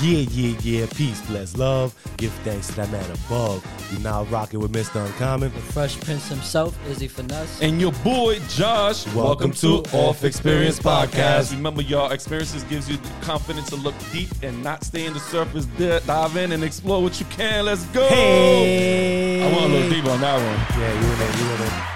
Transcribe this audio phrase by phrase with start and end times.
[0.00, 0.86] Yeah, yeah, yeah.
[0.94, 1.92] Peace, bless, love.
[2.18, 3.66] Give thanks to that man above.
[3.90, 5.04] You're now rocking with Mr.
[5.04, 5.52] Uncommon.
[5.52, 7.60] The Fresh Prince himself, Izzy Finesse.
[7.60, 9.12] And your boy Josh.
[9.12, 11.50] Welcome to Off Experience Podcast.
[11.50, 15.20] Remember, y'all, experiences gives you the confidence to look deep and not stay in the
[15.20, 15.64] surface.
[15.64, 17.64] Di- Dive in and explore what you can.
[17.64, 18.06] Let's go.
[18.06, 19.42] Hey.
[19.42, 20.80] I want a little deep on that one.
[20.80, 21.87] Yeah, you in there, you in there.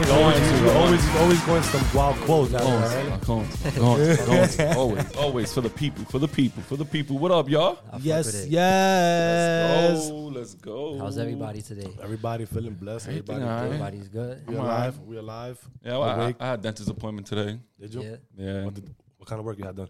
[0.00, 2.54] You Going always, to, you always, you always going some wild quotes.
[2.54, 3.28] out Always, there, right?
[3.28, 7.18] always, always, always, always for the people, for the people, for the people.
[7.18, 7.78] What up, y'all?
[7.88, 8.48] I fuck Yes, with it.
[8.50, 10.08] yes.
[10.10, 10.98] Oh, let's go.
[10.98, 11.92] How's everybody today?
[12.02, 13.08] Everybody feeling blessed.
[13.08, 13.64] Everybody, Everything all right.
[13.66, 14.48] Everybody's good.
[14.48, 14.98] we I'm alive.
[15.00, 15.68] We alive.
[15.84, 16.36] Yeah, well, I, Awake.
[16.40, 17.60] I had dentist appointment today.
[17.78, 18.02] Did you?
[18.02, 18.16] Yeah.
[18.36, 19.88] Yeah, What, did, what kind of work you had done?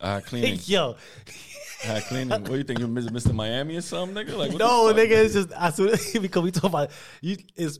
[0.00, 0.60] I had cleaning.
[0.64, 0.94] Yo,
[1.82, 2.30] I had cleaning.
[2.30, 2.78] What do you think?
[2.78, 3.32] You're Mr.
[3.32, 4.36] Miami or something, nigga?
[4.36, 4.96] Like, what no, fuck?
[4.96, 6.90] nigga, it's just I swear because we talk about
[7.20, 7.36] you.
[7.56, 7.78] It's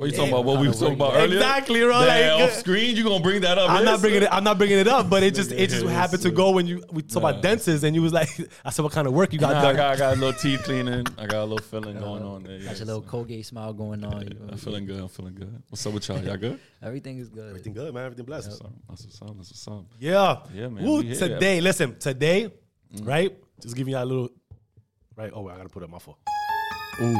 [0.00, 0.44] What you talking about?
[0.46, 1.36] What What we kind were talking about earlier?
[1.40, 3.68] Exactly, bro, Yeah, like, off screen, you gonna bring that up?
[3.68, 4.28] I'm here, not bringing son?
[4.32, 4.34] it.
[4.34, 6.66] I'm not bringing it up, but it just it just Yes, happened to go when
[6.66, 7.40] you we talk about Nah.
[7.42, 8.30] dentists and you was like,
[8.64, 9.76] I said, what kind of work you got Nah, I done?
[9.76, 11.06] got, I got a little teeth cleaning.
[11.18, 12.56] I got a little filling going on there.
[12.60, 14.22] Got yeah, your little so- Colgate smile going on.
[14.22, 15.00] You know, I'm feeling good.
[15.00, 15.62] I'm feeling good.
[15.68, 16.24] What's up with y'all?
[16.24, 16.58] Y'all good?
[16.82, 17.50] Everything is good.
[17.50, 18.06] Everything good, man.
[18.06, 18.48] Everything blessed.
[18.48, 19.36] That's what's up.
[19.36, 19.84] That's what's up.
[19.98, 20.38] Yeah.
[20.54, 21.14] Yeah, man, Woo, we here.
[21.16, 21.18] Mm.
[21.18, 22.50] today, listen, today,
[23.02, 23.36] right?
[23.60, 24.30] Just giving y'all a little,
[25.14, 25.30] right?
[25.34, 26.14] Oh, I gotta put up my phone.
[27.02, 27.16] Ooh.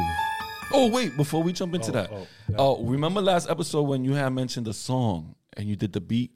[0.73, 2.27] Oh wait, before we jump into Oh, that, oh,
[2.57, 6.31] oh, remember last episode when you had mentioned the song and you did the beat?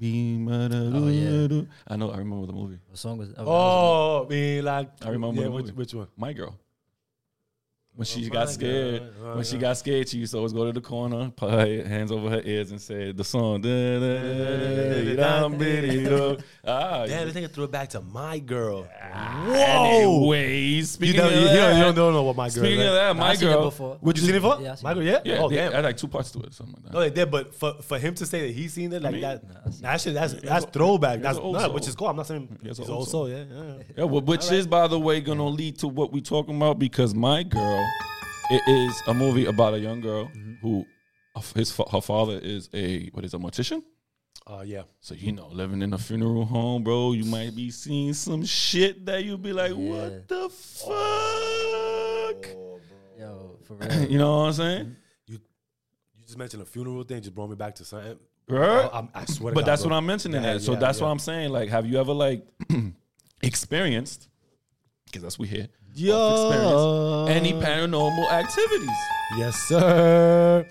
[0.00, 1.62] Oh yeah.
[1.88, 2.10] I know.
[2.12, 2.78] I remember the movie.
[2.90, 3.30] The song was.
[3.36, 5.76] Oh, me oh, like I remember Yeah, the which, movie.
[5.76, 6.06] which one?
[6.16, 6.56] My girl.
[7.98, 9.10] When she Oh, got scared, God.
[9.24, 9.60] Oh, when she yeah.
[9.62, 12.40] got scared, she used to always go to the corner, put her hands over her
[12.44, 13.56] ears, and say the song.
[16.64, 18.82] Ah, Damn, this nigga threw it back to my girl.
[18.84, 19.48] Whoa!
[19.48, 20.32] Whoa.
[20.32, 22.62] Anyways, You speaking don't, of you, that, don't, you don't- don't know what my girl
[22.62, 22.86] speaking is.
[22.86, 23.64] of that, my I seen it girl.
[23.64, 23.98] before.
[24.00, 24.60] Would you seen it before?
[24.62, 25.06] Yeah, I seen my girl, it.
[25.06, 25.20] yeah?
[25.34, 25.72] Yeah, oh, they damn.
[25.72, 26.92] had like two parts to it, something like that.
[26.92, 29.22] No, they did, but for, for him to say that he seen it like mean,
[29.22, 31.20] that, I seen that shit, that's that's throwback.
[31.20, 31.72] That's an old soul.
[31.74, 32.08] which is cool.
[32.08, 33.74] I'm not saying He's he's old also yeah, yeah.
[33.96, 37.42] Yeah, which is, by the way, gonna lead to what we talking about because my
[37.42, 37.84] girl,
[38.50, 40.30] it is a movie about a young girl
[40.62, 40.86] who,
[41.54, 43.82] his her father is a what is a mortician.
[44.46, 44.82] Uh, yeah.
[45.00, 49.04] So you know, living in a funeral home, bro, you might be seeing some shit
[49.06, 49.76] that you'd be like, Yeah.
[49.76, 52.46] what the fuck?
[53.18, 54.04] Yo, for real.
[54.10, 54.96] you know what I'm saying?
[55.26, 55.38] You
[56.16, 58.18] you just mentioned a funeral thing, just brought me back to something.
[58.48, 58.88] Right?
[58.92, 59.90] I, I swear But God, that's bro.
[59.90, 60.42] what I'm mentioning.
[60.42, 60.62] Yeah, that.
[60.62, 61.04] So yeah, that's yeah.
[61.04, 61.50] what I'm saying.
[61.50, 62.46] Like, have you ever like
[63.42, 64.28] experienced?
[65.06, 65.68] Because that's what we hear.
[65.98, 67.26] Yo.
[67.28, 68.88] Any paranormal activities?
[69.36, 70.66] Yes, sir.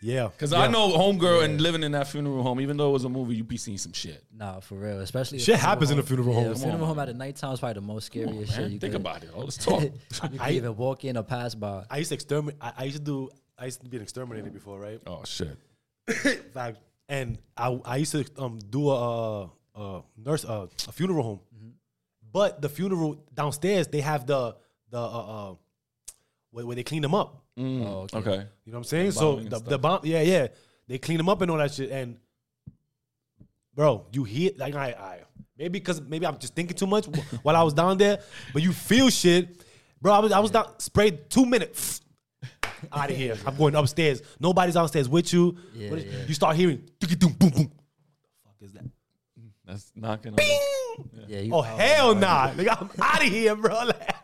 [0.00, 0.28] Yeah.
[0.28, 0.60] Because yeah.
[0.60, 3.36] I know homegirl and living in that funeral home, even though it was a movie,
[3.36, 4.24] you be seeing some shit.
[4.34, 5.00] Nah, for real.
[5.00, 6.06] Especially a Shit funeral happens in a home.
[6.06, 6.44] funeral home.
[6.44, 7.08] a Come funeral on, home man.
[7.08, 8.60] at the nighttime is probably the most Come on, scariest man.
[8.64, 9.00] shit you Think could.
[9.02, 9.30] about it.
[9.34, 9.82] Oh, let's talk.
[9.82, 9.92] you
[10.22, 11.84] I- can either walk in or pass by.
[11.90, 12.56] I used to exterminate.
[12.60, 13.30] I, I used to do.
[13.58, 15.00] I used to be an exterminator before, right?
[15.06, 15.56] oh shit.
[16.54, 16.78] Fact.
[17.08, 21.40] And I I used to um do a, a nurse uh, a funeral home,
[22.34, 24.56] but the funeral downstairs they have the
[24.90, 25.54] the uh, uh
[26.50, 27.42] where, where they clean them up.
[27.58, 28.18] Mm, Oh, okay.
[28.18, 28.46] okay.
[28.64, 29.10] You know what I'm saying?
[29.12, 30.48] So the, the bomb, yeah, yeah,
[30.88, 31.90] they clean them up and all that shit.
[31.90, 32.16] And
[33.74, 35.18] bro, you hear like I, I
[35.58, 37.06] maybe because maybe I'm just thinking too much
[37.42, 38.18] while I was down there,
[38.52, 39.64] but you feel shit,
[40.00, 40.12] bro.
[40.12, 42.00] I was I was down sprayed two minutes.
[42.92, 43.36] Out of here!
[43.46, 44.20] I'm going upstairs.
[44.38, 45.56] Nobody's downstairs with you.
[45.74, 46.24] Yeah, What is- yeah.
[46.26, 47.50] You start hearing boom, boom.
[47.50, 47.70] The
[48.44, 48.84] fuck is that?
[49.74, 50.38] That's knocking on.
[51.26, 51.40] Yeah.
[51.40, 52.50] You, Oh hell nah!
[52.50, 53.74] Nigga, I'm out of here, bro.
[53.86, 54.14] Like,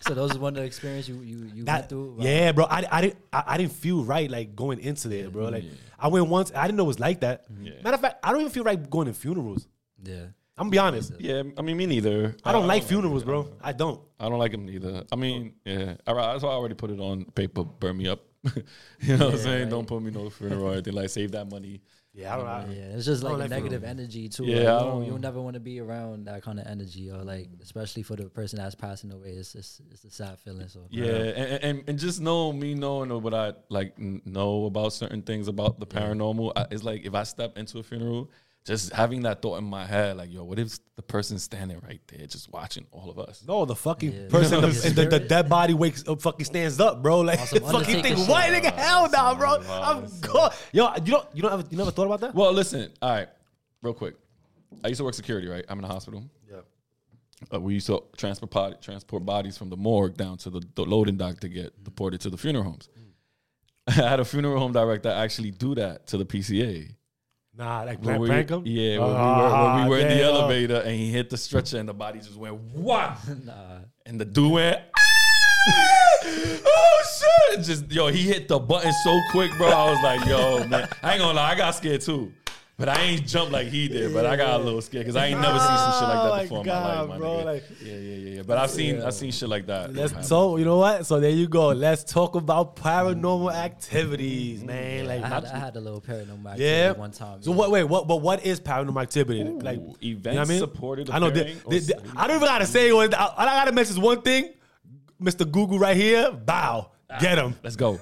[0.00, 2.16] So those is one of the experience you you, you went That, through.
[2.20, 2.64] yeah, bro.
[2.64, 5.48] I, I didn't I, I didn't feel right like going into there, bro.
[5.48, 5.64] Like
[5.98, 6.50] I went once.
[6.54, 7.44] I didn't know it was like that.
[7.60, 7.72] Yeah.
[7.84, 9.66] Matter of fact, I don't even feel right going to funerals.
[10.02, 10.26] Yeah.
[10.58, 11.12] I'm gonna be honest.
[11.18, 12.34] Yeah, I mean, me neither.
[12.42, 13.50] I don't like funerals, bro.
[13.60, 14.00] I don't.
[14.18, 15.04] I don't like them neither.
[15.12, 17.62] I mean, yeah, all right, that's why I already put it on paper.
[17.62, 18.20] Burn me up.
[19.00, 19.60] you know what I'm saying?
[19.64, 19.68] right.
[19.70, 20.94] Don't put me no funeral or anything.
[20.94, 21.82] Like save that money.
[22.16, 22.46] Yeah, I don't.
[22.46, 24.00] I, Yeah, it's just like a negative funerals.
[24.00, 24.44] energy too.
[24.46, 26.66] Yeah, like, you, I don't, don't- you'll never want to be around that kind of
[26.66, 29.30] energy, or like especially for the person that's passing away.
[29.30, 30.68] It's it's, it's a sad feeling.
[30.68, 35.20] So Yeah, and, and and just know me knowing what I like know about certain
[35.22, 36.52] things about the paranormal.
[36.56, 38.30] I, it's like if I step into a funeral,
[38.66, 42.00] just having that thought in my head, like, yo, what if the person standing right
[42.08, 43.44] there just watching all of us?
[43.46, 44.28] no, the fucking Yeah.
[44.28, 44.68] person, Yeah.
[44.70, 47.20] the, the, the dead body wakes up, fucking stands up, bro.
[47.20, 48.28] Like On some fucking Undertaker think, shit.
[48.28, 48.72] what nigga?
[48.74, 49.58] Hell nah, bro.
[49.60, 50.50] Wow, I'm that's good.
[50.72, 52.34] Yo, you don't, you don't ever, you never thought about that?
[52.34, 53.28] Well, listen, all right,
[53.82, 54.16] real quick.
[54.84, 55.64] I used to work security, right?
[55.68, 56.24] I'm in a hospital.
[56.50, 56.56] Yeah.
[57.54, 60.82] Uh, we used to transport body, transport bodies from the morgue down to the, the
[60.84, 62.88] loading dock to get deported to the funeral homes.
[63.86, 66.92] I had a funeral home director actually do that to the PCA.
[67.58, 68.62] Nah, like When prank, we- prank him.
[68.66, 70.24] Yeah, when we were, Ah, when we were in the damn.
[70.34, 73.16] elevator and he hit the stretcher and the body just went what?
[73.44, 74.80] nah, And the dude went.
[76.24, 77.02] oh
[77.50, 77.64] shit!
[77.64, 79.68] Just yo, he hit the button so quick, bro.
[79.68, 80.88] I was like, yo, man.
[81.02, 82.32] I ain't gonna lie, I got scared too.
[82.78, 84.12] But I ain't jumped like he did.
[84.12, 86.24] But I got a little scared because I ain't never seen some shit like Oh
[86.24, 87.44] that my before in my life, my bro, nigga.
[87.46, 88.42] like- yeah, yeah, yeah, yeah.
[88.42, 89.94] But I've seen I've seen shit like that.
[89.94, 90.26] Let's happen.
[90.26, 91.06] so you know what?
[91.06, 91.68] So there you go.
[91.68, 95.06] Let's talk about paranormal activities, man.
[95.06, 96.92] Like I had, I had a little paranormal activity yeah.
[96.92, 97.42] one time.
[97.42, 97.56] So yeah.
[97.56, 97.70] what?
[97.70, 98.06] Wait, what?
[98.06, 99.42] But what is paranormal activity?
[99.44, 100.58] like Ooh, you know what I mean?
[100.58, 101.30] supported I know.
[101.30, 103.14] The, appearing or the- the- s- I don't even gotta say one.
[103.14, 104.52] I, I gotta mention is one thing.
[105.22, 105.50] Mr.
[105.50, 106.30] Google right here.
[106.30, 106.90] Bow.
[107.20, 107.54] Get him.
[107.62, 107.98] Let's go.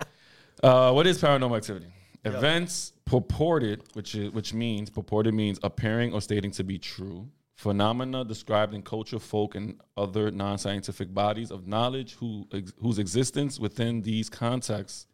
[0.64, 1.86] uh, what is paranormal activity?
[2.24, 7.28] Events purported, which is which means purported means appearing or stating to be true.
[7.54, 13.58] Phenomena described in culture, folk, and other non-scientific bodies of knowledge who ex- whose existence
[13.58, 15.06] within these contexts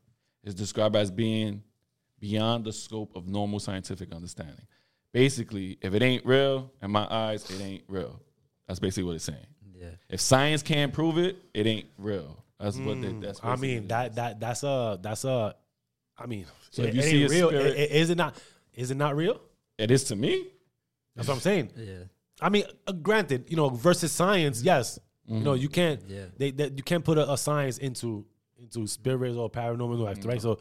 [0.43, 1.63] is described as being
[2.21, 4.67] beyond the scope of normal scientific understanding.
[5.13, 8.21] Basically, if it ain't real, in my eyes, it ain't real.
[8.67, 9.47] That's basically what it's saying.
[9.75, 9.91] Yeah.
[10.09, 12.45] If science can't prove it, it ain't real.
[12.59, 13.41] That's what they, mm, that's.
[13.43, 15.55] I mean what that that that's a that's a.
[16.19, 17.49] I mean, So it, if you it see ain't a real.
[17.49, 18.37] spirit- I- I- is it not?
[18.75, 19.41] Is it not real?
[19.79, 20.47] It is to me.
[21.17, 21.71] That's what I'm saying.
[21.77, 21.95] Yeah.
[22.41, 26.27] I mean, uh, granted, you know, versus science, yes, you know, you can't, Yeah.
[26.37, 28.27] they, they you can't put a, a science into
[28.59, 30.43] into spirits or paranormal activity, right?
[30.43, 30.59] So,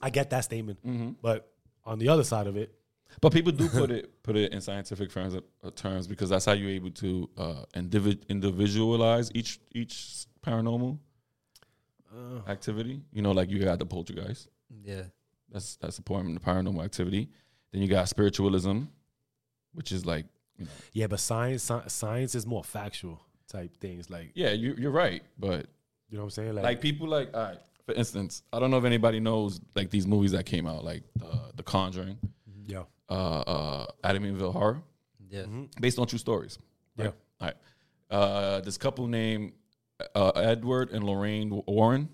[0.00, 0.78] I get that statement,
[1.22, 1.50] but
[1.84, 2.74] on the other side of it,
[3.20, 6.52] But people do put it put it in scientific terms, uh, terms because that's how
[6.52, 10.98] you're able to uh, individ- individualize each each paranormal
[12.14, 12.48] Uh.
[12.50, 13.02] activity.
[13.12, 14.48] You know, like you got the poltergeist.
[14.82, 15.02] Yeah.
[15.50, 17.28] That's that's of the paranormal activity.
[17.72, 18.82] Then you got spiritualism,
[19.72, 20.26] which is like
[20.56, 24.90] you know, yeah, but science science is more factual type things, like yeah, you, you're
[24.90, 25.66] right, but
[26.08, 27.58] you know what I'm saying, like people like all right.
[27.86, 31.02] For instance, I don't know if anybody knows like these movies that came out, like
[31.22, 32.16] uh, The Conjuring,
[32.50, 32.80] Mm-hmm.
[33.10, 34.80] uh, uh, Amityville Horror.
[35.28, 35.44] Yeah.
[35.80, 36.58] based on true stories.
[36.96, 37.06] Yeah.
[37.06, 37.12] All
[37.48, 37.54] right.
[38.10, 39.52] Uh, this couple named
[40.14, 42.08] uh, Edward and Lorraine Warren,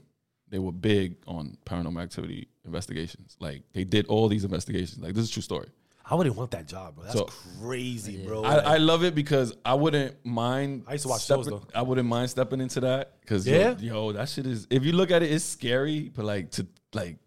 [0.48, 3.36] they were big on paranormal activity investigations.
[3.40, 4.98] Like they did all these investigations.
[5.02, 5.68] Like this is a true story.
[6.04, 7.04] I wouldn't want that job, bro.
[7.04, 7.28] That's So-
[7.60, 8.42] crazy, bro.
[8.42, 10.82] I, I love it because I wouldn't mind.
[10.88, 11.66] I used to watch stepping, shows, though.
[11.72, 13.76] I wouldn't mind stepping into that because Yeah?
[13.78, 14.66] yo, yo, that shit is.
[14.70, 17.18] If you look at it, it's scary, but like to like,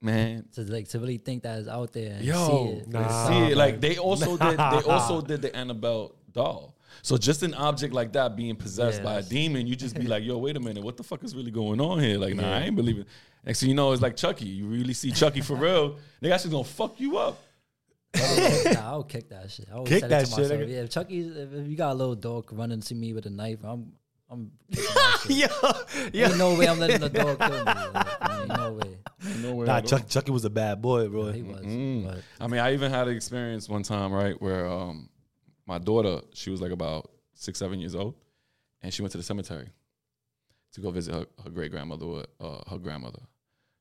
[0.00, 2.88] man, To like to really think that is out there and Yo, see it.
[2.88, 3.28] nah.
[3.28, 3.56] see it.
[3.56, 4.56] Like like, they also did.
[4.56, 6.71] They also did the Annabelle doll.
[7.02, 10.22] So just an object like that being possessed by a demon, you just be like,
[10.22, 12.60] "Yo, wait a minute, what the fuck is really going on here?" Like, nah, I
[12.62, 13.06] ain't believing.
[13.44, 14.46] Next thing you know, it's like Chucky.
[14.46, 15.96] You really see Chucky for real.
[16.22, 17.42] Nigga, actually gonna fuck you up.
[18.74, 19.66] nah, I'll kick that shit.
[19.70, 20.68] I always Kick that it to shit, myself.
[20.68, 23.30] Yeah, if Chucky's, if, if you got a little dog running to me with a
[23.30, 23.92] knife, I'm,
[24.30, 24.50] I'm.
[24.70, 25.36] kicking that shit.
[25.36, 26.28] yeah, yeah.
[26.28, 27.64] Ain't no way I'm letting the dog kill me.
[27.64, 28.98] Like, ain't no way.
[29.40, 29.80] No way Nah.
[29.80, 31.32] Chuck, Chucky was a bad boy, bro.
[31.32, 31.62] He was.
[31.62, 32.06] Mm.
[32.06, 35.08] But I mean, I even had an experience one time, right, where um,
[35.66, 38.14] my daughter, she was like about six, seven years old,
[38.82, 39.68] and she went to the cemetery
[40.72, 43.20] to go visit her, her great grandmother with uh, her grandmother.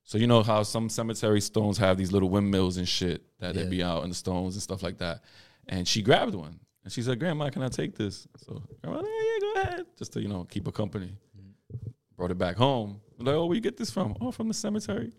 [0.03, 3.63] So you know how some cemetery stones have these little windmills and shit that they
[3.63, 3.69] Yeah.
[3.69, 5.23] be out in the stones and stuff like that.
[5.67, 9.07] And she grabbed one and she said, "Grandma, can I take this?" So grandma, yeah,
[9.07, 11.11] yeah, go ahead, just to you know keep her company.
[12.17, 12.99] Brought it back home.
[13.17, 14.15] We're like, oh, where you get this from?
[14.21, 15.11] Oh, from the cemetery.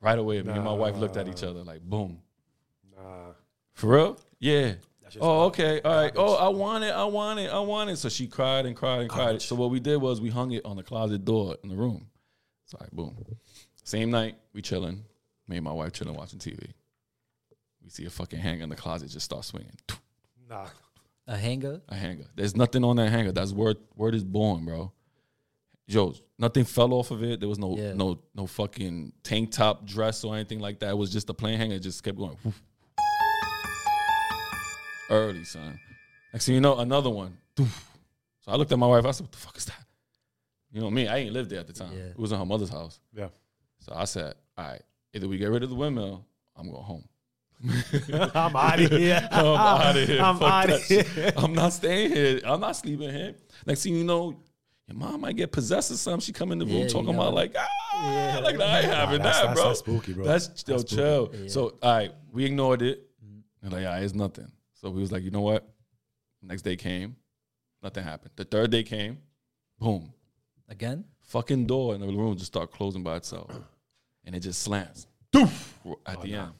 [0.00, 2.20] Right away, me and my wife looked at each other like, boom.
[2.96, 3.32] Nah.
[3.74, 4.20] For real?
[4.38, 4.74] Yeah.
[5.08, 5.80] That's just Oh, okay.
[5.80, 6.12] All right.
[6.16, 6.34] Oh.
[6.34, 6.90] I want it.
[6.92, 7.50] I want it.
[7.50, 7.96] I want it.
[7.96, 9.24] So she cried and cried and cried.
[9.24, 9.46] Garbage.
[9.46, 12.08] So what we did was we hung it on the closet door in the room.
[12.66, 13.16] So all right, boom.
[13.84, 15.04] Same night, we chilling.
[15.46, 16.72] Me and my wife chilling watching TV.
[17.82, 19.72] We see a fucking hanger in the closet just start swinging.
[20.48, 20.66] Nah.
[21.26, 21.80] a hanger.
[21.88, 22.26] A hanger.
[22.34, 23.32] There's nothing on that hanger.
[23.32, 24.92] That's word word is born, bro.
[25.86, 27.40] Yo, nothing fell off of it.
[27.40, 27.94] There was no Yeah.
[27.94, 30.90] no no fucking tank top dress or anything like that.
[30.90, 31.76] It was just a plain hanger.
[31.76, 32.36] It just kept going.
[32.44, 32.62] Woof.
[35.10, 35.78] Early, son.
[36.32, 37.36] Next thing you know, another one.
[37.56, 37.66] Doof.
[38.40, 39.04] So I looked at my wife.
[39.04, 39.84] I said, "What the fuck is that?"
[40.72, 41.08] You know me.
[41.08, 41.92] I ain't lived there at the time.
[41.92, 42.04] Yeah.
[42.04, 43.00] It was in her mother's house.
[43.14, 43.28] Yeah.
[43.80, 44.82] So I said, "All right,
[45.14, 46.24] either we get rid of the windmill,
[46.56, 47.04] I'm going home."
[48.12, 49.28] I'm out of here.
[49.32, 50.20] I'm out of here.
[50.22, 51.32] I'm out of here.
[51.36, 52.40] I'm not staying here.
[52.44, 53.34] I'm not sleeping here.
[53.66, 54.36] Next thing you know,
[54.86, 56.20] your mom might get possessed or something.
[56.20, 57.20] She come in the room Yeah, you talking know.
[57.22, 59.64] about like, ah, like I ain't having that's- that, that's- bro.
[59.68, 60.24] that's spooky, bro.
[60.24, 60.96] That's yo, That's spooky.
[61.02, 61.30] chill.
[61.34, 61.48] Yeah.
[61.48, 63.04] So all right, we ignored it.
[63.62, 64.52] And like, yeah, it's nothing.
[64.80, 65.68] So we was like, you know what?
[66.40, 67.16] Next day came,
[67.82, 68.30] nothing happened.
[68.36, 69.18] The third day came,
[69.78, 70.12] boom,
[70.68, 71.04] Again?
[71.22, 73.50] fucking door in the room just start closing by itself,
[74.24, 75.08] and it just slams.
[75.32, 75.74] Doof,
[76.06, 76.52] at the end.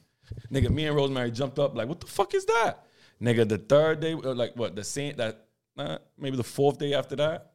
[0.51, 2.85] Nigga, me and Rosemary jumped up like, what the fuck is that?
[3.21, 5.45] Nigga, the third day, uh, like what, the same that
[5.77, 7.48] uh, maybe the fourth day after that,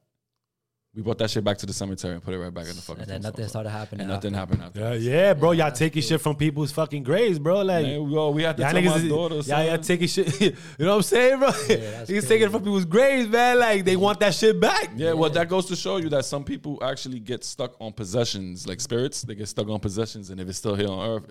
[0.95, 2.83] we brought that shit back to the cemetery and put it right back in the
[2.83, 3.03] fucking.
[3.03, 3.49] And then nothing sofa.
[3.49, 4.03] started happening.
[4.03, 4.81] And nothing happened after.
[4.81, 5.51] Yeah, yeah, bro.
[5.51, 7.63] Y'all that's taking shit from people's fucking graves, bro.
[7.63, 9.35] Like, Man, we, all, we had to y'all tell niggas, my daughter.
[9.37, 10.41] is, y'all, y'all taking shit.
[10.41, 11.51] you know what I'm saying, bro?
[11.51, 13.59] that's He's taking it from people's graves, man.
[13.59, 14.91] Like, they want that shit back.
[14.95, 18.69] Yeah, well, that goes to show you that some people actually get stuck on possessions,
[18.69, 19.23] like spirits.
[19.23, 21.25] They get stuck on possessions, and if it's still here on Earth,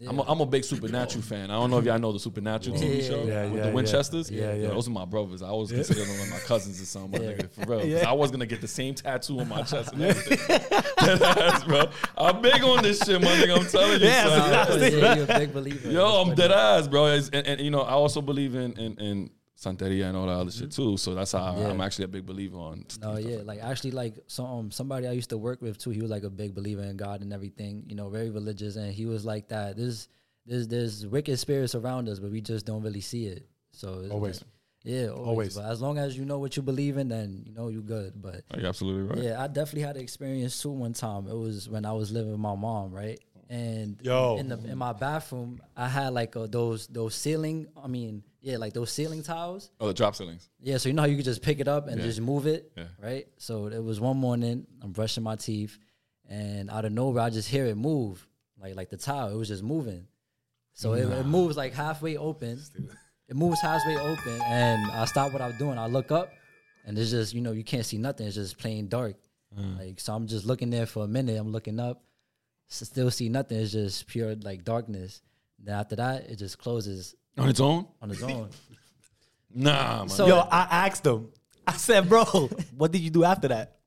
[0.00, 0.08] Whoa.
[0.08, 1.50] I'm a, I'm a big Supernatural fan.
[1.50, 3.72] I don't know if y'all know the Supernatural TV Yeah, show yeah, with yeah, the.
[3.72, 4.30] Winchesters.
[4.30, 4.68] Yeah, yeah.
[4.68, 5.42] those are my brothers.
[5.42, 7.20] I always consider them like my cousins or something.
[7.20, 7.80] my nigga, for real.
[7.80, 8.08] 'Cause Yeah.
[8.08, 10.38] I was gonna get the same tattoo on my chest and everything.
[11.00, 11.84] Deadass, bro.
[12.16, 13.58] I'm big on this shit, my nigga.
[13.58, 14.06] I'm telling you.
[14.06, 14.24] Yeah,
[14.66, 14.80] son.
[14.80, 15.90] yeah, yeah, you're a big believer.
[15.90, 16.78] Yo, I'm That's dead funny.
[16.80, 17.06] ass, bro.
[17.08, 19.30] It's- And, and you know, I also believe in in, in
[19.60, 20.96] Santeria and all that other shit too.
[20.96, 21.68] So that's how Yeah.
[21.68, 22.84] I'm actually a big believer on.
[23.02, 25.90] No, yeah, like actually, like so, um, somebody I used to work with too.
[25.90, 27.84] He was like a big believer in God and everything.
[27.88, 29.76] You know, very religious, and he was like that.
[29.76, 30.08] There's,
[30.46, 33.46] there's, there's wicked spirits around us, but we just don't really see it.
[33.72, 34.40] So it's Always.
[34.40, 34.46] like-
[34.82, 35.26] yeah, always.
[35.28, 35.56] Always.
[35.56, 38.14] But as long as you know what you believe in, then you know you're good.
[38.20, 39.18] But Are you absolutely right?
[39.22, 40.70] yeah, I definitely had an experience too.
[40.70, 43.20] One time, it was when I was living with my mom, right?
[43.50, 44.38] And Yo.
[44.38, 47.66] in the in my bathroom, I had like uh those those ceiling.
[47.76, 49.70] I mean, yeah, like those ceiling tiles.
[49.80, 50.48] Oh, the drop ceilings.
[50.60, 52.06] Yeah, so you know how you could just pick it up and Yeah.
[52.06, 52.84] just move it, Yeah.
[53.02, 53.26] right?
[53.36, 55.78] So it was one morning, I'm brushing my teeth,
[56.28, 58.26] and out of nowhere, I just hear it move,
[58.58, 59.28] like like the tile.
[59.28, 60.06] It was just moving.
[60.74, 62.58] So it, it moves like halfway open.
[63.28, 65.78] It moves halfway open, and I stop what I'm doing.
[65.78, 66.30] I look up,
[66.86, 68.26] and it's just you know you can't see nothing.
[68.26, 69.16] It's just plain dark.
[69.58, 69.78] Mm.
[69.78, 71.36] Like so, I'm just looking there for a minute.
[71.38, 72.02] I'm looking up,
[72.68, 73.58] still see nothing.
[73.58, 75.22] It's just pure like darkness.
[75.58, 77.86] Then after that, it just closes On its own?
[78.02, 78.48] on its own.
[79.52, 80.08] Nah, man.
[80.08, 81.28] So- Yo, I asked him.
[81.66, 82.24] I said, bro,
[82.76, 83.79] what did you do after that?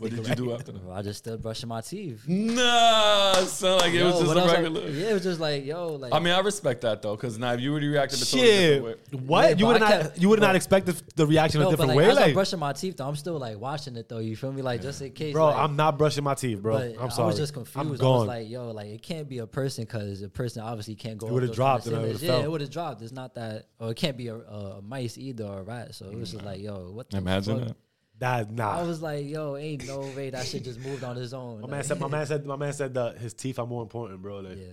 [0.00, 0.90] What did you do after that?
[0.92, 2.26] I just still brushing my teeth.
[2.26, 4.88] Nah, sound like it Yo, was just but a I was like- regular.
[4.90, 6.12] yeah, it was just like, yo, like.
[6.12, 8.42] I mean, I respect that though, because now if you would have reacted a totally
[8.48, 8.74] Shit.
[8.82, 9.20] different way.
[9.26, 9.42] What?
[9.42, 11.66] Yeah, you but would I not kept- you would not expect the, the reaction no,
[11.66, 12.04] a but different like, way?
[12.10, 14.18] as I'm Like, brushing my teeth, though, I'm still like watching it though.
[14.18, 14.62] You feel me?
[14.62, 16.74] Like just in case, bro, like, I'm not brushing my teeth, bro.
[16.78, 17.24] But I'm sorry.
[17.24, 17.76] I was just confused.
[17.78, 18.26] I'm I was gone.
[18.26, 21.28] like, yo, like it can't be a person because a person obviously can't go.
[21.28, 22.22] It would've dropped kind of and I would've.
[22.22, 22.44] Yeah, fell.
[22.44, 23.02] it would have dropped.
[23.02, 25.94] It's not that, or it can't be a, a mice either or a rat.
[25.94, 27.68] So it was just like, yo, what the Imagine fuck?
[27.68, 27.76] that.
[28.18, 28.78] That nah.
[28.78, 31.56] I was like, yo, ain't no way that shit just moved on its own.
[31.56, 32.00] my Like, man said.
[32.00, 32.46] My man said.
[32.46, 34.40] My man said that his teeth are more important, bro.
[34.40, 34.66] Like, yeah.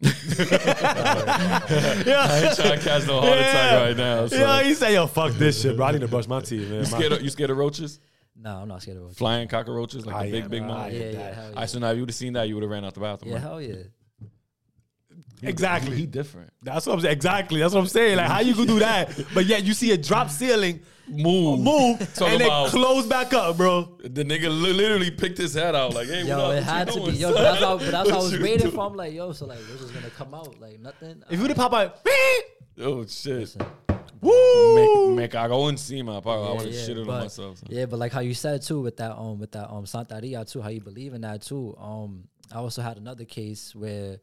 [0.00, 0.04] I
[2.46, 4.26] ain't trying to catch no heart attack right now.
[4.28, 4.36] So.
[4.36, 5.86] Yeah, he said, "Yo, fuck this shit, bro.
[5.86, 7.98] I need to brush my teeth, man." You scared of, you scared of roaches?
[8.36, 9.18] No, I'm not scared of roaches.
[9.18, 10.86] Flying cockroaches, like Ah, the yeah, big, big bro, mouth?
[10.86, 11.56] I Yeah, hate yeah, that.
[11.56, 11.66] I yeah.
[11.66, 13.32] so now if you would have seen that, you would have ran out the bathroom.
[13.32, 13.42] Yeah, right?
[13.42, 13.74] hell yeah.
[15.42, 15.96] exactly.
[15.96, 16.52] He different.
[16.62, 17.12] That's what I'm saying.
[17.14, 17.58] Exactly.
[17.60, 18.16] That's what I'm saying.
[18.18, 21.60] Like, how you could do that, but yet you see a drop ceiling Move.
[21.60, 23.88] move Talk and then about- close back up, bro.
[24.02, 26.52] The nigga li- literally picked his head out like, hey, what Yo, up?
[26.52, 27.16] it What had you to doing, be.
[27.18, 27.34] Yo, son?
[27.36, 28.72] but that's how, but that's how I What was you waiting doing?
[28.74, 28.86] for.
[28.86, 31.22] I'm like, yo, so like, this is gonna come out, like nothing.
[31.30, 31.98] If you would have pop out,
[32.80, 33.38] Oh, shit.
[33.40, 33.62] Listen,
[34.20, 36.32] woo, Me, me cagó encima, bro.
[36.32, 37.58] I yeah, would have yeah, shitted but- on myself.
[37.58, 37.68] son.
[37.70, 40.60] Yeah, but like how you said too with that um with that um Santeria too,
[40.60, 41.76] how you believe in that too.
[41.78, 44.18] Um, I also had another case where,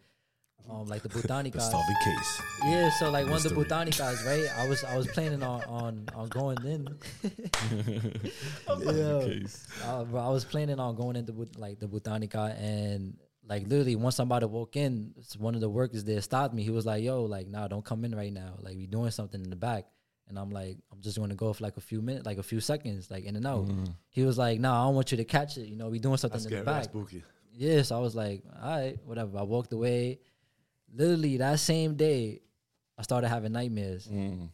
[0.70, 1.72] um, like the Botanicas.
[2.04, 2.42] case.
[2.64, 3.50] Yeah, so like one of the.
[3.50, 4.48] Botanicas, right?
[4.58, 6.88] I was I was planning on on on going in.
[8.80, 9.20] yeah.
[9.26, 9.68] Case.
[9.84, 13.18] Uh, bro, I was planning on going into like the Botanica and
[13.48, 16.64] like literally once somebody walked in, one of the workers there stopped me.
[16.64, 18.56] He was like, "Yo, like, nah, don't come in right now.
[18.60, 19.86] Like, we doing something in the back."
[20.28, 22.44] And I'm like, "I'm just going to go for like a few minutes, like a
[22.44, 23.70] few seconds, like in and out."
[24.10, 25.68] He was like, "Nah, I don't want you to catch it.
[25.68, 26.66] You know, we doing something That's in the scary.
[26.66, 27.24] That's back." spooky.
[27.54, 30.20] Yeah, so I was like, "All right, whatever." I walked away.
[30.96, 32.42] Literally that same day,
[32.98, 34.08] I started having nightmares.
[34.08, 34.50] Mm.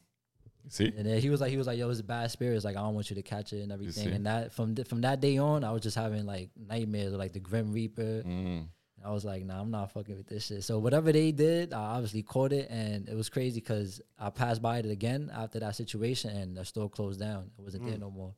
[0.70, 0.92] See?
[0.96, 2.64] And then he was like, he was like, "Yo, it's bad spirits.
[2.64, 5.02] Like, I don't want you to catch it and everything." And that from th- from
[5.02, 8.24] that day on, I was just having like nightmares of like the Grim Reaper.
[8.26, 8.68] Mm.
[9.04, 11.96] I was like, "Nah, I'm not fucking with this shit." So whatever they did, I
[11.96, 15.76] obviously caught it, and it was crazy because I passed by it again after that
[15.76, 17.50] situation, and the store closed down.
[17.58, 17.90] It wasn't Mm.
[17.90, 18.36] there no more.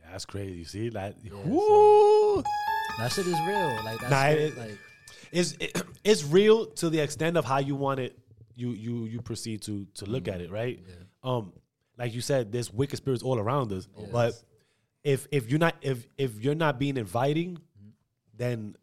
[0.00, 0.56] Yeah, that's crazy.
[0.58, 2.42] You see, like, so- woo.
[2.98, 3.84] That shit is real.
[3.84, 4.78] Like that's Nah, it- like
[5.34, 8.18] it's it, it's real to the extent of how you want it.
[8.54, 10.34] You you you proceed to to look mm-hmm.
[10.34, 10.80] at it, right?
[11.22, 11.52] Um,
[11.98, 13.88] like you said, there's wicked spirits all around us.
[14.12, 14.40] But
[15.02, 17.88] if if you're not if if you're not being inviting, mm-hmm.
[18.36, 18.76] then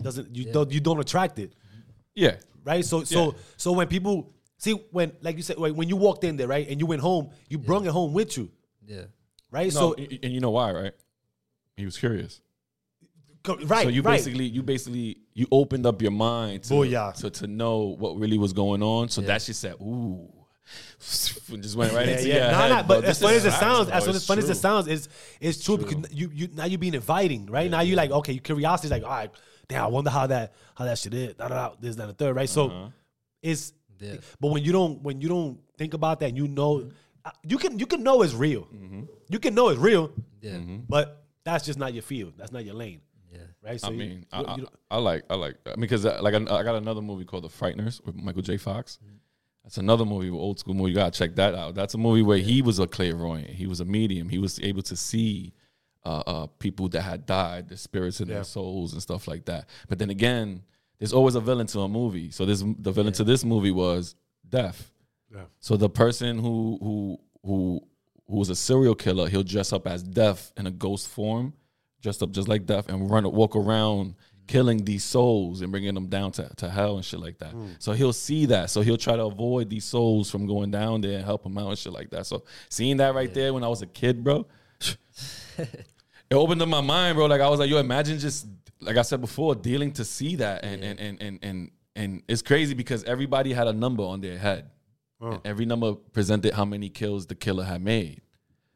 [0.00, 1.80] doesn't you don't you don't attract it, mm-hmm.
[2.14, 2.36] Yeah.
[2.64, 2.84] right?
[2.84, 3.38] So so Yeah.
[3.56, 6.68] so when people see when like you said when when you walked in there, right,
[6.68, 8.50] and you went home, you brought it home with you,
[8.86, 9.04] yeah,
[9.50, 9.72] right?
[9.74, 10.94] No, so and you know why, right?
[11.76, 12.40] He was curious.
[13.48, 14.12] Co- right, so you right.
[14.16, 17.14] basically you basically you opened up your mind to, Booyah.
[17.20, 19.08] to to know what really was going on.
[19.08, 20.28] So that shit said, ooh.
[21.00, 22.34] Just went right Yeah, into yeah.
[22.34, 22.68] your Nah, head.
[22.70, 24.86] nah, but as This funny as it sounds, as, It's as funny as it sounds,
[24.86, 25.08] it's
[25.40, 27.70] it's true because you you now you're being inviting, right?
[27.70, 29.30] Now you're like okay, your curiosity is like, all right,
[29.68, 32.10] damn, I wonder how that how that shit is, da, da, da, this, that, and
[32.10, 32.48] the third, right?
[32.58, 32.68] Uh-huh.
[32.70, 32.92] So
[33.42, 34.16] it's Yeah.
[34.40, 36.90] but when you don't when you don't think about that, and you know,
[37.24, 39.02] uh, you can you can know it's real, Mm-hmm.
[39.30, 40.12] you can know it's real,
[40.42, 43.00] yeah, but that's just not your field, that's not your lane,
[43.32, 43.38] yeah.
[43.62, 43.80] right?
[43.80, 46.04] So I you- mean, you- I, you I, I like, I like, I mean, because
[46.04, 48.56] like I, I got another movie called The Frighteners with Michael J.
[48.56, 48.98] Fox.
[49.64, 50.90] That's another movie, old school movie.
[50.92, 51.74] You gotta check that out.
[51.74, 53.50] That's a movie where he was a clairvoyant.
[53.50, 54.28] He was a medium.
[54.30, 55.52] He was able to see
[56.06, 58.36] uh, uh, people that had died, the spirits in Yeah.
[58.36, 59.68] their souls and stuff like that.
[59.88, 60.62] But then again,
[60.98, 62.30] there's always a villain to a movie.
[62.30, 64.14] So this the villain to this movie was
[64.48, 64.90] death.
[65.34, 65.42] Yeah.
[65.60, 67.80] So the person who who who
[68.26, 71.52] who was a serial killer, he'll dress up as death in a ghost form,
[72.02, 74.14] dressed up just like death, and run walk around
[74.48, 77.52] killing these souls and bringing them down to, to hell and shit like that.
[77.52, 77.68] Hmm.
[77.78, 78.70] So he'll see that.
[78.70, 81.68] So he'll try to avoid these souls from going down there and help them out
[81.68, 82.26] and shit like that.
[82.26, 84.46] So seeing that right there when I was a kid, bro,
[85.58, 85.86] it
[86.32, 87.26] opened up my mind, bro.
[87.26, 88.46] Like I was like, yo, imagine just
[88.80, 92.42] like I said before, dealing to see that, and and and and and and it's
[92.42, 94.70] crazy because everybody had a number on their head,
[95.20, 95.32] oh.
[95.32, 98.22] and every number presented how many kills the killer had made.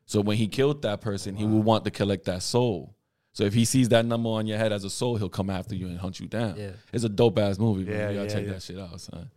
[0.05, 2.95] So when he killed that person, he would want to collect that soul.
[3.35, 5.75] So if he sees that number on your head as a soul, he'll come after
[5.75, 6.57] you and hunt you down.
[6.57, 6.71] Yeah.
[6.93, 7.91] It's a dope ass movie.
[7.91, 8.53] Yeah, Yeah, you gotta yeah, check yeah.
[8.53, 9.31] that shit out, son.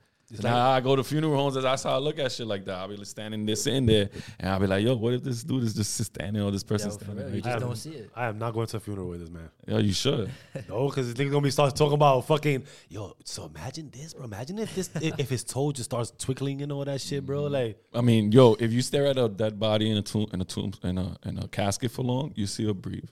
[0.44, 1.54] now I go to funeral homes.
[1.56, 2.76] That's how I look at shit like that.
[2.80, 4.10] I'll be like standing there, sitting there,
[4.40, 6.90] and I'll be like, "Yo, what if this dude is just standing or this person
[6.90, 8.10] Yo, for standing?" real, you just am- don't see it.
[8.16, 9.50] I am not going to a funeral with this man.
[9.68, 10.30] Yo, you should.
[10.68, 13.16] No, because they're gonna be start talking about fucking yo.
[13.24, 14.26] So imagine this, bro.
[14.26, 17.44] Imagine if this if, if his toe just starts twinkling and all that shit, bro.
[17.44, 17.52] Mm.
[17.52, 20.42] Like I mean, yo, if you stare at a dead body in a tomb, in
[20.42, 23.06] a tomb, in a in a casket for long, you see her breathe.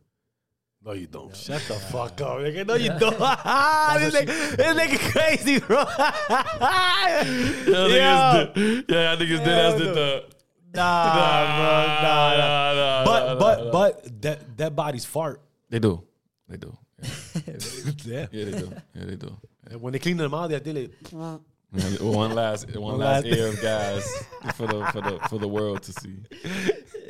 [0.86, 1.36] No, you don't.
[1.36, 2.66] Shut the fuck up, nigga.
[2.68, 3.00] No, you don't.
[4.00, 5.84] this, nigga, this nigga crazy, bro.
[7.66, 8.84] Yeah, Yo.
[8.90, 9.86] yeah, I think it's dead as the.
[9.86, 9.94] no.
[9.94, 10.24] the
[10.76, 11.24] Nah, bro.
[11.24, 12.36] Nah, nah.
[12.36, 13.72] nah, nah, But nah, but nah.
[13.72, 15.42] but that that body's fart.
[15.70, 16.04] they do,
[16.50, 17.08] they do, yeah,
[18.06, 18.26] yeah.
[18.32, 19.38] yeah, they do, yeah, they do.
[19.70, 20.92] And when they clean them out, they're like,
[22.02, 24.24] One last, one, One last last- air of gas
[24.56, 26.16] for the for the for the world to see.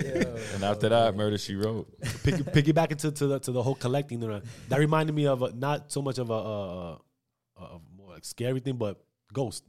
[0.53, 1.87] And after that, murder she wrote.
[2.23, 4.21] pick, piggyback into to the to the whole collecting.
[4.21, 6.97] you know, That reminded me of a, not so much of a, uh
[7.57, 9.63] a more like scary thing, but ghost.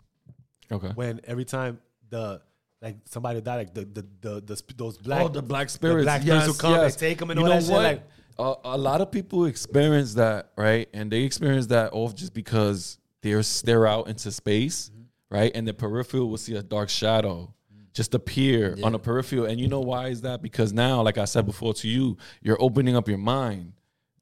[0.72, 0.88] Okay.
[0.94, 2.40] When every time the
[2.82, 6.04] like somebody died, like the the the, the sp- those black oh, the black spirits.
[6.04, 6.96] black spirits yes, who come and yes.
[6.96, 7.82] take 'em and you all know that shit, what?
[7.82, 8.02] like-
[8.36, 10.88] a, a lot of people experience that, right?
[10.92, 15.02] And they experience that off just because they're they're out into space, Mm-hmm.
[15.36, 15.52] right?
[15.54, 17.53] And the peripheral will see a dark shadow
[17.94, 19.46] just appear on the peripheral.
[19.46, 20.42] And you know why is that?
[20.42, 23.72] Because now, like I said before to you, you're opening up your mind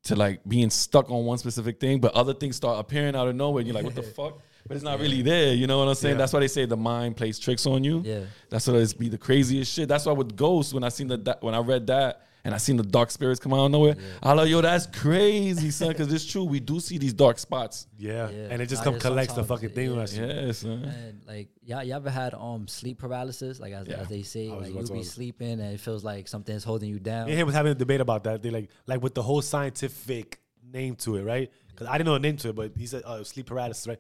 [0.05, 3.35] to like being stuck on one specific thing, but other things start appearing out of
[3.35, 3.61] nowhere.
[3.61, 4.40] And you're like, what the fuck?
[4.66, 5.55] But it's not really there.
[5.55, 6.14] You know what I'm saying?
[6.14, 6.18] Yeah.
[6.18, 8.03] That's why they say the mind plays tricks on you.
[8.05, 8.20] Yeah.
[8.51, 9.88] That's what it's be the craziest shit.
[9.88, 12.76] That's why with ghosts, when I seen that, when I read that and I seen
[12.76, 15.88] the dark spirits come out of nowhere, I like, yo, that's crazy, son.
[15.88, 17.87] Because it's true, we do see these dark spots.
[17.96, 18.28] yeah.
[18.31, 18.48] Yeah.
[18.50, 19.90] and it just Nah, come collects the fucking it- thing.
[19.92, 20.44] on yeah.
[20.46, 20.85] Yeah, son.
[20.85, 23.61] And like y'all, y'all ever had um sleep paralysis?
[23.61, 23.96] Like as, Yeah.
[24.00, 25.12] as they say, like you be ask.
[25.12, 27.26] sleeping and it feels like something's holding you down.
[27.26, 28.42] Me and him was having a debate about that.
[28.42, 31.50] They like like with the whole scientific name to it, right?
[31.68, 33.98] Because I didn't know a name to it, but he said uh, sleep paralysis, right?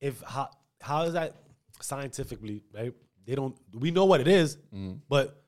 [0.00, 1.34] If how how is that
[1.80, 2.92] scientifically, right?
[3.26, 3.56] They don't.
[3.72, 4.94] We know what it is, Mm-hmm.
[5.08, 5.40] but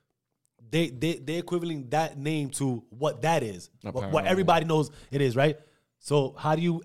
[0.70, 5.20] they they they equivalent that name to what that is, what, what everybody knows it
[5.20, 5.58] is, right?
[5.98, 6.82] So how do you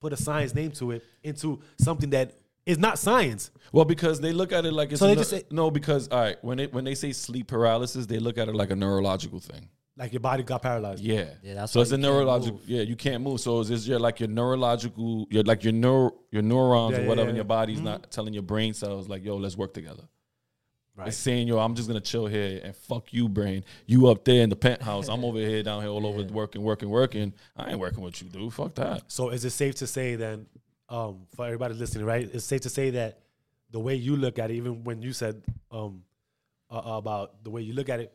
[0.00, 2.34] put a science name to it into something that
[2.66, 3.50] is not science?
[3.72, 5.70] Well, because they look at it like it's So a they neu- just say- no.
[5.70, 8.70] Because all right, when it when they say sleep paralysis, they look at it like
[8.70, 9.68] a neurological thing.
[9.96, 11.04] Like your body got paralyzed.
[11.04, 12.58] Yeah, Yeah, that's so it's a neurological.
[12.58, 12.68] move.
[12.68, 13.38] Yeah, you can't move.
[13.40, 17.08] So it's just your like your neurological, your like your neuro, your neurons Yeah, or
[17.08, 17.48] whatever yeah, in your yeah.
[17.48, 17.84] body's mm-hmm.
[17.86, 20.02] not telling your brain cells like, yo, let's work together.
[20.96, 21.08] Right.
[21.08, 23.64] It's saying, yo, I'm just gonna chill here and fuck you, brain.
[23.86, 25.08] You up there in the penthouse.
[25.08, 27.32] I'm over here, down here, all over working, working, working.
[27.56, 28.52] I ain't working with you, dude.
[28.52, 29.02] Fuck that.
[29.08, 30.46] So is it safe to say then,
[30.88, 32.30] um, for everybody listening, right?
[32.32, 33.18] It's safe to say that
[33.70, 36.02] the way you look at it, even when you said um,
[36.70, 38.12] uh, about the way you look at it,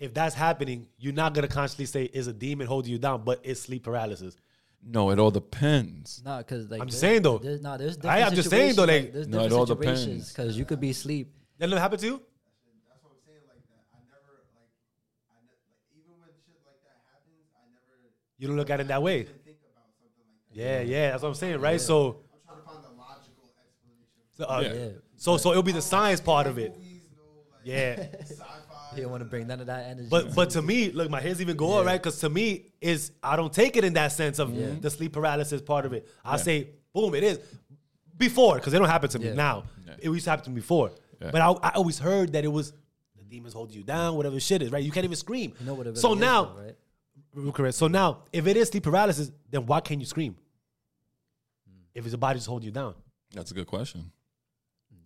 [0.00, 3.38] if that's happening, you're not gonna consciously say is a demon holding you down, but
[3.44, 4.36] it's sleep paralysis.
[4.82, 6.22] No, it all depends.
[6.24, 7.38] Nah, cause like I'm just saying, though.
[7.38, 10.30] There's, nah, there's I- I'm just saying, though, situations, like- there's No, it all depends.
[10.32, 11.34] because you could be asleep.
[11.60, 12.22] That never happened to you?
[12.88, 13.44] That's what I'm saying.
[13.46, 14.72] Like that, I never like,
[15.28, 18.80] I ne- like even when shit like that happens, I never You don't look at
[18.80, 19.24] it that way.
[19.24, 20.56] think about something like that.
[20.56, 21.78] Yeah, yeah, that's what I'm saying, right?
[21.78, 24.24] So, I'm trying to find the logical explanation.
[24.32, 24.72] so, uh, Yeah.
[24.72, 26.72] Yeah, so, so it'll be the science part of it.
[26.72, 28.08] Movies, no like Yeah.
[28.24, 28.56] sci-fi.
[28.96, 30.08] you don't want to bring none of that energy.
[30.08, 33.36] But but to me, look, my head's even going right because to me is I
[33.36, 34.48] don't take it in that sense of
[34.80, 36.08] the sleep paralysis part of it.
[36.24, 37.38] I say, boom, it is
[38.16, 39.34] before because it don't happen to me Yeah.
[39.34, 39.64] now.
[39.98, 41.30] It used to happen to me before, Yeah.
[41.30, 42.72] but I, I always heard that it was
[43.16, 44.82] the demons holding you down, whatever shit is right.
[44.82, 45.52] You can't even scream.
[45.60, 46.62] you know what it so really is, now, though,
[47.44, 47.54] right?
[47.54, 47.76] Correct.
[47.76, 50.36] So now, if it is sleep paralysis, then why can't you scream?
[51.94, 52.94] If it's a body just holding you down,
[53.34, 54.10] That's a good question.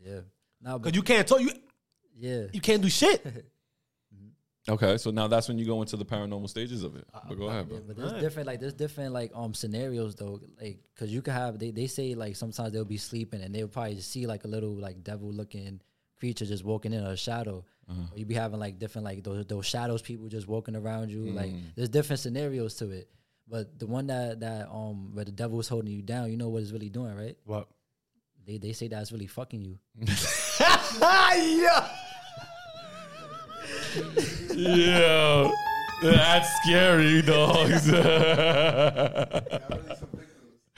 [0.05, 0.21] Yeah.
[0.61, 1.51] Now, because you can't talk, you
[2.17, 2.45] yeah.
[2.53, 3.47] you can't do shit.
[4.67, 7.07] Okay, so now that's when you go into the paranormal stages of it.
[7.29, 7.77] But go ahead, bro.
[7.77, 8.23] Yeah, but there's Alright.
[8.23, 11.87] different like there's different like um scenarios though like because you could have they, they
[11.87, 15.31] say like sometimes they'll be sleeping and they'll probably see like a little like devil
[15.31, 15.83] looking
[16.25, 17.57] creature just walking in or a shadow
[17.89, 21.23] or you be having like different like those those shadows people just walking around you
[21.41, 21.61] like Mm.
[21.77, 23.07] there's different scenarios to it
[23.47, 26.49] But the one that that um where the devil is holding you down, you know
[26.53, 27.37] what it's really doing, right?
[27.45, 27.67] What?
[28.47, 29.75] They they say that's really fucking you.
[31.01, 31.89] yeah.
[34.55, 35.51] Yeah.
[36.03, 37.89] That's scary, dogs.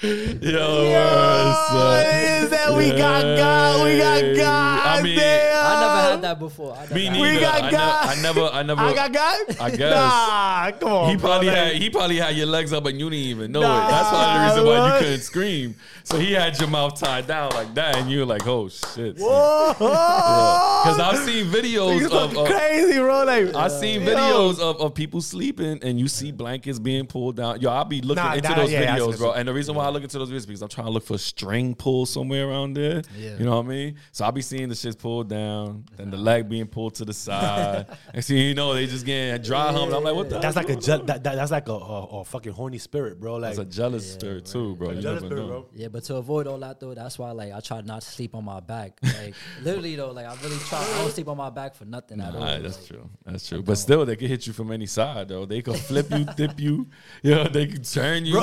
[0.02, 2.74] Yo, What is that?
[2.76, 3.82] We got God.
[3.86, 4.86] We got God.
[4.98, 5.56] I mean, damn.
[5.66, 6.74] I never had that before.
[6.76, 7.20] I never Me neither.
[7.34, 8.06] We got I, God.
[8.06, 8.80] ne- I never, I never.
[8.82, 9.38] I got God.
[9.58, 9.94] I guess.
[9.94, 11.08] Nah, come on.
[11.10, 13.62] he probably like- had he probably had your legs up and you didn't even know
[13.62, 13.90] Nah, it.
[13.90, 15.00] That's probably the reason why what?
[15.00, 15.74] you couldn't scream.
[16.04, 19.16] So he had your mouth tied down like that, and you were like, "Oh shit!"
[19.18, 19.72] Whoa.
[19.72, 23.24] Because I've seen videos You of, fucking of crazy, bro.
[23.24, 24.14] Like, I've seen Yo.
[24.14, 27.60] videos of, of people sleeping and you see blankets being pulled down.
[27.60, 29.32] Yo, I'll be looking Nah, into nah, those yeah, videos, bro.
[29.32, 31.14] And the reason why I look into those videos because I'm trying to look for
[31.14, 33.02] a string pull somewhere around there.
[33.16, 33.36] Yeah.
[33.38, 33.96] You know what I mean?
[34.12, 37.12] So I'll be seeing the shit pulled down, then the leg being pulled to the
[37.14, 37.86] side.
[38.14, 39.86] and see, you know, they just getting a dry hump.
[39.86, 42.04] And I'm like, what the That's like a je- that, that, that's like a, a,
[42.20, 43.36] a fucking horny spirit, bro.
[43.36, 44.90] Like That's a jealous spirit too, bro.
[44.90, 45.60] You jealous never spirit, know.
[45.62, 45.66] bro.
[45.74, 48.34] Yeah, but to avoid all that though, that's why like I try not to sleep
[48.34, 48.98] on my back.
[49.16, 50.78] Like literally though, like I really try.
[50.82, 52.40] I don't sleep on my back for nothing at all.
[52.40, 53.08] That's Like, true.
[53.24, 53.62] That's true.
[53.62, 55.46] But still, they can hit you from any side, though.
[55.46, 56.86] They can flip you, dip you.
[57.22, 58.34] You know, they can turn you.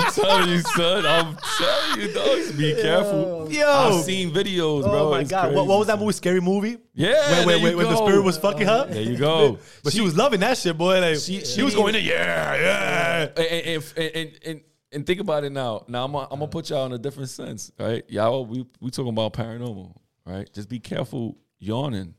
[0.00, 1.06] I'm telling you, son.
[1.06, 2.52] I'm telling you, dogs.
[2.52, 3.48] Be careful.
[3.50, 3.66] Yo.
[3.68, 5.08] I've seen videos, bro.
[5.08, 5.54] Oh my It's god!
[5.54, 6.12] What, what was that movie?
[6.12, 6.78] Scary movie?
[6.94, 8.06] Yeah, When, there when, you when, the go.
[8.06, 8.86] spirit was fucking her.
[8.86, 9.58] There you go.
[9.84, 11.00] But she, was loving that shit, boy.
[11.00, 13.28] Like She- she, she was going in, yeah, yeah.
[13.36, 14.60] and, and, and, and, and,
[14.92, 15.84] and think about it now.
[15.88, 18.02] Now I'm gonna, I'm gonna put y'all in a different sense, right?
[18.08, 19.94] Y'all, we we talking about paranormal,
[20.26, 20.52] right?
[20.52, 22.14] Just be careful yawning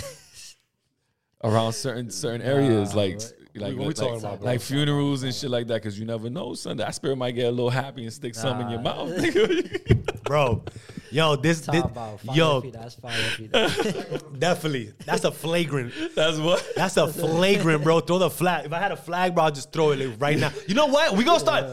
[1.44, 3.20] around certain certain areas, like
[3.62, 4.46] like What we like, talking about, bro?
[4.46, 6.76] like funerals and shit like that, because you never know, son.
[6.78, 9.10] That spirit might get a little happy and stick some in your mouth.
[10.24, 10.62] bro.
[11.10, 13.52] Yo, this, this about fire yo, feet, that's fire feet.
[14.38, 14.92] definitely.
[15.04, 15.92] That's a flagrant.
[16.14, 16.66] That's what.
[16.74, 18.00] That's a flagrant, bro.
[18.00, 18.66] Throw the flag.
[18.66, 20.50] If I had a flag, bro, I'll just throw it like, right now.
[20.66, 21.16] You know what?
[21.16, 21.64] We gonna start.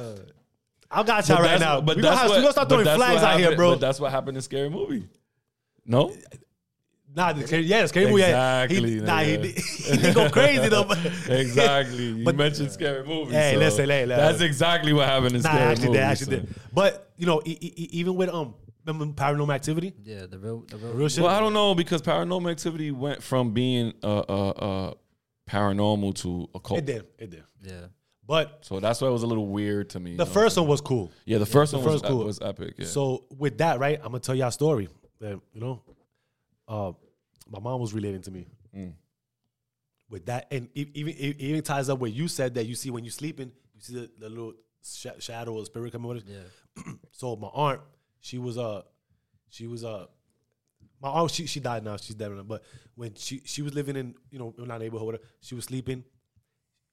[0.91, 1.81] I got y'all But right now.
[1.81, 3.55] but we gonna, that's have, what- we gonna start throwing that's what flags out here,
[3.55, 3.71] bro.
[3.71, 5.07] But that's what happened in Scary Movie.
[5.85, 6.15] No,
[7.15, 8.21] Nah, the, scary- yeah, the scary movie.
[8.21, 8.63] yeah.
[8.63, 9.31] Exactly, He, nah, he,
[9.91, 10.83] he didn't go crazy though.
[10.85, 10.97] But
[11.29, 12.05] exactly.
[12.17, 13.33] You But- mentioned Scary Movie.
[13.33, 14.23] Hey, so listen, hey, listen.
[14.25, 15.97] that's exactly what happened in Nah, Scary I actually Movie.
[15.99, 16.03] did.
[16.03, 16.45] Actually son.
[16.45, 16.55] did.
[16.73, 20.77] But you know, e- e- even with um, remember paranormal activity, yeah, the real, the
[20.77, 21.23] real, real shit.
[21.23, 24.93] Well, I don't know because Paranormal Activity went from being uh, uh, uh,
[25.49, 26.79] paranormal to occult.
[26.79, 27.43] it did, it did.
[27.61, 27.85] Yeah,
[28.25, 30.15] But So that's why it was a little weird to me.
[30.15, 31.11] the first one was cool.
[31.25, 32.25] yeah, the first the one was, first cool.
[32.25, 32.73] was epic.
[32.77, 32.85] Yeah.
[32.87, 34.89] So with that, right, I'm gonna tell y'all a story.
[35.19, 35.81] That you know,
[36.67, 36.91] uh,
[37.53, 38.47] my mom was relating to me.
[38.75, 38.93] Mm.
[40.09, 42.89] With that, and e- even it even ties up what you said that you see
[42.89, 46.23] when you're sleeping, you see the, the little sh- shadow or spirit coming with it.
[46.27, 46.83] yeah.
[47.11, 47.81] So my aunt,
[48.19, 48.81] she was uh,
[49.49, 50.07] she was uh,
[51.01, 51.97] my aunt she she died now.
[51.97, 52.43] She's dead now.
[52.43, 52.63] But
[52.95, 56.03] when she she was living in you know in our neighborhood, she was sleeping.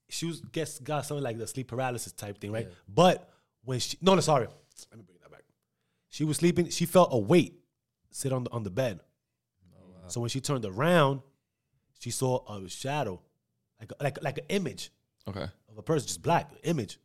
[0.09, 2.67] She was guess got something like the sleep paralysis type thing, right?
[2.69, 2.75] Yeah.
[2.89, 3.29] But
[3.65, 4.47] when she no no sorry,
[4.91, 5.45] let me bring that back.
[6.11, 6.69] She was sleeping.
[6.69, 7.55] She felt a weight
[8.11, 9.01] sit on the on the bed.
[10.13, 11.21] So when she turned around,
[11.99, 13.21] she saw a shadow,
[13.79, 14.91] like a, like like an image
[15.29, 15.47] okay.
[15.69, 16.99] of a person, just black image,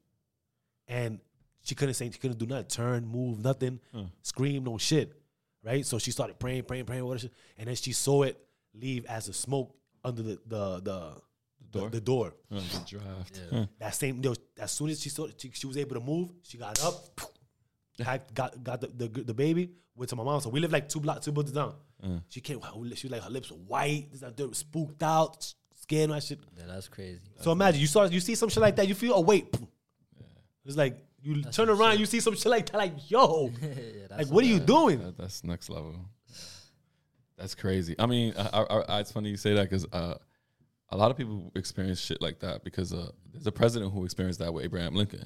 [0.87, 1.19] and
[1.63, 3.79] she couldn't say she couldn't do nothing, turn, move, nothing,
[4.21, 5.13] scream, no shit,
[5.63, 5.85] right?
[5.85, 8.39] So she started praying, praying, praying, whatever, shit, and then she saw it
[8.73, 11.21] leave as a smoke under the the the,
[11.71, 11.89] Door?
[11.89, 12.33] the, door.
[12.49, 13.41] Uh, the draft.
[13.51, 13.65] Yeah.
[13.79, 16.31] That same, yo, as soon as she saw it, she, she was able to move.
[16.43, 17.19] She got up,
[17.99, 20.41] packed, got got the, the the baby, went to my mom.
[20.41, 21.75] So we lived like two blocks, two buildings down.
[22.29, 22.59] She came,
[22.95, 26.21] she was like her lips were white, this like, they were spooked out, scared and
[26.21, 26.39] shit.
[26.57, 27.21] Yeah, that's crazy.
[27.41, 29.55] So imagine you saw you see some shit like that, you feel a weight.
[30.65, 34.27] It's like you turn around, you see some shit like that, like yo, yeah, like
[34.27, 34.99] what are you doing?
[34.99, 35.95] That, that's next level.
[37.37, 37.95] That's crazy.
[37.99, 40.17] I mean, I, I, I, it's funny you say that because uh,
[40.89, 44.39] a lot of people experience shit like that because uh, there's a president who experienced
[44.39, 45.25] that with Abraham Lincoln.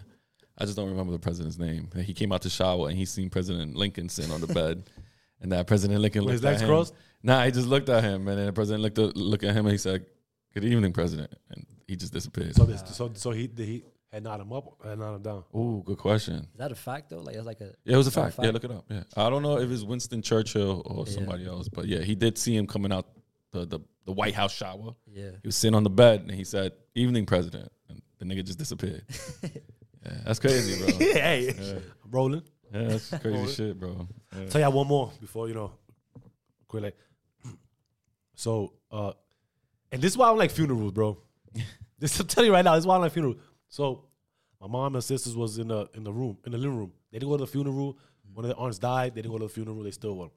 [0.60, 1.90] I just don't remember the president's name.
[2.04, 4.84] He came out to shower and he seen President Lincoln sitting on the bed,
[5.42, 6.68] and that President Lincoln With his looked at legs him.
[6.70, 6.94] crossed?
[7.24, 9.66] Nah, he just looked at him, and then the president looked at, looked at him
[9.66, 10.06] and he said,
[10.54, 12.56] "Good evening, President," and he just disappeared.
[12.56, 15.44] So this, so so he did he had not him up and not him down.
[15.56, 16.36] Ooh, good question.
[16.36, 17.20] Is that a fact though?
[17.20, 18.40] Like it's like a Yeah, it was a Is that a fact.
[18.46, 18.86] Yeah, look it up.
[18.90, 21.14] Yeah, I don't know if it's Winston Churchill or Yeah.
[21.14, 23.08] somebody else, but yeah, he did see him coming out
[23.52, 24.96] the, the the White House shower.
[25.12, 25.32] yeah.
[25.42, 28.58] He was sitting on the bed and he said, "Evening, President," and the nigga just
[28.60, 29.04] disappeared.
[30.06, 30.98] yeah, that's crazy, bro.
[31.08, 32.44] Yeah, hey, rolling.
[32.74, 34.08] Yeah, that's crazy shit, bro.
[34.36, 34.46] Yeah.
[34.48, 35.72] Tell y'all one more before you know,
[36.68, 36.94] quickly.
[38.36, 39.12] So, uh,
[39.92, 41.18] and this is why I don't like funerals, bro.
[42.00, 43.36] this I'm telling you right now, this is why I don't like funerals.
[43.68, 44.06] So,
[44.62, 46.94] my mom and sisters was in the in the room in the living room.
[47.12, 47.98] They didn't go to the funeral.
[48.34, 49.16] One of their aunts died.
[49.16, 49.84] They didn't go to the funeral.
[49.84, 50.32] They still went.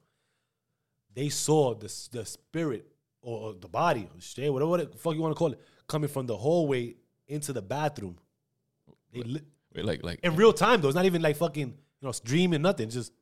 [1.14, 2.86] They saw the the spirit
[3.20, 6.08] or, or the body, or shit, whatever the fuck you want to call it, coming
[6.08, 6.94] from the hallway
[7.28, 8.16] into the bathroom.
[9.12, 9.42] They li-
[9.74, 10.88] Wait, like like in real time though.
[10.88, 11.74] It's not even like fucking you
[12.06, 12.86] know streaming nothing.
[12.86, 13.12] It's just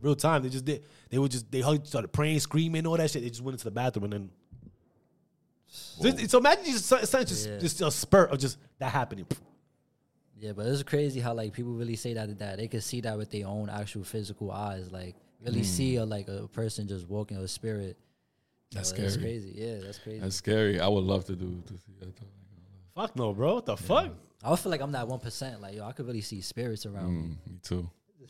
[0.00, 0.42] real time.
[0.42, 0.84] They just did.
[1.10, 3.22] They would just they hugged, started praying, screaming, all that shit.
[3.22, 4.30] They just went into the bathroom and then.
[5.66, 7.58] So, it's- so imagine just it's just Yeah.
[7.58, 9.26] just a spurt of just that happening.
[10.38, 13.16] Yeah, but it's crazy how like people really say that that they can see that
[13.16, 15.64] with their own actual physical eyes, like really Hmm.
[15.64, 17.96] see a, like a person just walking a spirit.
[18.72, 19.24] That's Uh, That's scary.
[19.26, 19.52] crazy.
[19.56, 20.18] Yeah, that's crazy.
[20.20, 20.80] that's scary.
[20.80, 22.08] I would love to do to see that.
[22.94, 23.54] Fuck no, bro.
[23.54, 24.12] What the fuck?
[24.44, 25.60] I would feel like I'm that one percent.
[25.62, 27.22] Like yo, I could really see spirits around me.
[27.22, 27.88] Mm, me too.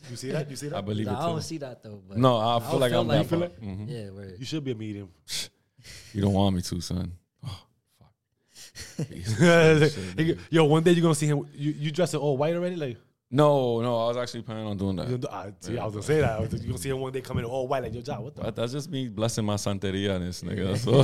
[0.09, 0.49] You see that?
[0.49, 0.77] You see that?
[0.77, 1.41] I believe Nah, it I don't too.
[1.41, 2.01] see that though.
[2.07, 3.35] But No, I feel would like feel I'm like- that.
[3.35, 3.89] You feel Mhm.
[3.89, 5.09] yeah, where You should be a medium.
[6.13, 7.11] You don't want me to, son.
[7.45, 7.59] Oh,
[7.99, 9.07] fuck.
[10.49, 11.45] Yo, one day you're gonna see him.
[11.53, 12.75] You you dressing all white already?
[12.75, 12.97] Like,
[13.35, 15.09] no, no, I was actually planning on doing that.
[15.09, 16.31] gonna, I, see, I was gonna say that.
[16.31, 18.23] I was- You gonna see him one day coming all white like your job?
[18.23, 18.41] What the?
[18.43, 20.77] But that's just me blessing my santeria, this nigga.
[20.85, 21.03] So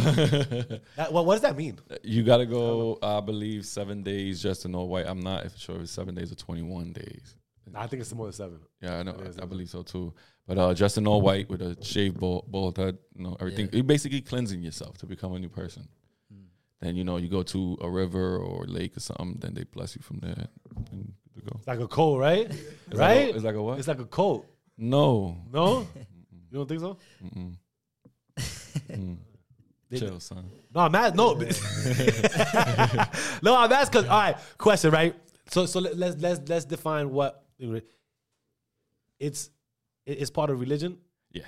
[0.95, 1.79] That, what, what does that mean?
[2.03, 2.97] you gotta go.
[3.01, 5.05] I believe seven days just to know white.
[5.07, 7.35] I'm not sure if it's seven days or 21 days.
[7.75, 8.59] I think it's more than seven.
[8.81, 9.11] Yeah, I know.
[9.11, 10.13] It is, I isn't believe so too.
[10.47, 13.65] But uh, just in all white with a shaved bald, bald head, you know, everything.
[13.67, 13.75] Yeah.
[13.77, 15.87] You're basically cleansing yourself to become a new person.
[16.31, 16.41] Hmm.
[16.81, 19.37] Then you know you go to a river or lake or something.
[19.39, 20.47] Then they bless you from there.
[20.91, 21.55] And good to go.
[21.57, 22.47] It's like a coat, right?
[22.49, 23.27] It's right?
[23.27, 23.79] Like a, it's like a what?
[23.79, 24.45] It's like a coat.
[24.77, 25.37] no.
[25.51, 25.87] No,
[26.51, 26.97] you don't think so?
[27.23, 27.55] Mm-mm.
[28.89, 29.17] Mm.
[29.89, 30.49] They- Chill, son.
[30.73, 31.33] No, I'm at no.
[33.43, 34.07] no, I'm asking.
[34.07, 35.13] All right, question, right?
[35.49, 37.43] So, so let, let's let's let's define what
[39.19, 39.49] it's.
[40.05, 40.97] It's part of religion.
[41.31, 41.43] Yeah.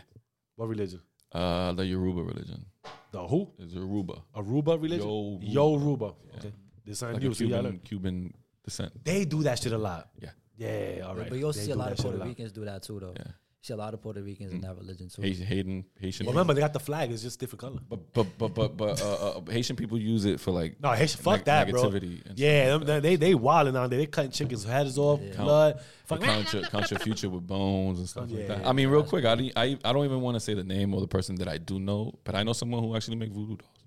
[0.56, 1.02] What religion?
[1.32, 2.66] Uh, the Yoruba religion.
[3.12, 3.50] The who?
[3.58, 4.22] It's Yoruba.
[4.36, 5.08] Aruba religion.
[5.08, 5.46] Yoruba.
[5.46, 6.14] Yoruba.
[6.32, 6.38] Yeah.
[6.40, 6.54] Okay,
[6.86, 7.32] this something Like new.
[7.32, 8.92] a So you Cuban, Cuban descent.
[9.04, 10.10] They do that shit a lot.
[10.22, 10.30] Yeah.
[10.56, 11.30] Yeah, all right.
[11.30, 12.28] but you'll They see a do lot that of shit Puerto lot.
[12.28, 13.14] Ricans do that too, though.
[13.16, 13.24] Yeah.
[13.26, 15.22] You see a lot of Puerto Ricans in that religion too.
[15.22, 16.26] Haitian, Haitian, Haitian.
[16.26, 17.12] Well, remember, they got the flag.
[17.12, 17.80] It's just different color.
[17.90, 21.22] But but but but but uh, uh, Haitian people use it for like No, Haitian,
[21.22, 21.84] fuck neg- that, bro.
[21.86, 23.04] negativity and Yeah, them- like that.
[23.04, 24.00] they they wilding out there.
[24.00, 25.80] They cutting chickens' heads off, blood.
[26.06, 28.60] Fuck, count your, count your future with bones and stuff like that.
[28.62, 30.64] yeah, I mean, real quick, I, didn't- I I don't even want to say the
[30.66, 33.32] name or the person that I do know, but I know someone who actually make
[33.32, 33.86] voodoo dolls.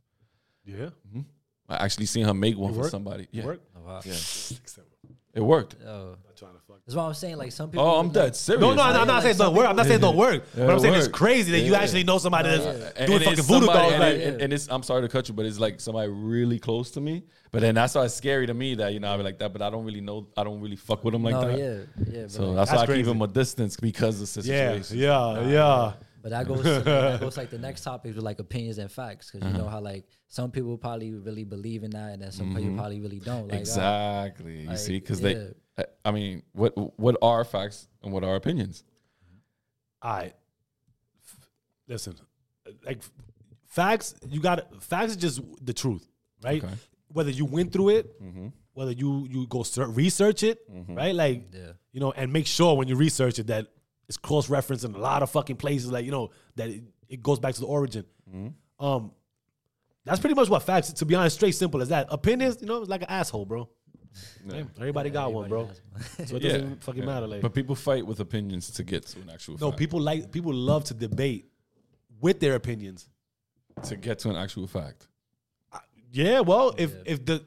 [0.65, 0.89] yeah.
[1.69, 3.27] I actually seen her make one It for somebody.
[3.33, 3.61] Yeah, Work?
[3.77, 4.01] Oh, wow.
[4.05, 4.15] yeah,
[5.35, 5.77] it worked.
[5.83, 6.79] Yo, Not trying to fuck.
[6.87, 7.37] that's what I'm saying.
[7.37, 7.85] Like some people.
[7.85, 8.61] Oh, I'm like- dead serious.
[8.63, 9.67] No, no, I'm not like saying it don't work.
[9.69, 10.45] I'm not saying it don't work.
[10.55, 11.81] But I'm saying it's crazy that you Yeah.
[11.81, 12.65] actually know somebody that's
[12.97, 13.93] And- doing and fucking voodoo dolls.
[13.93, 16.59] and, Like, and, and it's I'm sorry to cut you, but it's like somebody really
[16.59, 17.25] close to me.
[17.53, 19.53] But then that's why it's scary to me that you know I be like that,
[19.53, 20.27] but I don't really know.
[20.39, 21.59] I don't really fuck with them like no, that.
[21.59, 22.27] yeah, yeah.
[22.29, 23.03] So like, that's, That's why I crazy.
[23.03, 24.99] keep him a distance because of the yeah, situation.
[24.99, 25.93] yeah, yeah.
[26.27, 26.63] But that goes.
[26.65, 29.57] To, that goes like the next topic with like opinions and facts, because Uh-huh.
[29.57, 32.57] you know how like some people probably really believe in that, and then some Mm-hmm.
[32.57, 33.47] people probably really don't.
[33.47, 34.63] Like, uh, exactly.
[34.63, 35.33] you like, see, because yeah.
[35.35, 35.53] they.
[35.79, 38.83] I- I mean, what what are facts and what are opinions?
[40.03, 40.35] All right.
[41.25, 41.49] F-
[41.87, 42.15] Listen,
[42.85, 43.01] like
[43.67, 46.05] facts, you got facts is just the truth,
[46.43, 46.65] right?
[46.65, 46.75] Okay.
[47.13, 48.49] Whether you went through it, Mm-hmm.
[48.75, 49.65] whether you you go
[50.03, 50.59] research it,
[50.89, 51.15] right?
[51.15, 51.73] Like, Yeah.
[51.93, 53.69] you know, and make sure when you research it that
[54.09, 57.23] it's cross reference in a lot of fucking places, like you know that it, it
[57.23, 58.05] goes back to the origin.
[58.79, 59.13] Um,
[60.05, 60.93] that's pretty much what facts.
[60.93, 62.07] To be honest, straight simple as that.
[62.11, 63.69] Opinions, you know, it's like an asshole, bro.
[64.51, 65.69] Hey, everybody got one, bro.
[66.25, 67.27] So it doesn't fucking matter.
[67.27, 69.55] Like, but people fight with opinions to get to an actual.
[69.55, 69.63] Fact.
[69.63, 69.79] No, fact.
[69.79, 71.51] people like people love to debate
[72.21, 73.09] with their opinions.
[73.85, 75.09] to get to an actual fact.
[76.13, 77.45] Yeah, well, if if the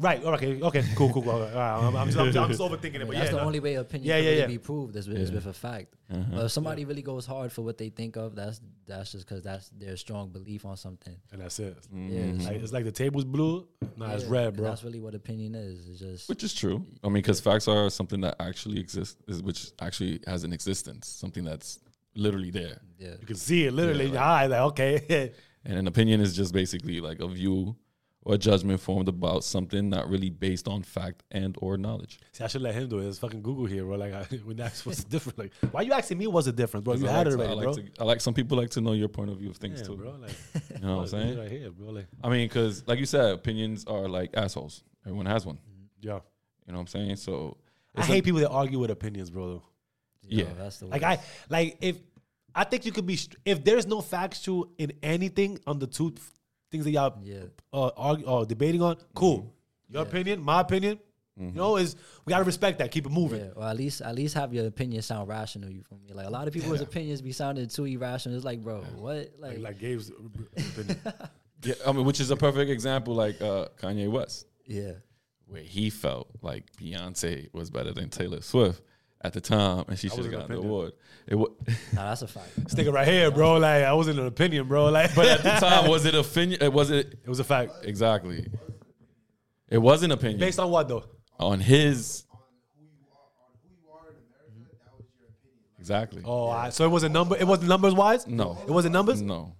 [0.00, 1.32] right, okay, okay, cool, cool, cool.
[1.32, 3.44] All right, I'm, I'm, just, I'm, I'm just overthinking it, but that's yeah, the no.
[3.44, 4.46] only way opinion Yeah, can yeah, really yeah.
[4.46, 5.94] be proved is with, is with a fact.
[6.12, 6.22] Uh-huh.
[6.32, 9.42] But if somebody really goes hard for what they think of, that's that's just because
[9.44, 11.16] that's their strong belief on something.
[11.32, 11.76] and that's it.
[11.94, 12.08] Mm-hmm.
[12.10, 13.68] Yeah, it's- Like, it's like the table's blue.
[13.96, 14.64] Nah, it's red, bro.
[14.66, 15.88] That's really what opinion is.
[15.88, 16.84] It's just Which is true.
[17.04, 21.44] I mean, because facts are something that actually exists, which actually has an existence, something
[21.44, 21.78] that's
[22.16, 22.80] literally there.
[22.98, 23.14] yeah.
[23.20, 24.46] You can see it literally in your eye.
[24.46, 25.32] Like, okay,
[25.64, 27.76] And an opinion is just basically like a view
[28.22, 32.20] or judgment formed about something not really based on fact and or knowledge.
[32.32, 33.06] see, I should let him do it.
[33.08, 33.96] It's fucking Google here, bro.
[33.96, 35.38] Like, I, when that's what's different.
[35.38, 36.94] Like, why you asking me what's the difference, bro?
[36.94, 37.72] You I had like it to- already, I bro.
[37.72, 39.80] like, to, I like some people like to know your point of view of things
[39.80, 39.96] Yeah, too.
[39.96, 40.10] bro.
[40.20, 40.30] Like,
[40.74, 41.38] You know what I'm saying?
[41.38, 41.88] Right here, bro.
[41.90, 44.84] Like, I mean, because like you said, opinions are like assholes.
[45.06, 45.56] Everyone has one.
[45.56, 45.84] Mm-hmm.
[46.08, 46.20] yeah.
[46.66, 47.16] You know what I'm saying?
[47.16, 47.56] So
[47.96, 49.48] I it's hate like- people that argue with opinions, bro.
[49.48, 49.62] Though.
[50.28, 50.52] Yo, Yeah.
[50.58, 50.92] that's the worst.
[51.02, 51.02] Like.
[51.02, 51.96] I like if
[52.54, 55.86] I think you could be str- if there's no facts to in anything on the
[55.86, 56.32] two f-
[56.70, 57.44] things that y'all Yeah.
[57.72, 58.96] uh, argue, uh debating on.
[59.14, 59.52] Cool,
[59.88, 60.98] your opinion, my opinion.
[61.38, 62.90] You know, is we gotta respect that.
[62.90, 63.40] Keep it moving.
[63.40, 65.70] Yeah, or at least at least have your opinion sound rational.
[65.70, 66.12] You feel me?
[66.12, 68.36] Like a lot of people's opinions be sounding too irrational.
[68.36, 69.30] It's like, bro, what?
[69.38, 70.10] Like, Like, like Gabe's
[70.56, 71.00] opinion.
[71.64, 74.92] yeah, I mean, which is a perfect example, like uh, Kanye West, yeah,
[75.46, 78.82] where he felt like Beyonce was better than Taylor Swift
[79.22, 80.70] at the time, and she should was have gotten the opinion.
[80.70, 80.92] award.
[81.26, 81.48] It wa-
[81.92, 82.48] nah, that's a fact.
[82.56, 83.54] this nigga right here, bro.
[83.58, 84.86] Like I wasn't an opinion, bro.
[84.86, 86.62] Like, but at the time, was it opinion?
[86.62, 87.72] It was it it was a fact.
[87.84, 88.46] exactly.
[89.68, 91.04] It was an opinion Based on what though?
[91.38, 92.38] on his on
[92.78, 94.16] who you are, on who you are in
[94.56, 95.60] America, that was your opinion.
[95.70, 96.22] Like, exactly.
[96.24, 96.72] Oh, all right.
[96.72, 97.36] so it wasn't number.
[97.36, 98.26] It wasn't numbers wise.
[98.26, 99.22] No, It wasn't numbers.
[99.22, 99.54] no,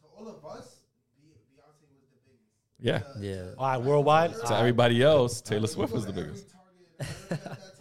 [0.00, 0.80] to all of us,
[1.20, 3.20] Beyonce was the biggest.
[3.20, 3.44] yeah.
[3.44, 4.34] Yeah, All right, worldwide.
[4.46, 6.46] To everybody else, Taylor Swift was the biggest.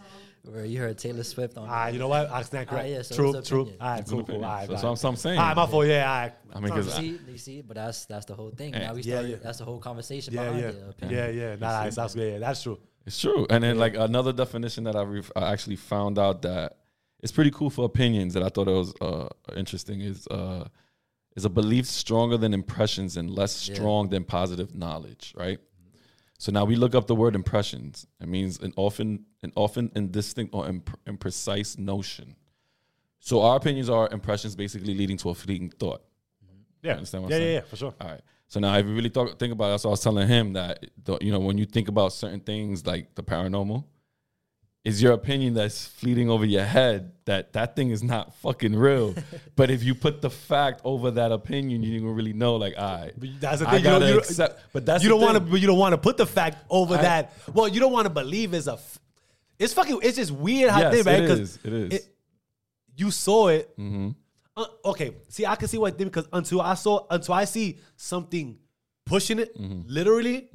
[0.45, 1.67] where you heard Taylor Swift on.
[1.69, 2.29] Ah, you know what?
[2.29, 2.86] I stand correct.
[2.86, 3.71] Ah, yeah, so true, it's true.
[3.79, 4.19] All right, cool, cool.
[4.21, 4.43] opinion.
[4.43, 5.38] All right, That's all what I'm, I'm saying.
[5.38, 5.43] right.
[5.43, 5.86] All right, my fault.
[5.88, 6.34] Yeah, all right.
[6.53, 8.73] I mean, You 'cause I- see, you see, but that's that's the whole thing.
[8.73, 8.79] Yeah.
[8.88, 9.29] Now we Yeah, started.
[9.32, 9.36] yeah.
[9.41, 10.67] That's the whole conversation Yeah, behind yeah,
[11.08, 11.12] it.
[11.12, 11.56] yeah, yeah.
[11.56, 12.77] Nah, that's, that's yeah, that's true.
[13.06, 13.45] It's true.
[13.49, 16.77] And then like another definition that I, re- I actually found out that
[17.21, 20.67] it's pretty cool for opinions that I thought it was uh, interesting is uh,
[21.38, 23.75] is a belief stronger than impressions and less Yeah.
[23.75, 25.60] strong than positive knowledge, right?
[26.43, 28.06] So now we look up the word impressions.
[28.19, 32.36] It means an often an often indistinct or imp- imprecise notion.
[33.21, 36.03] So our opinions are impressions basically leading to a fleeting thought.
[36.82, 37.56] Yeah, understand what yeah, I'm yeah, saying?
[37.56, 37.93] yeah, for sure.
[38.01, 38.21] All right.
[38.49, 40.86] So now, if you really talk, think about it, so I was telling him that
[41.01, 43.86] the, you know when you think about certain things like the paranormal,
[44.84, 49.15] is your opinion that's fleeting over your head that that thing is not fucking real.
[49.56, 52.58] but if you put the fact over that opinion, you don't really know.
[52.58, 53.80] Like, all right, But that's the I thing.
[53.80, 54.62] You don't, gotta you don't, accept.
[54.74, 55.39] But that's you don't want to.
[55.39, 57.34] But you don't want to put the fact over I- that.
[57.54, 58.74] Well, you don't want to believe is a.
[58.74, 59.00] F-
[59.58, 60.00] it's fucking.
[60.04, 61.60] It's just weird how Yes, they right it 'cause is.
[61.63, 62.10] It is.
[62.98, 63.69] you saw it.
[63.78, 64.10] Mm-hmm.
[64.58, 67.80] Uh, okay, see, I can see what they because until I saw until I see
[67.96, 68.58] something
[69.06, 69.82] pushing it Mm-hmm.
[69.88, 70.50] literally,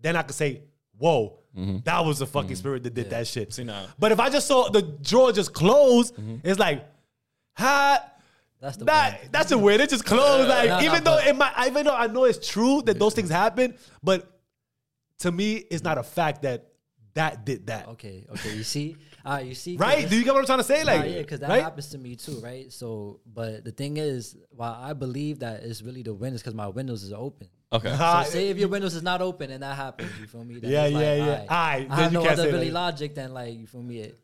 [0.00, 0.62] then I can say,
[0.96, 3.52] "Whoa, that was the fucking spirit that did that shit." Mm-hmm.
[3.52, 6.36] See, now- but if I just saw the drawer just close, Mm-hmm.
[6.44, 6.84] it's like,
[7.56, 8.04] ha.
[8.60, 9.28] That's the That, one.
[9.32, 9.80] that's a weird.
[9.80, 10.46] It just closed.
[10.48, 13.14] Like Nah, nah, even though it might, even though I know it's true that those
[13.14, 14.38] things happen, but
[15.20, 16.66] to me, it's not a fact that
[17.14, 17.88] that did that.
[17.88, 18.54] Okay, okay.
[18.54, 20.08] You see, all right, you see, 'cause Right?
[20.08, 20.82] Do you get what I'm trying to say?
[20.84, 21.62] Nah, Like, yeah, because that right?
[21.62, 22.72] happens to me too, right?
[22.72, 26.68] So, but the thing is, while I believe that it's really the windows because my
[26.68, 27.48] windows is open.
[27.72, 27.94] Okay.
[27.96, 30.58] So say if your windows is not open and that happens, you feel me?
[30.58, 31.22] Then Yeah, it's like, yeah, yeah.
[31.22, 31.50] alright, Alright,
[31.90, 32.74] I then have you no can't other really that.
[32.74, 33.98] logic than like you feel me.
[34.00, 34.18] It,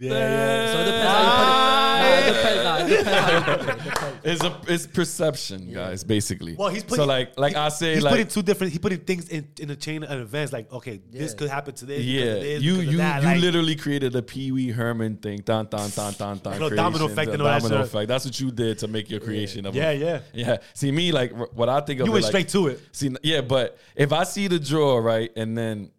[0.00, 0.72] yeah, yeah.
[0.72, 1.84] so it depends how you put it.
[2.00, 2.64] Nah, it depends.
[2.64, 3.68] Nah, it depends how you put it.
[3.70, 4.10] It depends.
[4.22, 6.04] It's a it's perception, guys.
[6.04, 6.54] Basically.
[6.54, 8.72] Well, he's so putting like like I say he's like putting two different.
[8.72, 10.52] He putting things in in a chain of events.
[10.52, 12.02] Like, okay, this could happen to this.
[12.04, 13.22] Yeah, of this, you of you that.
[13.22, 16.58] you Like, literally created a Pee Wee Herman thing, dun dun dun dun dun.
[16.58, 18.08] No, domino effect a and all that domino effect.
[18.08, 19.74] That's what you did to make your creation of.
[19.74, 20.20] Yeah, yeah.
[20.32, 20.58] yeah.
[20.74, 22.06] See me like what I think of.
[22.06, 22.80] You it, went like- straight to it.
[22.92, 25.90] See, yeah, but if I see the drawer right, and then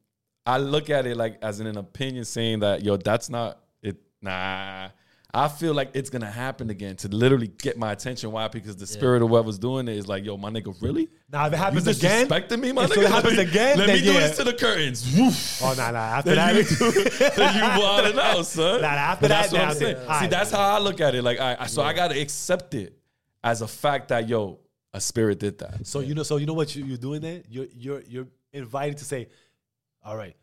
[0.46, 3.61] I look at it like as an opinion, saying that yo, that's not it.
[4.22, 4.90] Nah.
[5.34, 8.34] I feel like it's gonna happen again to literally get my attention.
[8.34, 8.50] Why?
[8.50, 11.08] Because the spirit of what was doing it is like, yo, my nigga, really?
[11.32, 13.04] Now, if it You happens again, disrespecting me, my if nigga.
[13.04, 14.20] it happens Let me- again, let then me do yeah.
[14.28, 15.16] this to the curtains.
[15.18, 15.62] Woof.
[15.64, 16.00] Oh, nah, nah.
[16.00, 18.82] After Then that, you, then you wilding out, son.
[18.82, 20.20] Nah, after But that, that's what I'm saying.
[20.20, 21.24] See, that's how I look at it.
[21.24, 22.98] Like, I, I so I gotta accept it
[23.42, 24.60] as a fact that yo,
[24.94, 25.88] a spirit did that.
[25.88, 27.42] So you know, so you know what you, you're doing there.
[27.50, 29.30] You're you're you're invited to say,
[30.04, 30.36] all right,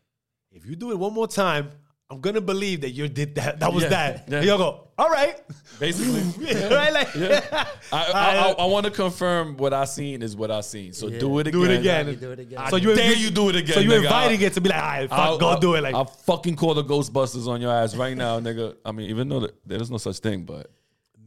[0.51, 1.69] if you do it one more time,
[2.11, 3.61] I'm gonna believe that you did that.
[3.61, 4.29] That was Yeah, that.
[4.29, 4.40] yeah.
[4.40, 5.38] You'll go, all right,
[5.79, 6.23] Basically,
[6.75, 6.90] right?
[6.92, 10.94] Like, I, I, I, I want to confirm what I seen is what I seen.
[10.94, 11.18] So Yeah.
[11.18, 11.61] do it again.
[11.61, 12.14] do it again.
[12.18, 12.59] Do it again.
[12.59, 13.75] I So you dare invi- you do it again.
[13.75, 14.05] So you're nigga.
[14.05, 15.83] inviting it to be like, all right, fuck, I'll, go I'll- do it.
[15.83, 18.77] Like, I'll fucking call the Ghostbusters on your ass right now, nigga.
[18.87, 20.71] I mean, even though that- there's no such thing, but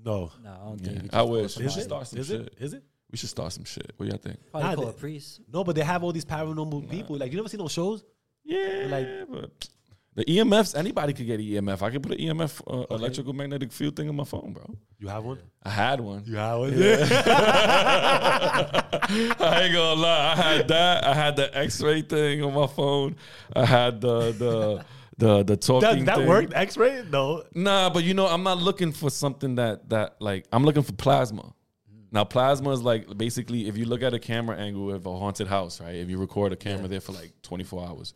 [0.04, 0.96] no, No, I don't think.
[0.98, 1.58] yeah, you I wish.
[1.58, 1.86] We is should it?
[1.86, 2.42] start some Is shit.
[2.42, 2.56] it?
[2.60, 2.84] Is it?
[3.12, 3.94] We should start some shit.
[3.98, 4.40] What do y'all think?
[4.50, 5.42] Probably Nah, call they- a priest.
[5.54, 7.18] No, but they have all these paranormal people.
[7.18, 8.04] Like, you never seen those shows?
[8.44, 9.52] Yeah, Like- but
[10.14, 11.82] the EMFs, anybody could get an EMF.
[11.82, 14.66] I could put an EMF, uh, electrical magnetic field thing on my phone, bro.
[15.00, 15.40] You have one?
[15.64, 16.24] I had one.
[16.26, 16.78] You have one?
[16.78, 17.08] Yeah.
[19.40, 20.34] I ain't gonna lie.
[20.34, 21.04] I had that.
[21.06, 23.16] I had the X-ray thing on my phone.
[23.56, 24.86] I had the the
[25.18, 26.06] the the talking.
[26.06, 26.54] that that worked?
[26.54, 27.04] X-ray?
[27.10, 27.44] No.
[27.56, 30.94] Nah, but you know, I'm not looking for something that that like I'm looking for
[30.94, 31.54] plasma.
[32.14, 35.48] Now, plasma is like basically if you look at a camera angle of a haunted
[35.48, 35.96] house, right?
[35.96, 38.14] If you record a camera there for like 24 hours,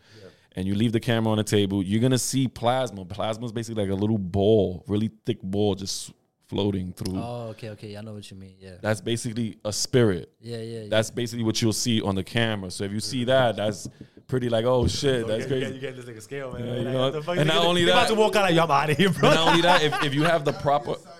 [0.55, 3.05] and you leave the camera on the table, you're gonna see plasma.
[3.05, 6.11] Plasma is basically like a little ball, really thick ball, just
[6.47, 7.17] floating through.
[7.19, 7.97] Oh, okay, okay.
[7.97, 8.55] I know what you mean.
[8.59, 10.31] Yeah, That's basically a spirit.
[10.39, 10.79] yeah, yeah.
[10.81, 10.87] yeah.
[10.89, 12.69] That's basically what you'll see on the camera.
[12.71, 13.87] So if you see that, that's
[14.27, 15.65] pretty like, oh shit, that's crazy.
[15.65, 16.65] Get, you get this like a scale, man.
[16.65, 17.13] Yeah, you Like, know what what?
[17.13, 17.37] the fuck?
[17.37, 19.09] And not get- only you about to walk out like, yo, I'm out of here,
[19.09, 19.21] bro.
[19.21, 21.14] But not only that, if, if you have the proper, Scientific.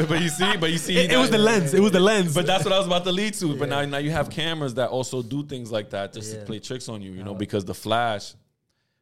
[0.07, 1.73] but you see, but you see, it, it was the lens.
[1.73, 2.33] It was the lens.
[2.33, 3.55] But that's what I was about to lead to.
[3.55, 6.59] But now, now you have cameras that also do things like that just to play
[6.59, 7.39] tricks on you, you know, uh-huh.
[7.39, 8.33] because the flash,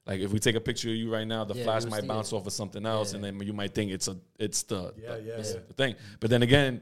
[0.05, 2.07] like if we take a picture of you right now, the Yeah, flash might see
[2.07, 2.35] bounce it.
[2.35, 3.15] off of something else, Yeah.
[3.17, 5.43] and then you might think it's a, it's the, Yeah, the, yeah, yeah.
[5.67, 5.95] the thing.
[6.19, 6.81] But then again,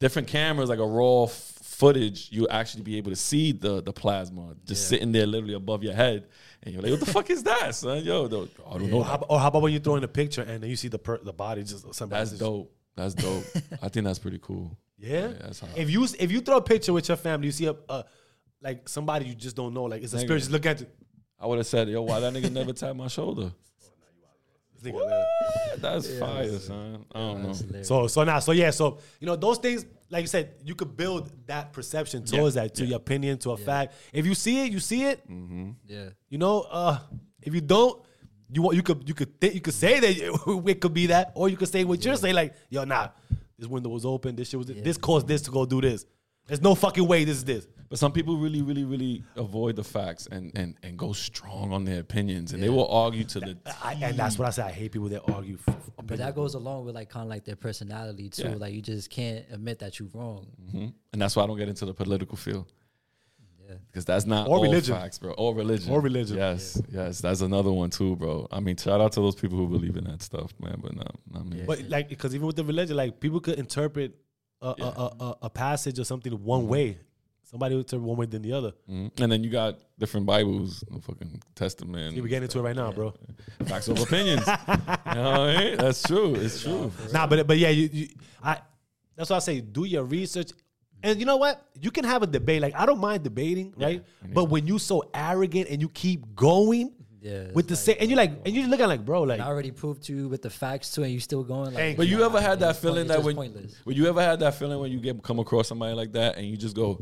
[0.00, 1.30] different cameras, like a raw f-
[1.62, 4.88] footage, you actually be able to see the the plasma just Yeah.
[4.98, 6.26] sitting there literally above your head,
[6.62, 8.04] and you're like, what the fuck is that, son?
[8.04, 9.02] Yo, I don't or, know.
[9.02, 10.98] how, or how about when you throw in a picture and then you see the
[10.98, 12.72] per, the body just somebody That's just- dope.
[12.94, 13.44] That's dope.
[13.82, 14.76] I think that's pretty cool.
[14.98, 15.28] Yeah.
[15.30, 17.74] Yeah, that's if you if you throw a picture with your family, you see a,
[17.88, 18.04] a
[18.60, 20.20] like somebody you just don't know, like it's a Nigga.
[20.20, 20.86] spirit just look at you.
[21.40, 23.50] I would have said, yo, why that nigga never tapped my shoulder?
[24.84, 24.94] Man.
[25.78, 27.04] That's fire, son.
[27.12, 27.52] I don't know.
[27.52, 27.88] Hilarious.
[27.88, 30.96] So so now so yeah so you know those things like you said you could
[30.96, 33.94] build that perception towards that to your opinion to a fact.
[34.12, 35.24] If you see it, you see it.
[35.86, 36.10] yeah.
[36.28, 36.98] You know, uh,
[37.40, 38.00] if you don't,
[38.50, 41.06] you want you could you could think you could say that it, it could be
[41.06, 43.08] that, or you could say what you're saying like yo nah,
[43.58, 46.04] this window was open, this shit was this caused this to go do this.
[46.46, 47.66] There's no fucking way this is this.
[47.92, 51.84] But some people really, really, really avoid the facts and and, and go strong on
[51.84, 53.58] their opinions, and they will argue to the.
[53.84, 54.62] I, and that's what I say.
[54.62, 55.58] I hate people that argue.
[55.68, 58.44] f- f- But that goes along with like kind of like their personality too.
[58.44, 58.54] Yeah.
[58.54, 60.46] Like you just can't admit that you're wrong.
[60.72, 60.94] Mhm.
[61.12, 62.72] And that's why I don't get into the political field.
[63.68, 63.74] Yeah.
[63.88, 64.94] Because that's not Or all religion.
[64.96, 65.32] facts, bro.
[65.32, 65.92] Or religion.
[65.92, 66.38] Or religion.
[66.38, 67.20] Yes, yes.
[67.20, 68.48] That's another one too, bro.
[68.50, 70.78] I mean, shout out to those people who believe in that stuff, man.
[70.82, 71.62] But no, not me.
[71.66, 74.16] But like, because even with the religion, like people could interpret
[74.62, 76.96] a, a, a, a, a passage or something one way.
[77.52, 78.72] Somebody would interpret one way than the other.
[78.90, 79.20] Mhm.
[79.20, 82.14] And then you got different Bibles, the fucking Testament.
[82.14, 83.12] See, we're getting into it right now, bro.
[83.66, 84.40] facts of opinions.
[84.46, 85.16] you know what
[85.50, 85.76] I mean?
[85.76, 86.34] That's true.
[86.34, 86.90] It's true.
[87.12, 88.08] Nah, but but yeah, you, you
[88.42, 88.58] I
[89.14, 90.52] that's why I say do your research.
[91.02, 91.62] And you know what?
[91.78, 92.62] You can have a debate.
[92.62, 94.02] Like I don't mind debating, right?
[94.32, 97.50] But when you so arrogant and you keep going Yeah.
[97.52, 99.70] with the it's same, and you're like, and you're looking like, bro, like, I already
[99.72, 101.74] proved to you with the facts too, and you still going.
[101.74, 103.74] Like, But you ever had that feeling that when, just pointless.
[103.84, 106.46] when you ever had that feeling when you get come across somebody like that and
[106.48, 107.00] you just go,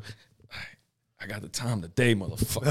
[1.23, 2.65] I got the time today, motherfucker.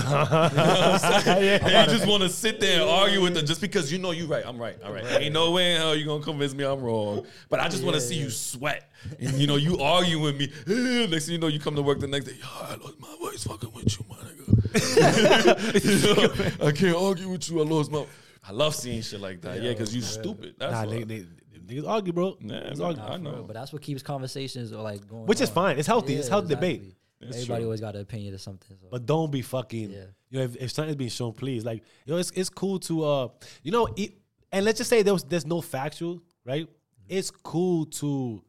[0.49, 1.61] You know what I'm saying?
[1.61, 4.09] And you just want to sit there and argue with them just because you know
[4.09, 4.43] you're right.
[4.43, 4.75] I'm right.
[4.83, 5.05] All right.
[5.21, 7.27] Ain't no way in hell you gonna convince me I'm wrong.
[7.49, 8.89] But I just want to see you sweat.
[9.19, 10.47] And you know, you argue with me.
[11.07, 12.37] Next thing you know, you come to work the next day.
[12.39, 14.39] Yo, I lost my voice fucking with you, my nigga.
[16.59, 17.61] You know, I can't argue with you.
[17.61, 18.05] I lost my.
[18.47, 19.61] I love seeing shit like that.
[19.61, 20.55] Yeah, because you stupid.
[20.57, 21.03] That's nah, why.
[21.03, 21.25] they, they,
[21.67, 22.37] niggas argue, bro.
[22.41, 23.03] Nah, Niggas man, argue.
[23.03, 23.43] I For real, know.
[23.43, 25.27] but that's what keeps conversations or like going.
[25.27, 25.55] Which is on.
[25.55, 25.77] fine.
[25.77, 26.15] It's healthy.
[26.15, 26.95] It's healthy debate.
[27.21, 28.77] Everybody always got an opinion or something.
[28.79, 28.87] So.
[28.89, 29.91] But don't be fucking.
[29.91, 30.03] Yeah.
[30.29, 33.27] You know, if, if something's being shown, please, like, yo, it's it's cool to, uh,
[33.63, 34.13] you know, it,
[34.51, 36.67] and let's just say there was there's no factual, right?
[37.07, 38.43] It's cool to,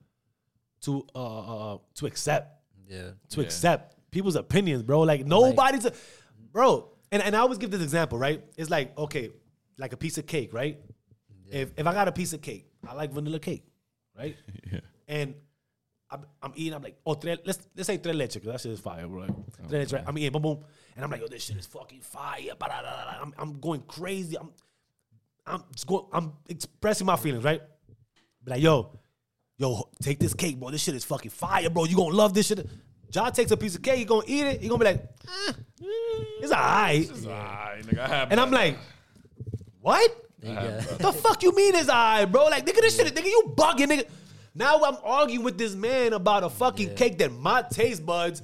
[0.82, 5.00] to uh, uh to accept yeah, to accept people's opinions, bro.
[5.00, 5.92] Like nobody's, a,
[6.52, 6.90] bro.
[7.10, 8.44] And and I always give this example, right?
[8.56, 9.30] It's like okay,
[9.78, 10.78] like a piece of cake, right?
[11.50, 13.64] If if I got a piece of cake, I like vanilla cake,
[14.16, 14.36] right?
[14.72, 14.80] Yeah.
[15.08, 15.34] And
[16.10, 16.74] I'm, I'm eating.
[16.74, 19.20] I'm like, oh, tres, let's let's say tres leche, because that shit is fire, bro.
[19.20, 19.30] Like,
[19.68, 20.04] tres leche, right?
[20.06, 20.58] I'm eating, boom, boom,
[20.96, 22.40] and I'm like, yo, this shit is fucking fire.
[23.20, 24.36] I'm I'm going crazy.
[24.36, 24.50] I'm
[25.46, 26.06] I'm just going.
[26.12, 27.60] I'm expressing my feelings, right?
[28.44, 28.98] Be like, yo,
[29.56, 30.70] yo, take this cake, bro.
[30.70, 31.84] This shit is fucking fire, bro.
[31.84, 32.66] You gonna love this shit.
[33.10, 33.98] John takes a piece of cake.
[33.98, 34.60] He gonna eat it.
[34.60, 35.52] He gonna be like, eh,
[36.40, 37.10] it's alright.
[37.26, 38.78] Alright, nigga, And I'm like,
[39.80, 40.26] what?
[40.42, 40.80] yeah.
[40.98, 42.44] the fuck you mean it's alright, bro?
[42.44, 44.08] Like, nigga, this shit, nigga, you bugging, nigga.
[44.54, 48.42] Now I'm arguing with this man about a fucking cake that my taste buds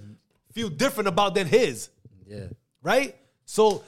[0.53, 1.91] feel different about than his,
[2.27, 2.47] yeah.
[2.83, 3.17] right?
[3.45, 3.83] So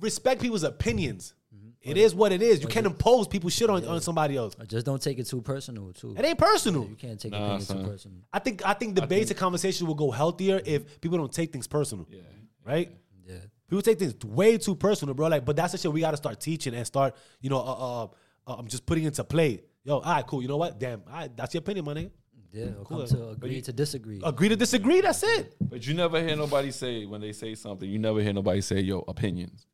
[0.00, 1.34] respect people's opinions.
[1.82, 2.60] It is what it is.
[2.60, 4.54] You can't impose people shit on, on somebody else.
[4.58, 6.14] Or Just don't take it too personal too.
[6.18, 6.86] It ain't personal.
[6.86, 8.18] You can't take Nah, opinions too personal.
[8.32, 11.66] I think I think debates and conversations will go healthier if people don't take things
[11.66, 12.06] personal.
[12.10, 12.20] Yeah.
[12.64, 12.90] Right?
[13.26, 13.36] Yeah.
[13.68, 15.28] People take things way too personal, bro.
[15.28, 18.04] Like, but that's the shit we gotta start teaching and start, you know, uh, uh,
[18.46, 19.62] uh I'm just putting into play.
[19.84, 20.42] Yo, all right, cool.
[20.42, 20.78] You know what?
[20.78, 22.10] Damn, all right, that's your opinion, my nigga.
[22.52, 22.64] Yeah.
[22.66, 22.98] Mm, cool.
[22.98, 24.20] come to agree to disagree.
[24.24, 25.00] Agree to disagree.
[25.00, 25.54] That's it.
[25.60, 27.88] But you never hear nobody say when they say something.
[27.88, 29.66] You never hear nobody say, "Yo, opinions."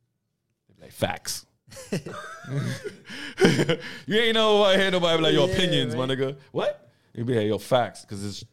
[0.80, 1.46] Like facts.
[4.06, 6.88] you ain't know I hear nobody be like, "Yo, Yeah, opinions, my nigga." What?
[7.14, 8.44] You be like, "Yo, facts," because it's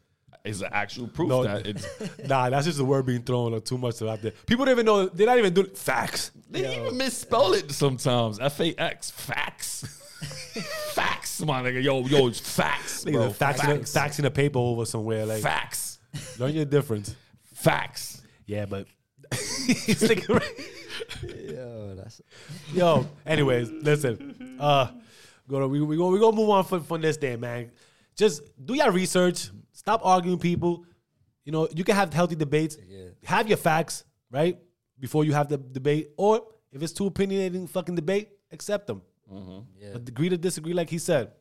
[0.46, 1.44] it's an actual proof No.
[1.44, 1.86] that it's.
[2.28, 4.32] Nah, that's just a word being thrown too much out there.
[4.46, 5.08] People don't even know.
[5.08, 6.32] They're not even doing facts.
[6.50, 8.40] They even misspell it sometimes.
[8.40, 10.00] F A X facts.
[10.94, 11.84] facts, my nigga.
[11.84, 13.14] Yo, yo, it's facts, bro.
[13.30, 15.26] Niggas facts, In a, facts in a paper over somewhere.
[15.26, 16.00] Like, Facts.
[16.40, 17.16] learn your difference.
[17.54, 18.22] Facts.
[18.46, 18.88] Yeah, but
[19.32, 22.22] It's like- Yo, that's
[22.74, 24.58] Yo, anyways, listen.
[24.60, 24.88] Uh
[25.48, 27.72] go we we go we gonna move on from, from this day, man.
[28.16, 29.50] Just do your research.
[29.72, 30.86] Stop arguing people.
[31.46, 32.78] You know, you can have healthy debates.
[32.88, 33.08] Yeah.
[33.26, 34.58] Have your facts, right?
[35.00, 36.12] Before you have the debate.
[36.18, 39.02] Or if it's too opinionating fucking debate, accept them.
[39.80, 39.90] Yeah.
[39.94, 41.32] But agree to disagree, like he said.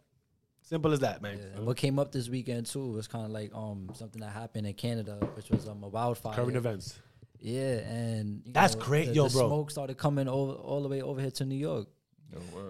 [0.65, 1.39] Simple as that, man.
[1.39, 4.31] Yeah, and what came up this weekend too was kind of like um something that
[4.33, 6.35] happened in Canada, which was um a wildfire.
[6.35, 6.99] Current events.
[7.41, 9.49] Yeah, and you That's know, great, the, yo, the bro.
[9.49, 11.89] Smoke started coming over all the way over here to New York,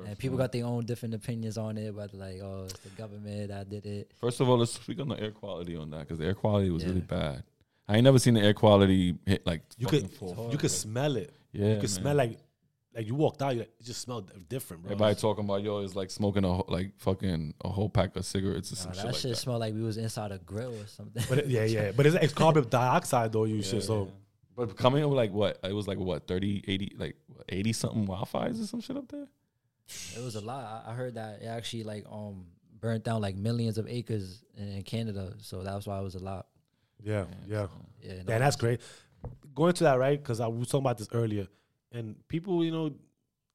[0.07, 1.95] and people got their own different opinions on it.
[1.95, 4.11] But like, oh, it's the government that did it.
[4.19, 6.71] First of all, let's speak on the air quality on that because the air quality
[6.71, 6.89] was Yeah.
[6.89, 7.45] really bad.
[7.87, 10.09] I ain't never seen the air quality hit like You could
[10.51, 11.35] you could smell it.
[11.53, 11.89] Yeah, You could man.
[11.89, 12.39] smell like
[12.95, 14.93] like you walked out, you like, it just smelled different, bro.
[14.93, 18.25] Everybody talking about yo is like smoking a whole- like fucking a whole pack of
[18.25, 19.37] cigarettes or Nah, some that shit like shit that.
[19.37, 21.23] smelled like we was inside a grill or something.
[21.29, 21.93] But it, yeah, yeah.
[21.93, 23.83] But it's, it's carbon dioxide though, you shit.
[23.85, 24.11] So
[24.57, 25.59] But coming up with like what?
[25.65, 27.17] It was like what 30, 80, like
[27.49, 29.27] eighty something wildfires or some shit up there.
[30.17, 30.85] It was a lot.
[30.87, 32.47] I, I heard that it actually like um
[32.81, 36.19] burnt down like millions of acres in, in Canada, so that's why it was a
[36.23, 36.47] lot.
[37.03, 37.67] Yeah, yeah.
[38.03, 38.81] Yeah, no, Yeah, that's great.
[39.55, 40.21] Going to that, right?
[40.21, 41.47] Because I was talking about this earlier,
[41.93, 42.93] and people, you know,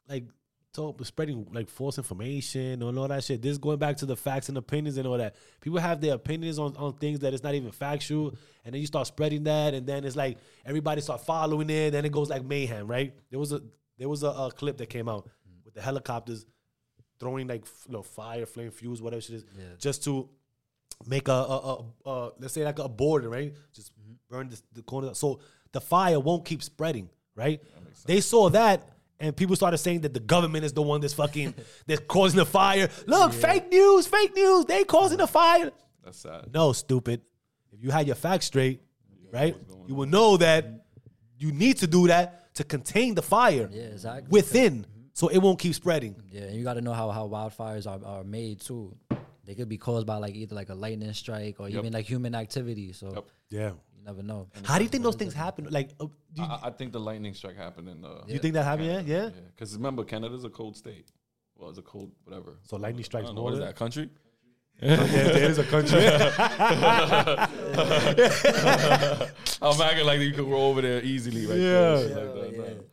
[0.08, 0.26] like
[0.74, 3.42] talk, spreading like false information and all that shit.
[3.42, 5.36] This going back to the facts and opinions and all that.
[5.62, 8.88] People have their opinions on, on things that it's not even factual, and then you
[8.88, 12.44] start spreading that, and then it's like everybody start following it, then it goes like
[12.46, 13.14] mayhem, right?
[13.30, 13.62] There was a
[13.98, 15.28] there was a, a clip that came out
[15.66, 16.46] with the helicopters
[17.20, 19.64] throwing like you know, fire, flame, fuse, whatever shit is, Yeah.
[19.80, 20.30] just to
[21.08, 21.58] make a, a,
[22.06, 23.54] a, a let's say like a border, right?
[23.74, 24.14] Just mm-hmm.
[24.30, 25.14] burn the, the corner.
[25.14, 25.40] So
[25.72, 27.62] the fire won't keep spreading, right?
[28.06, 28.90] They saw that.
[29.20, 31.56] And people started saying that the government is the one that's fucking
[31.88, 32.90] that's causing the fire.
[33.08, 34.66] Look, fake news, fake news.
[34.66, 35.72] They causing the fire.
[36.04, 36.54] That's sad.
[36.54, 37.22] No, stupid.
[37.72, 38.82] If you had your facts straight,
[39.32, 39.56] right,
[39.88, 40.86] you will know that
[41.40, 44.28] you need to do that to contain the fire Yeah, exactly.
[44.30, 45.02] within, mm-hmm.
[45.14, 46.16] so it won't keep spreading.
[46.32, 48.96] Yeah, and you got to know how, how wildfires are, are made too.
[49.46, 52.36] They could be caused by like either like a lightning strike or even like human
[52.36, 52.94] activity.
[52.94, 53.26] So Yep.
[53.50, 53.72] Yeah.
[54.08, 54.48] You never know.
[54.64, 55.68] How do you think those things happen?
[55.70, 58.22] Like, uh, do you, I, I think the lightning strike happened in the.
[58.28, 58.88] you think that happened?
[58.88, 59.24] Yeah, yeah.
[59.26, 61.12] Yeah, because remember, Canada's a cold state.
[61.58, 62.58] Well, it's a cold whatever.
[62.64, 64.10] So lightning I strikes don't know, what is that country?
[64.80, 65.98] yeah, there is a country.
[69.60, 71.58] I'm acting like you could go over there easily, right?
[71.58, 71.96] Yeah.
[71.96, 72.84] there, shit like that, Yeah, no.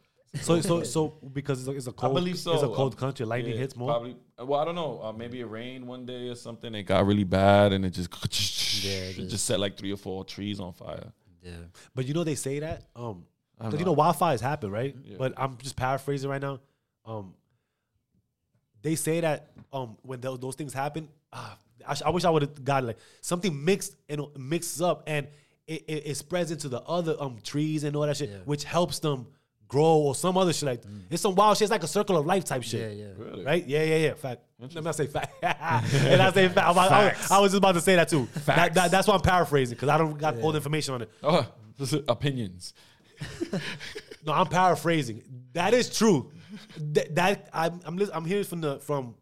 [0.40, 2.54] So, so, so because it's a, it's a I cold, believe so.
[2.54, 3.24] It's a cold Uh, country.
[3.26, 3.88] Lightning Yeah, hits more.
[3.90, 4.16] Probably.
[4.38, 5.00] Well, I don't know.
[5.02, 6.74] Uh, maybe it rained one day or something.
[6.74, 8.10] It got really bad, and it just
[8.84, 11.12] Yeah, it just- just set like three or four trees on fire.
[11.42, 11.52] Yeah.
[11.94, 13.24] But you know they say that um
[13.58, 14.96] because you know wildfires happen, right?
[15.04, 15.16] Yeah.
[15.18, 16.60] But I'm just paraphrasing right now.
[17.06, 17.34] Um,
[18.82, 22.30] they say that um when those, those things happen, ah, I, sh- I wish I
[22.30, 25.26] would have got like something mixed and it mixes up and
[25.66, 28.36] it, it, it spreads into the other um trees and all that shit, Yeah.
[28.44, 29.26] which helps them
[29.74, 31.66] grow or some other shit like it's some wild shit.
[31.66, 32.80] It's like a circle of life type shit.
[32.80, 33.12] Yeah, yeah.
[33.18, 33.44] Really?
[33.44, 33.66] Right?
[33.66, 34.14] Yeah, yeah, yeah.
[34.14, 34.42] Fact.
[34.60, 35.34] Let me not say fact.
[35.42, 36.66] and I say fact.
[36.66, 38.28] I'm about- I, was, I was just about to say that too.
[38.46, 41.10] That, that, that's why I'm paraphrasing because I don't got all the information on it.
[41.22, 41.44] Oh,
[41.78, 42.72] this is opinions.
[44.26, 45.22] No, I'm paraphrasing.
[45.52, 46.30] That is true.
[46.78, 49.14] that, that I'm I'm, lis- I'm hearing from the from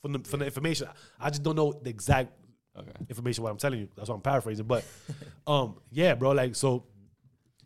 [0.00, 0.88] from the from the information.
[1.20, 2.32] I just don't know the exact
[2.74, 2.90] Okay.
[3.10, 3.88] information what I'm telling you.
[3.94, 4.64] That's why I'm paraphrasing.
[4.64, 4.84] But
[5.46, 6.30] um, yeah, bro.
[6.32, 6.84] Like so,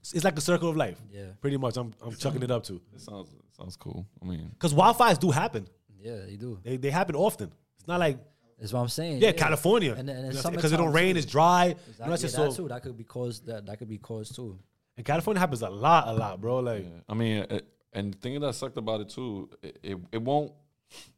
[0.07, 0.99] it's it's like a circle of life.
[1.13, 1.25] Yeah.
[1.41, 1.77] pretty much.
[1.77, 4.07] I'm I'm chucking it up to It sounds it sounds cool.
[4.23, 5.67] I mean, because wildfires do happen.
[5.99, 6.59] Yeah, they do.
[6.63, 7.51] They they happen often.
[7.79, 8.19] It's not like
[8.59, 9.21] That's what I'm saying.
[9.21, 9.95] yeah, California.
[9.99, 11.19] And, and, because it don't rain, too.
[11.19, 11.65] it's dry.
[11.65, 12.11] You know, Exactly.
[12.11, 12.63] that's just that so.
[12.63, 12.69] too.
[12.69, 13.47] That could be caused.
[13.47, 14.59] That that could be caused too.
[14.97, 16.61] And California happens a lot, a lot, bro.
[16.61, 17.01] Like yeah.
[17.09, 20.53] I mean, it, and the thing that sucked about it too, it, it it won't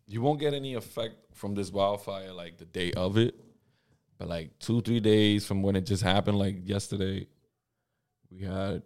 [0.06, 3.34] you won't get any effect from this wildfire like the day of it,
[4.18, 7.26] but like two three days from when it just happened, like yesterday,
[8.30, 8.82] we had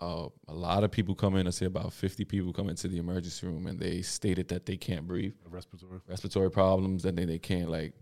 [0.00, 1.46] uh, a lot of people come in.
[1.46, 4.76] I say about fifty people come into the emergency room, and they stated that they
[4.76, 5.34] can't breathe.
[5.48, 6.00] respiratory.
[6.08, 7.94] respiratory problems and then they can't like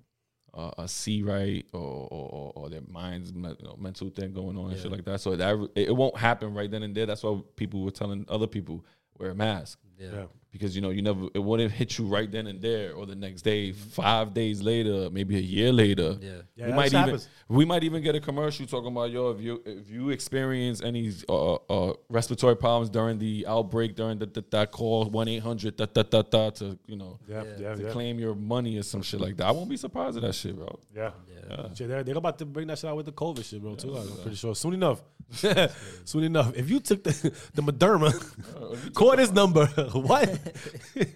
[0.55, 4.71] uh, uh, see right or, or, or, their minds you know, mental thing going on
[4.71, 7.23] and shit like that so that it, it won't happen right then and there that's
[7.23, 8.85] why people were telling other people
[9.19, 10.09] wear a mask Yeah.
[10.15, 10.25] Yeah.
[10.53, 13.15] because you know you never it wouldn't hit you right then and there or the
[13.15, 16.31] next day five days later maybe a year later Yeah.
[16.57, 17.29] Yeah, we might even happens.
[17.49, 21.13] we might even get a commercial talking about yo if you if you experience any
[21.29, 25.77] uh, uh, respiratory problems during the outbreak during the, the that call one eight hundred
[25.77, 27.91] da da da da to you know Yeah, yeah, to yeah.
[27.91, 29.47] claim your money or some shit like that.
[29.47, 30.69] I won't be surprised at that shit, bro.
[30.95, 31.11] Yeah.
[31.49, 31.75] Yeah.
[31.75, 33.97] Shit, they're, they're about to bring that shit out with the COVID shit, bro, too.
[33.97, 34.55] I'm pretty sure.
[34.55, 35.01] Soon enough.
[36.05, 36.55] Soon enough.
[36.57, 37.11] If you took the,
[37.55, 39.67] the Moderna, call this number.
[39.95, 40.39] what?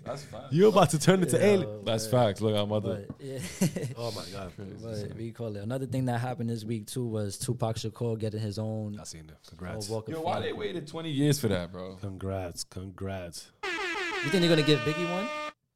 [0.05, 0.43] That's fine.
[0.51, 1.85] You're about to turn into alien.
[1.85, 2.41] That's facts.
[2.41, 3.07] Look, I'm mother.
[3.09, 3.39] But yeah.
[3.97, 4.53] Oh, my God.
[4.83, 5.63] but we call it.
[5.63, 9.27] Another thing that happened this week too was Tupac Shakur getting his own I seen
[9.29, 9.35] that.
[9.35, 9.89] uh, Congrats.
[9.89, 11.97] walk Yo, why they waited 20 years for that, bro?
[11.97, 12.65] Congrats.
[12.65, 13.51] Congrats.
[13.63, 15.29] You think they're gonna give Biggie one?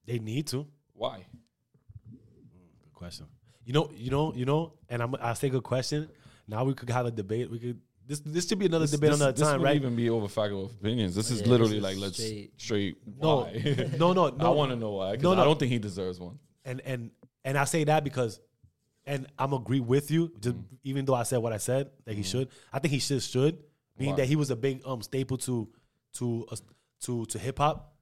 [0.07, 0.67] They need to.
[0.95, 1.27] Why?
[2.11, 3.27] Good question.
[3.65, 6.09] You know, you know, you know, and I'm I say good question.
[6.49, 7.51] Now we could have a debate.
[7.51, 9.77] We could this this should be another This, debate this, another this time, wouldn't right?
[9.77, 11.15] even be over faculty of opinions.
[11.15, 13.89] This is Yeah, literally this like let's straight- straight, No, why.
[13.99, 15.15] no, no, I want to know why.
[15.17, 15.43] 'cause No, no.
[15.43, 16.39] I don't think he deserves one.
[16.65, 17.11] and and
[17.45, 18.41] and I say that because,
[19.07, 20.33] and I'm agree with you.
[20.41, 20.65] Just Mm.
[20.85, 23.59] even though I said what I said that he should, I think he should should
[23.97, 24.17] being Why?
[24.17, 25.69] that he was a big um staple to
[26.15, 26.57] to uh,
[27.03, 27.95] to to hip hop.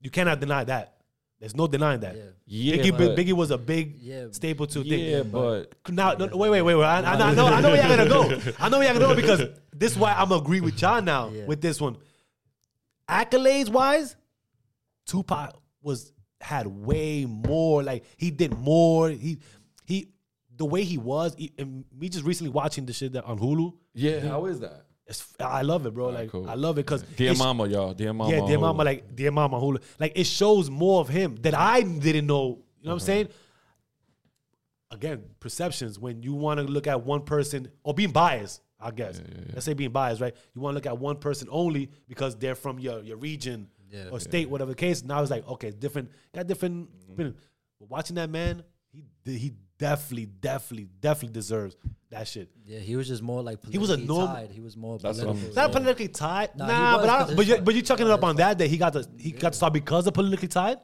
[0.00, 0.96] You cannot deny that.
[1.40, 2.16] There's no denying that.
[2.16, 2.22] Yeah.
[2.46, 4.26] Yeah, Biggie, but- Biggie was a big Yeah.
[4.30, 5.30] staple to Yeah, thing.
[5.30, 6.84] but Now, no, wait, wait, wait, wait.
[6.84, 8.52] I, I, I know, I know where y'all gonna go.
[8.58, 9.40] I know where y'all gonna go because
[9.74, 11.46] this is why I'm agree with y'all now Yeah.
[11.46, 11.96] with this one.
[13.08, 14.16] Accolades wise,
[15.06, 17.82] Tupac was had way more.
[17.82, 19.08] Like he did more.
[19.10, 19.38] He
[19.86, 20.08] he
[20.56, 21.34] the way he was.
[21.36, 23.72] he- and me just recently watching the shit that on Hulu.
[23.94, 24.84] yeah, how is that?
[25.10, 26.06] It's, I love it, bro.
[26.06, 26.48] Alright, like cool.
[26.48, 27.92] I love it because Dear Mama, y'all.
[27.92, 28.30] Dear Mama.
[28.30, 31.52] yeah, dear who- mama, like dear mama, who like it shows more of him that
[31.54, 32.44] I didn't know.
[32.46, 32.58] You know Uh-huh.
[32.82, 33.28] what I'm saying?
[34.92, 35.98] Again, perceptions.
[35.98, 39.20] When you want to look at one person or being biased, I guess.
[39.52, 40.34] Let's say being biased, right?
[40.54, 44.08] You want to look at one person only because they're from your your region Yeah.
[44.10, 45.04] or state, whatever the case.
[45.04, 46.88] Now it's like okay, different, got different.
[47.10, 47.30] Mm-hmm.
[47.78, 51.76] But watching that man, he did- he definitely, definitely, definitely deserves
[52.10, 52.48] that shit.
[52.66, 54.50] Yeah, he was just more like He was a politically norm- tied.
[54.52, 55.48] He was more That's what political.
[55.48, 55.78] I'm- Not yeah.
[55.80, 56.56] politically tied.
[56.56, 58.36] Nah, Nah, was but I, 'cause but you fa- but you chucking it up on
[58.36, 60.78] that that he got to he got to start because of politically tied.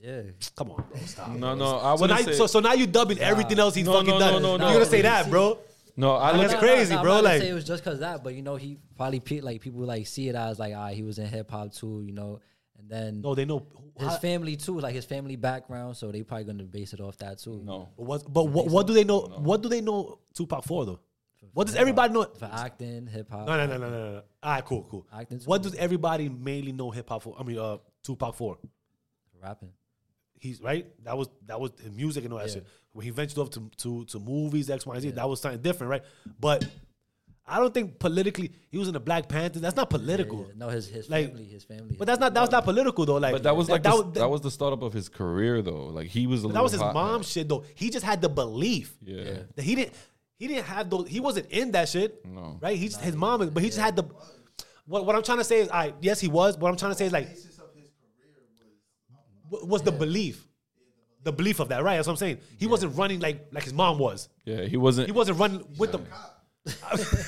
[0.00, 0.22] Yeah.
[0.56, 1.28] Come on, bro, stop.
[1.30, 1.54] No, bro.
[1.54, 2.32] no, I So now, wouldn't say.
[2.34, 4.32] so, so now you dubbing everything else he's No, fucking no, done.
[4.34, 5.58] no, no, no, You're gonna say that, bro?
[5.96, 8.42] no, I look that's crazy, bro, like- say it was just cause that, but you
[8.42, 11.26] know, he probably pe- like people like see it as like, ah, he was in
[11.26, 12.40] hip hop too, you know,
[12.82, 13.66] and then No, they know.
[13.98, 17.16] his how- family too, like his family background, so they probably gonna base it off
[17.18, 17.62] that too.
[17.64, 17.88] no.
[17.96, 19.20] But what, but what, what do they know?
[19.20, 21.00] What do they know Tupac for though?
[21.54, 22.24] What does everybody know?
[22.24, 23.46] for acting, hip hop.
[23.46, 24.22] No, no, no, no, no, no.
[24.42, 25.06] All right, cool, cool.
[25.12, 25.40] Acting.
[25.40, 27.36] What does everybody mainly know hip hop for?
[27.38, 28.58] I mean, uh, Tupac for?
[29.42, 29.72] rapping.
[30.38, 30.86] He's right.
[31.04, 32.54] That was that was his music and all that Yeah.
[32.54, 32.66] shit.
[32.92, 35.60] When he ventured off to to to movies, X, Y, and Z, that was something
[35.60, 36.02] different, right?
[36.40, 36.66] But
[37.44, 39.60] I don't think politically he was in the Black Panthers.
[39.62, 40.46] That's not political.
[40.46, 41.96] Yeah, no, his his Like- family, his family.
[41.98, 43.16] But that's not that was not political though.
[43.16, 45.60] Like, But that was like that, the, was- that was the startup of his career
[45.60, 45.86] though.
[45.86, 47.64] Like he was a that was his little hot- mom's shit though.
[47.74, 49.38] He just had the belief Yeah.
[49.56, 49.92] that he didn't
[50.38, 51.08] he didn't have those.
[51.08, 52.24] He wasn't in that shit.
[52.24, 52.58] No.
[52.60, 52.76] right?
[52.76, 54.04] He just his mom, is- but he just had the.
[54.86, 56.56] What what I'm trying to say is, I yes he was.
[56.56, 58.42] What I'm trying to say is like basis of his career
[59.50, 60.46] was wa- was the belief,
[61.24, 61.96] the belief of that, right?
[61.96, 62.38] That's what I'm saying.
[62.58, 64.28] He wasn't running like like his mom was.
[64.44, 65.06] Yeah, he wasn't.
[65.06, 66.00] He wasn't running with the.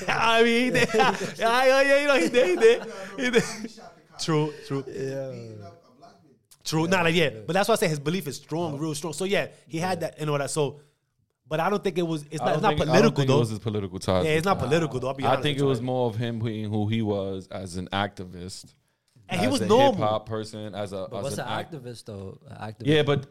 [0.07, 0.89] I mean, he did.
[0.93, 2.83] yeah, yeah, yeah, you know, he did, he did,
[3.17, 3.43] he did.
[3.43, 6.87] he shot the cop True, true, beating up a true.
[6.87, 9.13] Not like yeah, but that's why I say his belief is strong, real strong.
[9.13, 10.49] So yeah, he had that and all that.
[10.51, 10.79] So,
[11.47, 12.23] but I don't think it was.
[12.31, 12.53] It's I not.
[12.55, 13.39] It's not think- I don't political think It though.
[13.39, 14.25] was his political ties.
[14.25, 15.09] Yeah, it's not political though.
[15.09, 15.67] I'll be I think it you.
[15.67, 18.73] was more of him being who he was as an activist.
[19.27, 19.93] And he was a normal.
[19.93, 22.39] hip hop person, as a But as what's an an act- activist though?
[22.47, 22.85] An activist.
[22.85, 23.27] Yeah, but A-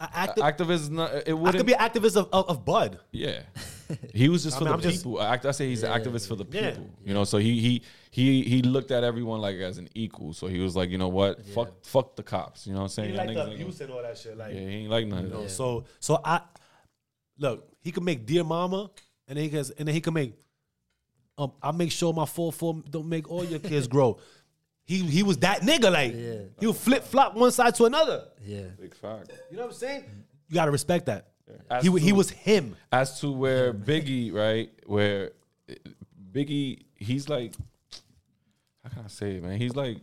[0.00, 1.14] acti- activist is not.
[1.14, 1.56] It I wouldn't.
[1.58, 2.98] could be an activist of, of, of Bud.
[3.12, 3.42] Yeah,
[4.14, 5.20] he was just for mean, the I'm just- people.
[5.20, 6.70] Act, I say he's an activist for the Yeah.
[6.70, 6.90] people.
[7.04, 10.32] You know, so he he he he looked at everyone like as an equal.
[10.32, 12.66] So he was like, you know what, fuck fuck the cops.
[12.66, 13.16] You know what I'm He saying?
[13.16, 14.36] like Y'all the niggas ain't abuse and all that shit.
[14.36, 15.50] Like, yeah, he ain't like none of know, that.
[15.50, 16.40] so so I
[17.38, 17.66] look.
[17.82, 18.90] He could make Dear Mama,
[19.26, 20.34] and then he can, and then he can make.
[21.38, 24.18] Um, I make sure my four four don't make all your kids grow.
[24.90, 25.90] He he was that nigga.
[25.92, 26.34] Like Yeah.
[26.58, 28.24] he would flip flop one side to another.
[28.44, 28.62] Yeah.
[28.80, 29.30] Big fact.
[29.50, 30.04] You know what I'm saying?
[30.48, 31.28] You gotta respect that.
[31.70, 32.74] As He wa- he was him.
[32.90, 34.68] as to where Biggie, right?
[34.86, 35.30] Where
[35.70, 35.74] uh,
[36.32, 37.54] Biggie, he's like,
[38.82, 39.58] how can I say it, man?
[39.58, 39.98] He's like,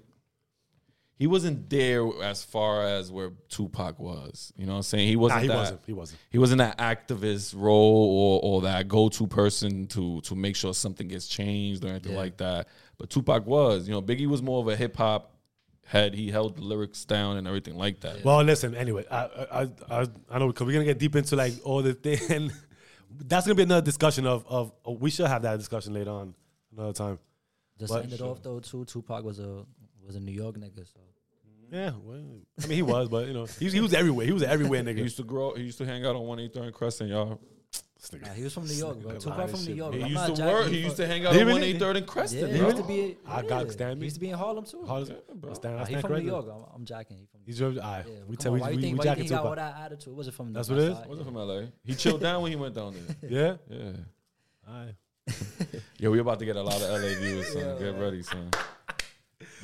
[1.19, 4.53] he wasn't there as far as where Tupac was.
[4.55, 5.07] You know what I'm saying?
[5.07, 5.41] He wasn't.
[5.41, 5.79] he that, wasn't.
[5.88, 6.19] He wasn't.
[6.29, 10.73] He wasn't that activist role or or that go to person to to make sure
[10.73, 12.17] something gets changed or anything Yeah.
[12.19, 12.67] like that.
[12.98, 13.88] But Tupac was.
[13.88, 15.34] You know, Biggie was more of a hip hop
[15.86, 16.14] head.
[16.14, 18.24] He held the lyrics down and everything like that.
[18.24, 18.76] Well, listen.
[18.76, 19.68] Anyway, I I I,
[20.02, 22.52] I, I know because we're gonna get deep into like all the thing,
[23.26, 24.72] that's gonna be another discussion of of.
[24.86, 26.34] oh, we should have that discussion later on
[26.76, 27.20] another time.
[27.80, 28.86] Just But- end it off though, too.
[28.86, 29.64] Tupac was a
[30.06, 31.00] was a New York nigga, so
[31.72, 32.18] Yeah, well,
[32.64, 34.26] I mean he was, but you know he, he was everywhere.
[34.26, 34.95] He was everywhere nigga.
[34.98, 35.54] He used to grow.
[35.54, 37.39] He used to hang out on 183rd and Crescent, y'all.
[38.00, 38.28] This nigga.
[38.28, 39.12] nah, he was from New York, bro.
[39.12, 39.93] Nigga Tupac from New York.
[39.95, 40.68] He I'm used to work.
[40.68, 42.52] He used to hang out He on really- 183rd and Yeah, Crescent.
[42.54, 43.18] he used to be.
[43.26, 43.50] I yeah.
[43.50, 44.06] got stand He me.
[44.06, 44.86] used to be in Harlem too.
[44.88, 45.52] How does- bro.
[45.52, 46.20] I stand- Nah, he from New.
[46.22, 46.45] York.
[46.54, 47.18] I'm, I'm jacking.
[47.18, 47.39] He from.
[47.45, 48.06] He's your, all right.
[48.08, 49.36] Yeah, we tell on, we, why you we, think, we why you jacking think he
[49.36, 50.16] got all that attitude?
[50.16, 50.54] Was it from?
[50.54, 50.98] That's what it is?
[51.08, 51.62] Wasn't from LA.
[51.84, 53.16] He chilled down when he went down there.
[53.70, 53.76] Yeah.
[53.78, 53.91] Yeah.
[54.68, 54.95] All right.
[56.00, 57.80] Yo, we about to get a lot of LA viewers, son.
[57.80, 58.52] Get ready, son.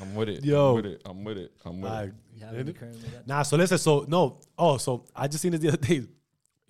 [0.00, 0.44] I'm with it.
[0.44, 0.70] Yo.
[0.70, 1.02] I'm with it.
[1.06, 1.52] I'm with it.
[1.64, 1.94] I'm with it.
[1.94, 2.12] right.
[2.34, 2.96] You have any current?
[3.26, 6.02] Nah, so listen, so no, oh, so I just seen this the other day.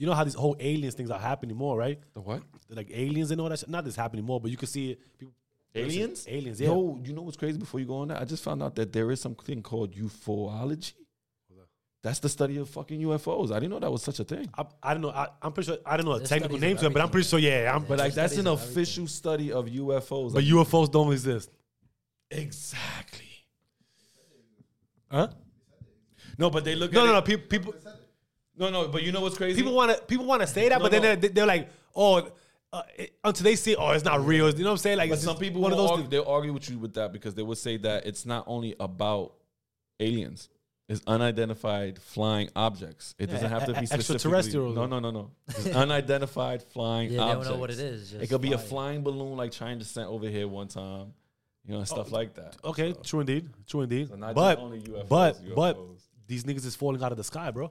[0.04, 1.98] You know how these whole aliens things are happening more, right?
[2.12, 2.42] The what?
[2.68, 3.70] Like aliens and all that shit.
[3.70, 4.98] Not this happening more, but you can see it.
[5.18, 5.32] People,
[5.74, 6.26] Aliens?
[6.28, 6.68] Aliens, yeah.
[6.68, 8.20] Yo, you know what's crazy before you go on that?
[8.20, 10.92] I just found out that there is something called ufology.
[12.02, 13.50] That's the study of fucking UFOs.
[13.50, 14.46] I didn't know that was such a thing.
[14.58, 15.08] I, I don't know.
[15.08, 17.00] I, I'm pretty sure I don't know a There's technical name of to it, but
[17.00, 17.38] I'm pretty sure.
[17.38, 18.82] Yeah, I'm, But like that's an studies of everything.
[18.82, 20.34] official study of UFOs.
[20.34, 21.48] but Like, UFOs don't exist.
[22.30, 23.24] exactly.
[25.10, 25.28] Huh?
[26.36, 27.14] No, but they look No, at no, it.
[27.14, 27.22] no.
[27.22, 27.74] People, people,
[28.56, 29.56] No, no, but you know what's crazy?
[29.60, 31.16] people want to people want to say that, No, but then no.
[31.16, 32.30] they're, they're like, oh,
[32.72, 34.48] uh, it, until they see, oh, it's not real.
[34.50, 34.98] You know what I'm saying?
[34.98, 35.90] Like, But it's some just people one of those.
[35.90, 36.10] argue, things.
[36.10, 39.34] they'll argue with you with that because they would say that it's not only about
[40.00, 40.48] aliens.
[40.86, 43.14] It's unidentified flying objects.
[43.18, 44.14] It doesn't have to be e- specifically.
[44.16, 44.72] extraterrestrial.
[44.72, 45.30] No, no, no, no.
[45.48, 48.12] It's unidentified flying Yeah, they don't know what it is.
[48.12, 48.68] It just could be a flying.
[48.68, 51.14] flying balloon like trying to send over here one time,
[51.64, 52.56] you know, and stuff like that.
[52.62, 54.08] Okay, true indeed, true indeed.
[54.10, 56.00] So not but just only UFOs, but but UFOs.
[56.26, 57.70] these niggas is falling out of the sky, bro.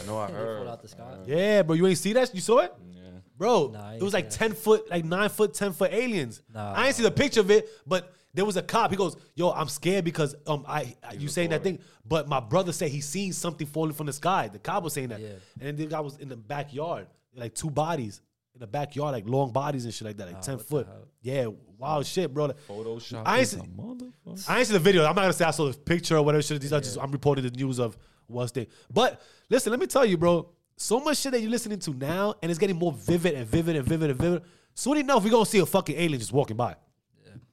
[0.00, 0.58] I know I heard.
[0.64, 1.04] fall out the sky.
[1.04, 1.26] I.
[1.26, 1.74] Yeah, bro.
[1.74, 2.34] You ain't see that?
[2.34, 2.72] You saw it?
[2.92, 3.00] Yeah.
[3.36, 3.70] bro.
[3.72, 4.36] Nah, I it ain't was see like that.
[4.38, 6.42] ten foot, like nine foot, ten foot aliens.
[6.52, 6.72] Nah.
[6.74, 8.90] I didn't see the picture of it, but there was a cop.
[8.90, 12.40] He goes, "Yo, I'm scared because um, I, I you saying that thing, but my
[12.40, 14.48] brother said he seen something falling from the sky.
[14.52, 15.28] The cop was saying that, Yeah.
[15.60, 18.20] and then the guy was in the backyard, like two bodies
[18.54, 20.86] in the backyard, like long bodies and shit like that, like ten what the foot.
[20.86, 20.96] hell?
[21.22, 21.46] Yeah,
[21.78, 22.46] wild shit, bro.
[22.46, 23.22] Like, Photoshop.
[23.24, 24.50] I ain't is see- a motherfucker.
[24.50, 25.02] I ain't see the video.
[25.04, 26.60] I'm not gonna say I saw the picture or whatever shit.
[26.60, 28.66] These are just I'm reporting the news of what's there.
[28.92, 30.48] But listen, let me tell you, bro.
[30.76, 33.76] So much shit that you're listening to now, and it's getting more vivid and vivid
[33.76, 34.42] and vivid and vivid.
[34.74, 36.76] Soon enough, we're gonna see a fucking alien just walking by.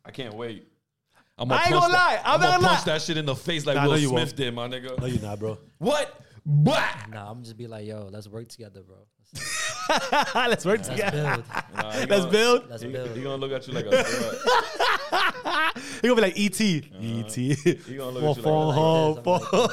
[0.06, 0.68] I can't wait.
[1.38, 2.22] I'm I ain't gonna that- lie.
[2.26, 2.94] I'm not gonna gonna punch lie.
[2.94, 4.36] that shit in the face like Nah, no, Will you Smith won't.
[4.36, 5.00] did, my nigga.
[5.00, 5.58] No, you're not, bro.
[5.78, 6.20] What?
[6.46, 6.84] Bah!
[7.10, 8.98] Nah, I'm just be like, yo, let's work together, bro.
[10.36, 11.22] Let's work Let's together.
[11.24, 11.44] build.
[11.76, 12.70] Nah, Let's gonna- build.
[12.70, 13.16] Let's He, build.
[13.18, 14.36] he gonna look at you like a threat.
[15.14, 15.72] Uh-huh.
[16.02, 16.62] He gonna be like ET.
[16.62, 17.36] ET.
[17.36, 19.34] He gonna look at you like, home, like this.
[19.52, 19.70] I'm phone.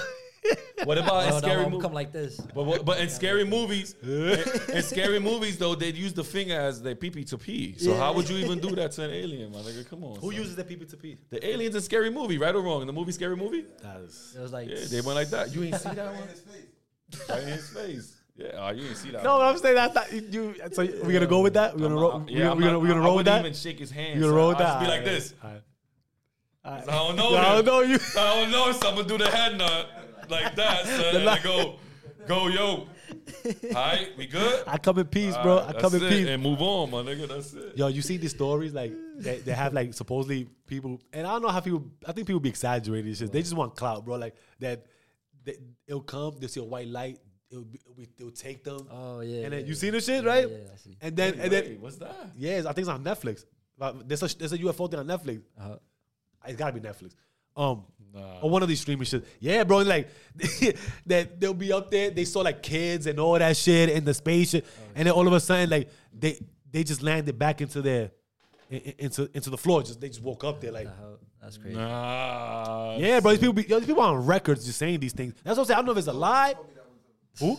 [0.84, 1.82] What about in no, scary I'm movies?
[1.82, 2.40] come like this.
[2.54, 4.38] But, what- but in scary movies, in,
[4.76, 7.74] in scary movies though, they'd use the finger as their pee pee to pee.
[7.76, 9.86] So how would you even do that to an alien, my nigga?
[9.90, 10.16] Come on.
[10.20, 10.40] Who son.
[10.40, 11.18] uses the people to pee?
[11.28, 12.38] the aliens in scary movie?
[12.38, 12.80] Right or wrong?
[12.80, 13.66] In the movie Scary Movie?
[13.82, 14.34] That is.
[14.36, 15.54] It was like, Yeah, they went like that.
[15.54, 16.28] You ain't see that one?
[16.28, 17.28] his face.
[17.28, 18.16] Right in his face.
[18.36, 19.22] Yeah, oh, you ain't see that.
[19.22, 19.40] No, one.
[19.40, 19.92] but I'm saying that.
[19.94, 20.54] that you.
[20.72, 21.74] So we're gonna go with that.
[21.76, 22.12] We're gonna I'm- roll.
[22.12, 23.48] I'm- We're yeah, gonna I'm we're gonna, not- we're gonna I roll with wouldn't that.
[23.48, 24.14] even shake his hand.
[24.18, 24.36] We're gonna son.
[24.38, 24.72] roll with I'll that.
[24.72, 25.34] just be like Alright, this.
[25.44, 25.62] alright.
[26.62, 27.36] I don't know.
[27.36, 27.98] I don't know you.
[28.18, 28.72] I don't know.
[28.72, 29.90] So I'm gonna do the head nut
[30.30, 30.86] like that.
[30.86, 31.76] Son, and I go,
[32.26, 32.60] go, yo.
[32.60, 32.88] All
[33.74, 34.64] right, we good?
[34.66, 35.58] I come in peace, bro.
[35.58, 36.08] I Alright, come in it.
[36.08, 36.28] peace.
[36.28, 37.28] And move on, my nigga.
[37.28, 37.76] That's it.
[37.76, 41.42] Yo, you see these stories like they, they have like supposedly people, and I don't
[41.42, 41.84] know how people.
[42.06, 43.32] I think people be exaggerating shit.
[43.32, 44.16] They just want clout, bro.
[44.16, 44.86] Like that,
[45.44, 45.56] they,
[45.86, 46.36] it'll come.
[46.38, 47.18] They'll see a white light.
[47.50, 48.86] It'll, be, we, it'll take them.
[48.90, 49.42] oh yeah.
[49.44, 50.48] and then yeah, you see the yeah, shit, right?
[50.48, 50.96] Yeah, I see.
[51.00, 52.30] And then and then Wait, what's that?
[52.36, 53.44] yes, I think it's on Netflix.
[53.76, 55.42] But There's a there's a UFO thing on Netflix.
[55.58, 55.76] Uh-huh.
[56.46, 57.14] It's gotta be Netflix.
[57.56, 58.40] Um, Nah.
[58.40, 59.24] or one of these streaming shit.
[59.38, 59.78] Yeah, bro.
[59.78, 60.08] Like
[61.06, 62.10] that they'll be up there.
[62.10, 65.26] They saw like kids and all that shit in the spaceship, oh, and then all
[65.26, 66.40] of a sudden, like they
[66.70, 68.10] they just landed back into their
[68.68, 69.82] in- in- into into the floor.
[69.82, 70.88] Just they just woke up there, like
[71.40, 71.76] That's crazy.
[71.76, 72.96] Nah.
[72.98, 73.30] yeah, bro.
[73.30, 75.34] These people be yo, these people on records just saying these things.
[75.44, 75.76] That's what I'm saying.
[75.76, 76.54] I don't know if it's a lie.
[77.38, 77.58] Who?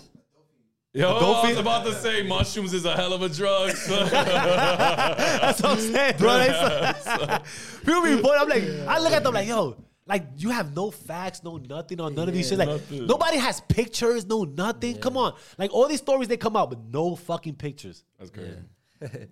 [0.94, 3.72] Yo, I was about to say mushrooms is a hell of a drug.
[3.78, 4.10] son.
[4.12, 6.38] That's what I'm saying, bro.
[6.38, 7.40] They-
[7.86, 8.38] people be put.
[8.38, 9.78] I'm like, I look at them like, yo,
[10.08, 12.58] like you have no facts, no nothing on none of these shit.
[12.60, 13.06] Like nothing.
[13.08, 14.98] nobody has pictures, no nothing.
[14.98, 18.04] Come on, like all these stories they come out, but no fucking pictures.
[18.20, 18.58] That's crazy.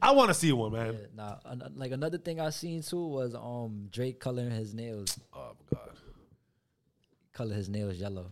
[0.01, 0.93] I want to see one, man.
[0.93, 5.19] Yeah, nah, an- like another thing I seen too was um Drake coloring his nails,
[5.33, 5.89] Oh my god,
[7.33, 8.31] color his nails yellow.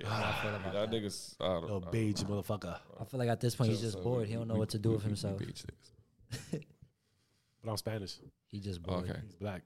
[0.00, 0.96] Yeah, I feel about that that.
[1.02, 1.36] nigga's.
[1.40, 2.76] I don't, yo, I- beige motherfucker.
[3.00, 4.26] I feel like at this point he's just so bored.
[4.26, 5.38] He don't know we- what to do we- with we- we himself.
[5.38, 6.60] beach niggas.
[7.62, 8.18] But I'm Spanish.
[8.48, 9.08] He just bored.
[9.08, 9.18] Okay.
[9.24, 9.62] He's black.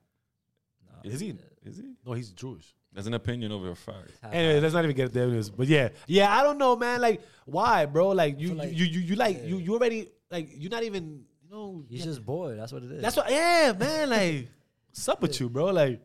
[1.05, 1.35] Nah, Is he?
[1.65, 1.95] Is he?
[2.05, 2.75] No, he's Jewish.
[2.93, 4.13] That's an opinion over a fact.
[4.23, 5.25] half- Anyway, let's not even get there.
[5.25, 5.51] anyways.
[5.51, 7.01] But yeah, yeah, I don't know, man.
[7.01, 8.09] Like, why, bro?
[8.09, 9.45] Like, you, like- you, you, you, like, yeah.
[9.47, 11.85] you, you already, like, you're not even, you know.
[11.89, 12.07] He's yeah.
[12.07, 12.59] just bored.
[12.59, 13.03] That's what it is.
[13.03, 13.31] That's what.
[13.31, 14.11] Yeah, man.
[14.11, 14.49] Like,
[14.89, 15.67] what's up with you, bro?
[15.67, 16.01] Like,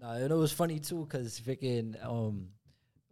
[0.00, 2.48] Nah, and it was funny too, cause freaking um,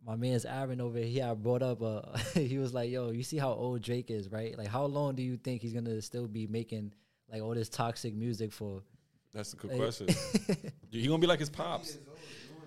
[0.07, 1.83] my man's Aaron over here, I brought up.
[1.83, 4.57] Uh, he was like, "Yo, you see how old Drake is, right?
[4.57, 6.93] Like, how long do you think he's gonna still be making
[7.29, 8.83] like all this toxic music for?"
[9.37, 10.09] That's a good Like- question.
[10.91, 11.99] he gonna be like his pops.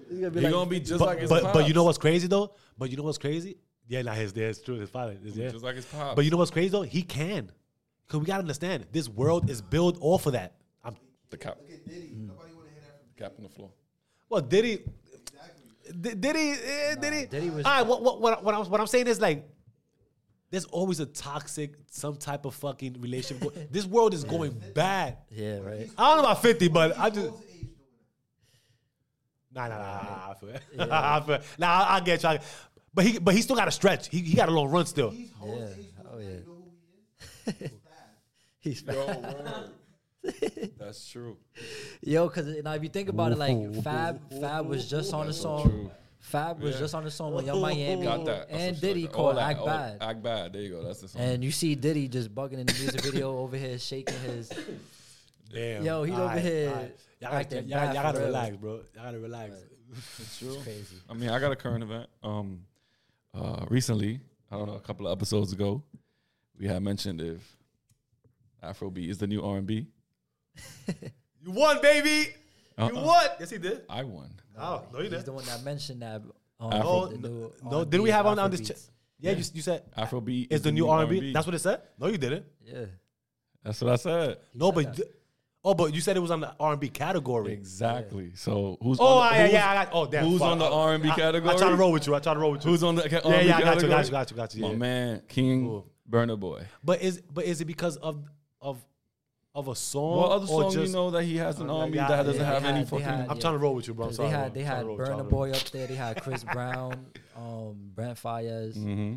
[0.10, 1.54] He's gonna He gonna be just but, like his but, pops.
[1.58, 2.54] but you know what's crazy though?
[2.78, 3.58] But you know what's crazy?
[3.88, 4.76] Yeah, nah, his dad's true.
[4.80, 5.50] His father is yeah.
[5.50, 6.16] Just like his pops.
[6.16, 6.84] But you know what's crazy though?
[6.84, 7.52] He can,
[8.08, 10.56] cause we gotta understand this world is built off of that.
[10.84, 10.96] I'm,
[11.32, 12.12] the cap, Look at Diddy.
[12.16, 13.72] Nobody want to hear that from cap on the floor.
[14.30, 14.74] well, did he?
[14.74, 16.02] Exactly.
[16.02, 16.52] Did, did he?
[16.52, 17.26] eh, did he?
[17.26, 17.86] Diddy was- All right.
[17.86, 19.48] What, what, what, what, I'm, what I'm saying is like,
[20.52, 23.54] there's always a toxic, some type of fucking relationship.
[23.54, 25.18] go- this world is going bad.
[25.30, 25.90] Yeah, right.
[25.98, 27.26] I don't know about 50, but I just.
[27.28, 27.68] His age doing it.
[29.54, 30.32] Nah, nah, nah, nah.
[30.32, 30.62] I feel it.
[30.92, 31.44] I feel it.
[31.58, 32.30] Nah, I, I get you.
[32.30, 32.40] I-
[32.94, 34.10] But he, but he still got a stretch.
[34.10, 35.12] He, he got a long run still.
[35.12, 35.68] He's Yeah.
[36.12, 36.26] Oh yeah.
[36.28, 36.46] it.
[36.48, 36.64] You know
[37.46, 37.72] who he is?
[38.62, 39.70] He's Yo, word.
[40.78, 41.38] That's true.
[42.02, 45.34] yo, cause now if you think about it, like Fab, Fab was just on the
[45.34, 45.64] song.
[45.70, 45.92] True.
[46.20, 48.50] Fab was just on the song with Yung Miami Got that.
[48.50, 48.94] That's and for sure.
[48.94, 49.98] Diddy All called that, Act Bad.
[50.02, 50.54] Act bad.
[50.54, 50.84] There you go.
[50.84, 51.22] That's the song.
[51.22, 54.52] And you see Diddy just bugging in the music video over here, shaking his.
[55.54, 55.84] Damn.
[55.84, 56.96] Yo, he's over Alright, here alright.
[57.20, 58.72] Y'all gotta, acting y'all, y'all gotta relax, bro.
[58.74, 59.54] Y'all gotta relax.
[60.20, 60.58] It's true.
[60.64, 60.98] Crazy.
[61.10, 62.08] I mean, I got a current event.
[62.22, 62.62] Um,
[63.34, 64.20] uh, recently,
[64.52, 65.82] I don't know, a couple of episodes ago,
[66.60, 67.58] we had mentioned if
[68.64, 69.88] Afrobeat is the new R and B.
[71.42, 72.34] You won, baby.
[72.80, 73.06] You Uh-uh.
[73.06, 73.26] won.
[73.40, 73.82] Yes, he did.
[73.90, 74.30] I won.
[74.58, 75.26] Oh, no, you He's didn't.
[75.26, 76.22] the one that mentioned that.
[76.60, 78.62] Um, Afro- Oh, the no, new no, R&B didn't we have on, on this?
[78.62, 78.86] Afrobeats.
[78.88, 78.90] Ch-
[79.22, 81.34] yeah, you, you said Afrobeat it's the new R and B.
[81.34, 81.82] That's what it said.
[82.00, 82.46] No, you didn't.
[82.66, 82.86] Yeah.
[83.64, 84.38] That's what I said.
[84.54, 85.06] he No, said but that.
[85.64, 87.52] oh, but you said it was on the R and B category.
[87.54, 88.32] Exactly.
[88.36, 89.70] So who's Oh, on the, yeah, who's, yeah.
[89.72, 90.26] I got, oh, damn.
[90.26, 90.50] who's fuck.
[90.52, 91.54] on the R and B I- category?
[91.54, 92.16] I try to roll with you.
[92.16, 92.72] I try to roll with you.
[92.72, 93.58] Who's on the ca- Yeah, R&B yeah.
[93.58, 93.88] I got you.
[93.88, 93.90] category?
[93.90, 94.12] Got you.
[94.12, 94.36] Got you.
[94.38, 94.62] Got you.
[94.64, 94.76] My Yeah.
[94.78, 95.84] man, King Ooh.
[96.10, 96.64] Burna Boy.
[96.84, 98.24] But is but is it because of
[98.62, 98.78] of
[99.60, 100.18] of a song?
[100.18, 102.64] What other or song you know that he has an Uh, army that doesn't have
[102.64, 103.06] they any fucking?
[103.06, 103.42] had- I'm Yeah.
[103.42, 104.06] trying to roll with you, bro.
[104.06, 104.30] I'm 'Cause sorry.
[104.30, 105.88] they had they I'm had to roll, Burner trying to- Boy up there.
[105.88, 107.06] They had Chris Brown,
[107.36, 109.16] um, Brent Faiyaz, hmm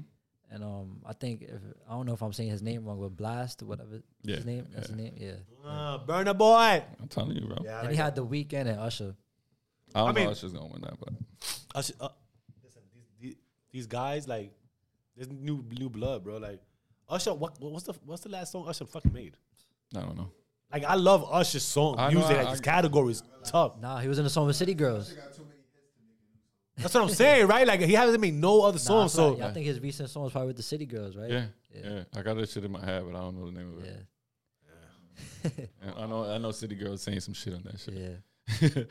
[0.51, 3.16] and um, I think if, I don't know if I'm saying his name wrong, but
[3.16, 4.97] Blxst, or whatever Yeah, his name, that's yeah.
[4.97, 5.34] his name, yeah.
[5.68, 6.84] Uh, Burna Boy.
[7.01, 7.57] I'm telling you, bro.
[7.64, 8.03] Yeah, And like he that.
[8.05, 9.16] had the Weeknd and Usher.
[9.95, 11.09] I don't I mean- know Usher's gonna win that, but
[11.74, 12.09] Usher, uh,
[12.62, 13.36] listen, these, these
[13.70, 14.53] these guys like
[15.16, 16.36] there's new new blood, bro.
[16.36, 16.61] Like
[17.09, 19.36] Usher, what what's the what's the last song Usher fucking made?
[19.97, 20.30] I don't know.
[20.72, 22.36] Like I love Usher's song I know, music.
[22.38, 23.78] I- like, this I- category is tough.
[23.80, 25.12] Nah, he was in the song with City Girls.
[25.12, 26.82] got too many hits to make a new song.
[26.82, 27.66] That's what I'm saying, right?
[27.66, 29.14] Like he hasn't made no other Nah, songs.
[29.14, 31.14] I feel So like- I think his recent song was probably with the City Girls,
[31.16, 31.30] right?
[31.30, 31.90] Yeah, Yeah.
[31.90, 33.84] yeah, I got that shit in my head, but I don't know the name of
[33.84, 34.07] Yeah, it.
[35.82, 37.95] And I know, I know, City Girls saying some shit on that shit.
[37.95, 38.16] yeah.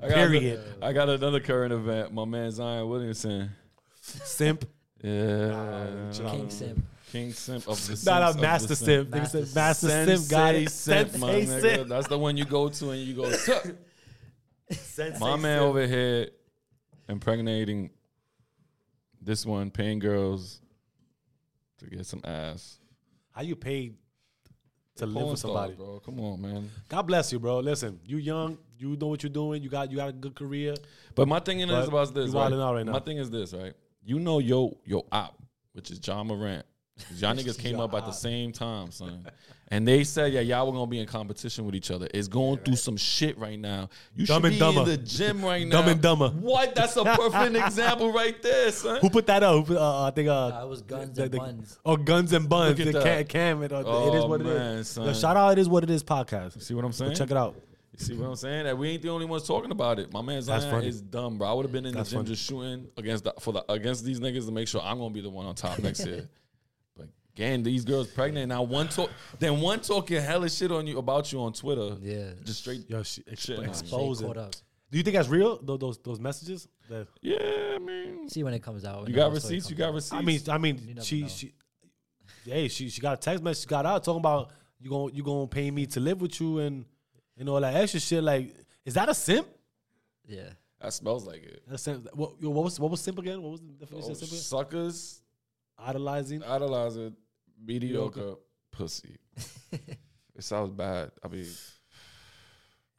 [0.00, 0.58] I got Period.
[0.60, 2.12] Another, I got another current event.
[2.12, 3.50] My man Zion Williamson.
[4.00, 4.64] simp.
[5.02, 6.30] Yeah, chill.
[6.30, 6.84] King Simp.
[7.12, 9.08] King Simp of the Nah, nah, Simps of Master the Simp.
[9.10, 10.30] Nigga Master said Master Sensei Simp.
[10.30, 10.70] Got it.
[10.70, 11.60] Simp, my Sensei nigga.
[11.76, 11.88] Simp.
[11.88, 13.30] That's the one you go to and you go.
[13.30, 13.66] "Tuck."
[14.70, 15.68] Sensei My man Simp.
[15.68, 16.28] over here
[17.08, 17.90] impregnating
[19.20, 20.60] this one, paying girls
[21.78, 22.78] to get some ass.
[23.32, 23.96] How you paid
[24.96, 25.74] to live Porn with somebody?
[25.74, 26.00] stars, bro.
[26.00, 26.70] Come on, man.
[26.88, 27.58] God bless you, bro.
[27.60, 29.62] Listen, you young, you know what you're doing.
[29.62, 30.74] You got you got a good career.
[31.14, 32.32] But my thing is But about this.
[32.32, 32.50] you Right?
[32.52, 32.92] wildin' out right now.
[32.92, 33.74] My thing is this, right?
[34.04, 35.40] You know yo yo op,
[35.72, 36.64] which is Ja Morant.
[37.08, 39.26] 'Cause Y'all niggas came Your up at the same time, son.
[39.68, 42.06] And they said, yeah, y'all were gonna be in competition with each other.
[42.12, 43.88] It's going through some shit right now.
[44.14, 44.80] You Dumb should and be Dumber.
[44.82, 45.80] in the gym right now.
[45.80, 46.28] Dumb and Dumber.
[46.28, 46.74] What?
[46.74, 49.00] That's a perfect example right there, son.
[49.00, 49.70] Who put that up?
[49.70, 51.78] Uh, I think uh, Nah, it was Guns the- and the- Buns.
[51.86, 52.78] Oh, guns and buns.
[52.78, 53.02] Look at The.
[53.02, 54.88] Cam, Cam it, uh, Oh, is what it is.
[54.88, 55.06] son.
[55.06, 56.04] Yo, shout out, it is what it is.
[56.04, 56.60] Podcast.
[56.62, 57.12] See what I'm saying?
[57.12, 57.54] Go check it out.
[57.98, 58.64] You see what I'm saying?
[58.64, 60.12] That we ain't the only ones talking about it.
[60.12, 61.48] My man Zion is dumb, bro.
[61.48, 62.34] I would have been in That's the gym funny.
[62.34, 65.22] just shooting against the, for the against these niggas to make sure I'm gonna be
[65.22, 66.28] the one on top next year.
[67.34, 68.62] But again, these girls pregnant now.
[68.62, 71.96] One talk, then one talking hella shit on you about you on Twitter.
[72.00, 72.30] Yeah.
[72.44, 72.88] just straight.
[72.88, 73.68] Yo, sh- Shit, expo- man.
[73.70, 74.54] expose caught up.
[74.90, 75.58] Do you think that's real?
[75.62, 76.68] Those those, those messages.
[76.90, 77.38] That, Yeah,
[77.76, 79.08] I mean, See when it comes out.
[79.08, 79.70] you got receipts.
[79.70, 79.94] You got out.
[79.94, 80.12] receipts.
[80.12, 81.28] I mean, I mean, she know.
[81.28, 81.54] she.
[82.44, 83.66] Hey, she she got a text message.
[83.68, 86.84] Got out talking about you gonna you gonna pay me to live with you and
[87.38, 88.22] and all that extra shit.
[88.22, 88.54] Like,
[88.84, 89.46] is that a simp?
[90.26, 90.50] Yeah.
[90.80, 91.62] that smells like it.
[91.68, 92.08] That's simp.
[92.14, 93.40] What, yo, what was what was simp again?
[93.42, 94.30] What was the definition Oh, of simp?
[94.30, 94.40] again?
[94.42, 95.21] suckers,
[95.84, 96.40] Idolizing.
[96.40, 97.12] idolizer,
[97.64, 98.34] mediocre
[98.70, 99.16] pussy.
[99.72, 101.10] it sounds bad.
[101.22, 101.46] I mean,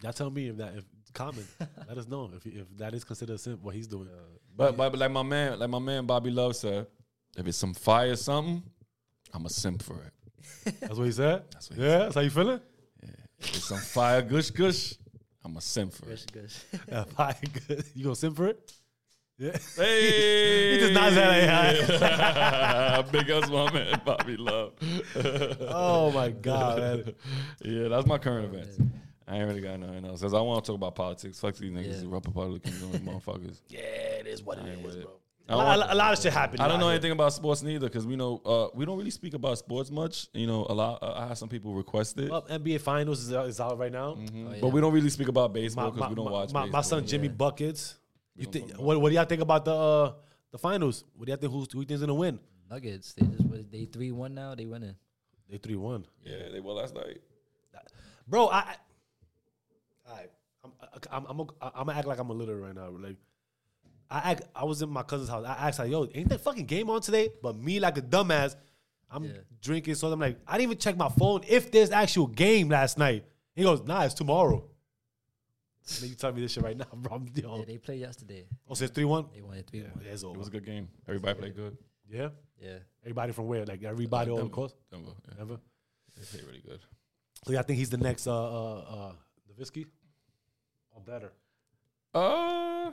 [0.02, 1.48] Y'all tell me if that if comment.
[1.88, 3.62] let us know if if that is considered a simp.
[3.62, 4.10] What he's doing.
[4.56, 6.88] But, but but like my man, like my man Bobby Love said,
[7.38, 8.62] if it's some fire something,
[9.34, 10.76] I'm a simp for it.
[10.82, 11.44] That's what he said.
[11.52, 12.60] That's what he yeah, that's how you feeling.
[13.40, 14.94] If it's some fire gush gush,
[15.44, 16.32] I'm a simp for Gush, it.
[16.34, 16.64] gush.
[16.90, 17.36] Yeah, fine,
[17.68, 17.84] good.
[17.96, 18.74] You gonna simp for it?
[19.40, 19.58] Yeah.
[19.76, 24.74] Hey, He just nods at like, Big ups, my man Bobby Love.
[25.62, 27.14] Oh my god, man.
[27.64, 28.78] yeah, that's my current events.
[29.28, 30.22] I ain't really got nothing else.
[30.22, 31.40] Cause I want to talk about politics.
[31.40, 32.02] Fuck these niggas, Yeah.
[32.02, 33.62] the Republicans, and motherfuckers.
[33.70, 35.14] Yeah, it is what it is, bro.
[35.50, 36.62] A lot, a lot of shit happened.
[36.62, 36.94] I don't know here.
[36.94, 40.28] anything about sports neither, because we know uh, we don't really speak about sports much.
[40.34, 41.02] You know, a lot.
[41.04, 43.92] Uh, I have some people request it, Well, NBA Finals is, out- is out right
[43.92, 44.14] now.
[44.16, 44.48] Mhm.
[44.48, 44.58] Oh, yeah.
[44.62, 46.54] but we don't really speak about baseball because we don't my- watch.
[46.54, 47.34] my, my son Jimmy Yeah.
[47.34, 47.96] buckets.
[48.36, 50.14] You think what, what do y'all think about the uh,
[50.52, 51.04] the finals?
[51.16, 51.52] What do y'all think?
[51.54, 52.40] Who's who you think's gonna win?
[52.70, 53.14] Nuggets.
[53.14, 54.56] They just was- they three one now.
[54.56, 54.96] They winning.
[55.50, 56.06] They three one.
[56.24, 57.22] Yeah, they won last night.
[58.28, 58.76] Bro, I,
[60.08, 60.12] I,
[60.64, 62.90] I'm, I'm I'm, I'm, I'm gonna act like I'm a little right now.
[62.90, 63.18] Like
[64.10, 65.46] I act, I was in my cousin's house.
[65.46, 68.56] I asked like, "Yo, ain't that fucking game on today?" But me, like a dumbass,
[69.12, 69.32] I'm Yeah.
[69.62, 69.96] drinking.
[69.96, 73.26] So I'm like, I didn't even check my phone if there's actual game last night.
[73.56, 74.70] He goes, "Nah, it's tomorrow."
[75.86, 77.16] And then you tell me this shit right now, bro.
[77.16, 77.58] I'm, yo.
[77.60, 78.46] Yeah, they played yesterday.
[78.70, 79.26] oh, so it's three one.
[79.34, 80.06] They won it three Yeah, one.
[80.06, 80.40] it's It over.
[80.40, 80.88] was a good game.
[81.08, 81.78] Everybody played good.
[82.10, 82.30] Yeah,
[82.62, 82.78] Yeah.
[83.04, 83.66] everybody from where?
[83.66, 84.52] Like everybody Uh, all Denver.
[84.52, 84.74] across.
[84.92, 85.12] Denver.
[85.28, 85.60] Yeah, Ever.
[86.18, 86.80] they played really good.
[87.46, 89.12] So yeah, I think he's the next uh uh uh
[89.52, 89.86] Nowitzki
[90.92, 91.32] or better.
[92.14, 92.92] Uh,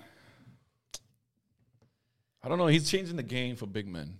[2.43, 2.66] I don't know.
[2.68, 4.18] He's changing the game for big men.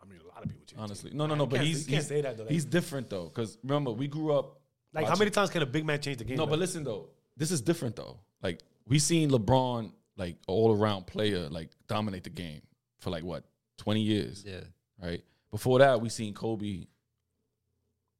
[0.00, 0.64] I mean, a lot of people.
[0.66, 1.18] change Honestly, teams.
[1.18, 1.46] no, no, You no.
[1.46, 2.44] But can't- he's can't he's, say that though.
[2.44, 3.24] Like, he's different though.
[3.24, 4.60] Because remember, we grew up.
[4.92, 6.36] like how watching- many times can a big man change the game?
[6.36, 6.50] No, like?
[6.50, 8.18] but listen though, this is different though.
[8.42, 12.62] Like we seen LeBron, like all around player, like dominate the game
[12.98, 13.44] for like what
[13.78, 14.60] twenty years, Yeah.
[15.02, 15.22] right?
[15.50, 16.86] Before that, we seen Kobe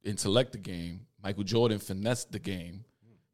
[0.04, 1.00] intellect the game.
[1.22, 2.84] Michael Jordan finesse the game.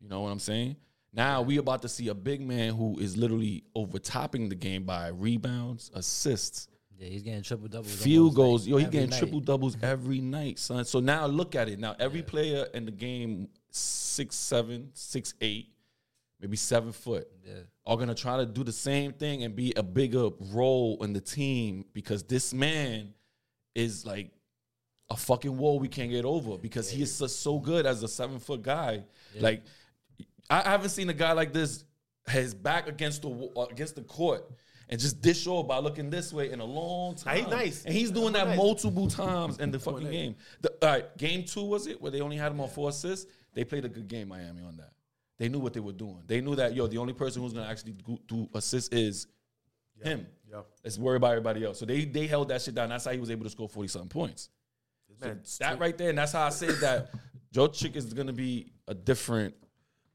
[0.00, 0.76] You know what I'm saying?
[1.12, 5.08] Now we about to see a big man who is literally overtopping the game by
[5.08, 6.68] rebounds, assists,
[6.98, 7.94] Yeah, he's getting triple doubles.
[7.94, 8.62] field goals.
[8.66, 9.18] like, Yo, he getting night.
[9.18, 10.84] triple doubles every night, son.
[10.84, 11.78] So now look at it.
[11.78, 12.26] Now every Yeah.
[12.26, 15.68] player in the game, six seven, six eight,
[16.40, 17.54] maybe seven foot, Yeah.
[17.86, 21.20] are gonna try to do the same thing and be a bigger role in the
[21.20, 23.14] team because this man
[23.74, 24.30] is like
[25.10, 28.08] a fucking wall we can't get over because he is so, so good as a
[28.08, 29.04] seven foot guy.
[29.38, 29.62] Like
[30.50, 31.84] I haven't seen a guy like this
[32.28, 34.48] his back against the uh, against the court
[34.88, 37.38] and just dish off by looking this way in a long time.
[37.38, 37.84] he's nice.
[37.84, 38.56] and he's doing that nice.
[38.56, 40.36] multiple times in the fucking game.
[40.60, 43.30] The, all right, game two was it where they only had him on four assists?
[43.54, 44.92] They played a good game, Miami, on that.
[45.38, 46.22] They knew what they were doing.
[46.26, 49.26] They knew that yo, the only person who's gonna actually do, do assists is
[50.02, 50.26] him.
[50.50, 50.60] Yeah.
[50.84, 51.78] Let's worry about everybody else.
[51.78, 52.90] So they they held that shit down.
[52.90, 54.50] That's how he was able to score forty something points.
[55.18, 57.10] So Man, that right there, and that's how I say that
[57.54, 59.54] Jokic is gonna be a different.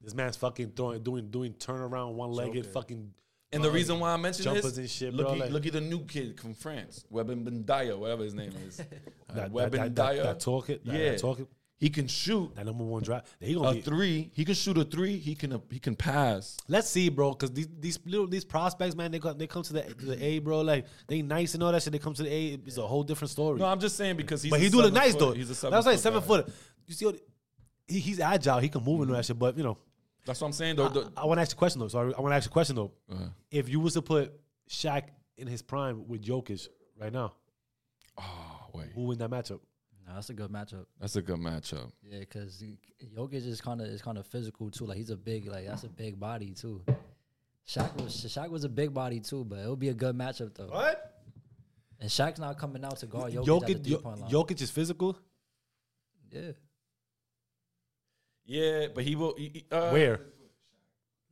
[0.01, 3.11] This man's fucking throwing, doing, doing turnaround, one legged, fucking.
[3.51, 5.65] And the reason why I mentioned Jumpers this, and shit, look bro, at like- look
[5.65, 8.79] at the new kid from France, Webben Bendaya, whatever his name is.
[8.79, 8.83] Uh,
[9.33, 11.47] That, that, that, that, that talk it, that, yeah, that talk it,
[11.79, 13.21] he can shoot that number one drive.
[13.39, 13.81] He gonna a be.
[13.81, 14.31] three.
[14.33, 15.17] He can shoot a three.
[15.17, 16.57] He can he can pass.
[16.67, 19.73] Let's see, bro, because these these little these prospects, man, they come they come to
[19.73, 20.61] the to the A, bro.
[20.61, 21.93] Like they nice and all that shit.
[21.93, 23.59] They come to the A, it's a whole different story.
[23.59, 24.49] No, I'm just saying because he's.
[24.49, 25.31] but a he do look nice foot- though.
[25.33, 25.73] He's a seven.
[25.75, 26.25] That's like seven guy.
[26.27, 26.49] foot.
[26.87, 27.19] You see, what,
[27.87, 28.57] he, he's agile.
[28.59, 29.37] He can move and all that shit.
[29.37, 29.77] But you know,
[30.25, 30.77] That's what I'm saying.
[30.77, 30.89] Though.
[30.89, 31.89] The- I, want to ask you a question though.
[31.89, 32.91] Sorry, I want to ask you a question though.
[33.11, 34.33] Uh, If you was to put
[34.69, 35.03] Shaq
[35.37, 36.67] in his prime with Jokic
[36.99, 37.33] right now,
[38.17, 39.59] oh wait, who win that matchup?
[40.07, 40.85] No, that's a good matchup.
[41.01, 41.91] that's a good matchup.
[42.01, 42.63] Yeah, because
[43.15, 44.85] Jokic is kind of is kind of physical too.
[44.85, 46.81] Like he's a big like that's a big body too.
[47.67, 50.55] Shaq was Shaq was a big body too, but it would be a good matchup
[50.55, 50.67] though.
[50.69, 51.13] What?
[51.99, 54.31] And Shaq's not coming out to guard Jokic, at the Jo- three-point line.
[54.31, 55.17] Jokic is physical.
[56.31, 56.51] Yeah.
[58.45, 59.35] Yeah, but he will.
[59.35, 60.21] he- he- uh, Where?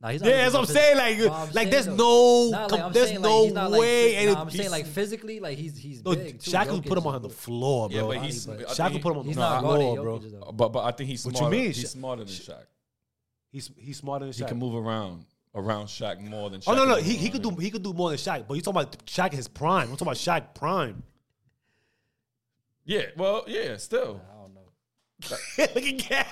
[0.00, 0.96] Nah, he's not Yeah, that's what I'm saying.
[0.98, 3.36] Like, But I'm like saying there's though- no, Nah, like, com- I'm there's saying, no
[3.38, 4.12] like, he's not, like, way.
[4.14, 6.38] phy- and nah, I'm saying he's- like physically, like he's he's no, big.
[6.40, 6.50] Too.
[6.50, 8.08] Shaq will put Jokic him on the floor, Yeah, bro.
[8.08, 8.48] but he's.
[8.48, 10.18] I but- Shaq think will put him on He's the not floor, bro.
[10.18, 10.52] Jokic though.
[10.52, 11.56] But but I think he's What you smarter.
[11.56, 11.64] mean?
[11.72, 12.64] He's smarter than Shaq.
[13.50, 15.24] He's he's smarter than He can move around
[15.54, 16.60] around Shaq more than.
[16.66, 17.62] Oh, Shaq oh no, no, can he, move he could do around.
[17.62, 18.46] he could do more than Shaq.
[18.46, 19.90] But you talking about Shaq in his prime?
[19.90, 21.02] I'm talking about Shaq prime.
[22.84, 24.20] Yeah, well, yeah, still.
[24.30, 25.36] I don't know.
[25.74, 26.26] Look again.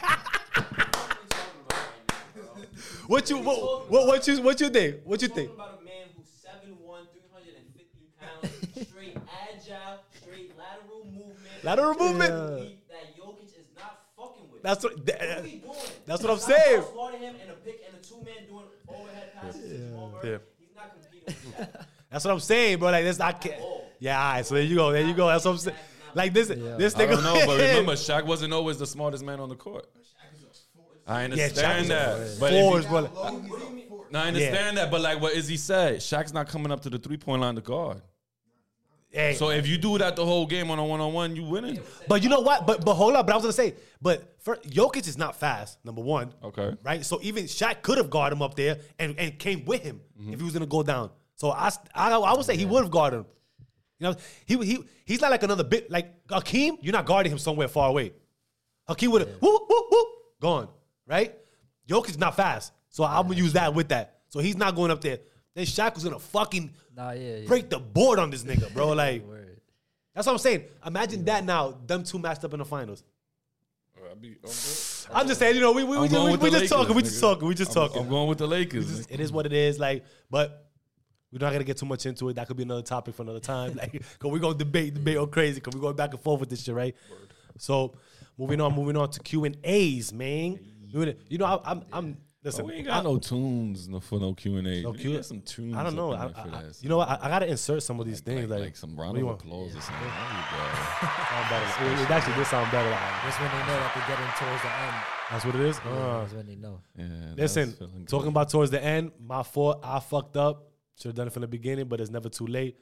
[3.07, 4.97] What you what, what what you what you think?
[5.05, 5.51] What you think?
[5.53, 9.17] About a man who's 7'1", 350 pounds, straight
[9.51, 11.65] agile, straight lateral movement.
[11.65, 12.61] Lateral movement.
[12.69, 14.63] He- That Jokic is not fucking with.
[14.63, 14.95] That's what.
[14.97, 15.73] what that- he doing?
[16.07, 16.83] that's what I'm He's saying.
[16.95, 20.39] Not him and a pick and a two man doing overhead passes to Jamal Yeah.
[20.59, 21.85] He's not competing with Shaq.
[22.11, 22.91] That's what I'm saying, bro.
[22.93, 23.61] Like this, I can't.
[23.99, 24.47] Yeah, all right.
[24.47, 24.93] So there you go.
[24.93, 25.27] There you go.
[25.27, 25.77] That's what I'm saying.
[26.15, 27.11] Like this, this I nigga.
[27.11, 29.87] don't know, but remember, Shaq wasn't always the smartest man on the court.
[31.07, 33.01] I understand Shaq that, was but if fours, he- bro.
[34.11, 36.99] no, I understand that, but like what Izzy said, Shaq's not coming up to the
[36.99, 38.01] three point line to guard.
[39.11, 41.45] Hey, So if you do that the whole game on a one on one, you
[41.45, 41.79] winning.
[42.09, 42.67] but you know what?
[42.67, 43.27] But but hold up.
[43.27, 45.79] But I was gonna say, but for Jokic is not fast.
[45.85, 46.35] Number one.
[46.43, 46.75] Okay.
[46.83, 47.05] Right.
[47.05, 50.33] So even Shaq could have guarded him up there and, and came with him mm-hmm.
[50.33, 51.11] if he was gonna go down.
[51.37, 53.27] So I I, I would say he would have guarded him.
[54.01, 56.79] You know, he he he's not like another bit like Hakeem.
[56.83, 58.15] You're not guarding him somewhere far away.
[58.89, 60.09] Hakeem would have whoop whoop whoop
[60.41, 60.69] gone
[61.07, 61.35] right.
[61.89, 64.21] Jokic's not fast, so I'm gonna use that with that.
[64.29, 65.19] So he's not going up there.
[65.55, 67.47] Then Shaq was gonna fucking Nah, yeah, yeah.
[67.47, 68.93] break the board on this nigga, bro.
[68.95, 69.23] Like
[70.15, 70.65] that's what I'm saying.
[70.87, 73.03] Imagine that now, them two matched up in the finals.
[75.13, 77.03] I'm just saying, you know, we we, we, just, we, we the just talking, we
[77.03, 78.03] just talking, we just talking.
[78.03, 79.07] I'm going with the Lakers.
[79.09, 80.69] it is what it is, like, but
[81.33, 82.35] we're not gonna get too much into it.
[82.35, 83.75] That could be another topic for another time.
[83.77, 86.49] Like, cause we're gonna debate, debate all crazy, cause we're going back and forth with
[86.51, 86.95] this shit, right?
[87.59, 87.95] So,
[88.39, 90.61] moving on, moving on to Q and A's, man.
[91.29, 92.63] You know, I, I'm, I'm listen.
[92.63, 94.83] Oh, we ain't got no tunes no, for no Q and A.
[94.83, 95.75] No Q- some tunes.
[95.75, 96.13] I don't know.
[96.13, 97.09] I, in there for I- you know what?
[97.09, 99.15] I, I gotta insert some of these like, things, like, like, like some what round
[99.17, 99.43] do you of want?
[99.43, 100.09] applause or something.
[101.31, 101.85] Sound better.
[101.85, 102.91] It, it actually did sound better.
[102.91, 104.97] Like, That's when they know that they're getting towards the end.
[105.31, 105.79] that's what it is.
[105.79, 106.81] Uh, That's when they know.
[106.97, 107.75] Yeah, Listen,
[108.07, 109.81] talking about towards the end, my fault.
[109.83, 110.69] I fucked up.
[110.97, 112.77] Should have done it from the beginning, but it's never too late.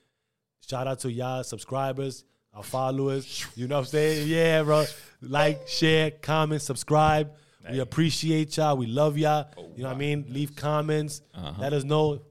[0.68, 3.46] Shout out to y'all subscribers, our followers.
[3.56, 4.28] You know what I'm saying?
[4.28, 4.84] Yeah, bro.
[5.22, 7.32] Like, share, comment, subscribe.
[7.70, 8.76] We appreciate y'all.
[8.76, 9.46] We love y'all.
[9.76, 10.26] You know what I mean?
[10.28, 11.22] Leave comments.
[11.58, 12.22] Let us know.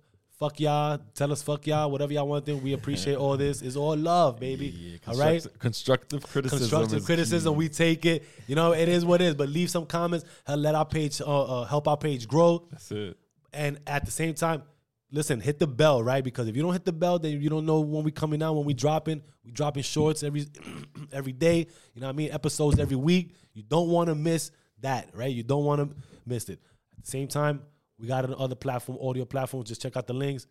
[0.42, 1.00] Fuck y'all.
[1.14, 1.92] Tell us fuck y'all.
[1.92, 2.58] Whatever y'all want to do.
[2.58, 3.62] We appreciate all this.
[3.62, 4.68] It's all love, baby.
[4.70, 5.46] Yeah, all right?
[5.60, 6.60] Constructive criticism.
[6.68, 7.54] constructive criticism.
[7.54, 7.58] key.
[7.58, 8.24] We take it.
[8.48, 9.36] You know, it is what it is.
[9.36, 10.26] But leave some comments.
[10.48, 12.68] Let our page uh, uh, help our page grow.
[12.72, 13.18] That's it.
[13.54, 14.64] And at the same time,
[15.12, 16.24] listen, hit the bell, right?
[16.24, 18.56] Because if you don't hit the bell, then you don't know when we coming out,
[18.56, 19.22] when we dropping.
[19.46, 20.48] We dropping shorts every
[21.14, 21.68] every day.
[21.94, 22.32] You know what I mean?
[22.32, 23.36] Episodes every week.
[23.54, 24.50] You don't want to miss
[24.82, 25.32] that, right?
[25.34, 26.60] You don't want to miss it.
[26.98, 27.62] At the same time,
[28.00, 29.70] we got it on other platform, audio platforms.
[29.70, 30.48] Just check out the links.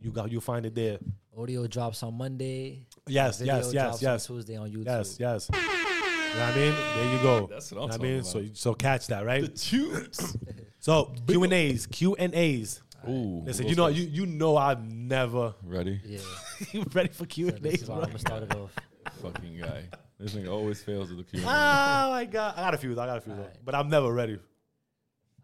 [0.00, 0.98] You got you'll find it there.
[1.36, 2.86] Audio drops on Monday.
[3.06, 4.28] Yes, yes, yes, yes.
[4.30, 4.86] On Tuesday on YouTube.
[4.86, 5.48] Yes, yes.
[5.52, 6.74] You know what I mean?
[6.74, 7.46] There you go.
[7.50, 8.18] That's what I'm You know I talking mean?
[8.20, 8.26] about.
[8.26, 9.42] So so catch that, right?
[9.42, 10.36] The tunes.
[10.80, 12.82] So Q and A's, Q and A's.
[13.08, 13.42] Ooh.
[13.44, 16.00] Listen, who you know you you know I've never ready?
[16.04, 16.18] Yeah.
[16.72, 17.96] you ready for Q So and this A's, is why?
[17.98, 18.74] I'm gonna start it off.
[19.22, 19.84] fucking guy.
[20.18, 21.40] This nigga always fails with the Q.
[21.42, 22.92] Oh my god, I got a few.
[22.92, 23.40] I got a few, though.
[23.40, 23.56] Alright.
[23.64, 24.38] but I'm never ready.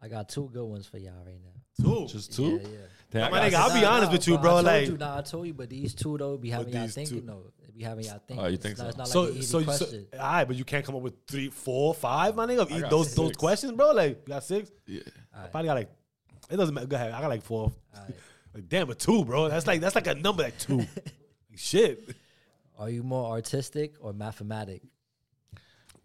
[0.01, 1.85] I got two good ones for y'all right now.
[1.85, 2.07] Two.
[2.07, 2.61] Just two.
[2.63, 2.79] Yeah, yeah.
[3.11, 4.51] Damn, I My got nigga, I'll be Nah, honest nah, with you, but bro.
[4.51, 6.83] I told Like, you, nah, I told you, but these two though be having y'all
[6.83, 7.53] these thinking two- though.
[7.65, 8.45] They be having y'all thinking.
[8.45, 8.89] Oh, you It's think not- so?
[8.91, 10.07] It's not so, like an easy so, so, question.
[10.15, 12.71] all right, but you can't come up with three, four, five, my nigga.
[12.71, 13.37] Eat got those those six.
[13.39, 13.91] questions, bro.
[13.93, 14.71] Like, you got six.
[14.87, 15.01] Yeah.
[15.35, 15.91] I probably got like.
[16.51, 16.87] It doesn't matter.
[16.87, 17.13] Go ahead.
[17.13, 17.73] I got like four.
[17.97, 18.15] Alright.
[18.55, 19.49] Like, damn, but two, bro.
[19.49, 20.79] That's like that's like a number like two.
[20.89, 20.89] Like,
[21.57, 22.15] shit.
[22.79, 24.83] Are you more artistic or mathematic?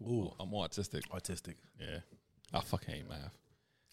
[0.02, 1.04] Ooh, I'm more artistic.
[1.12, 1.56] Artistic.
[1.80, 1.98] Yeah.
[2.52, 3.30] I fucking hate math.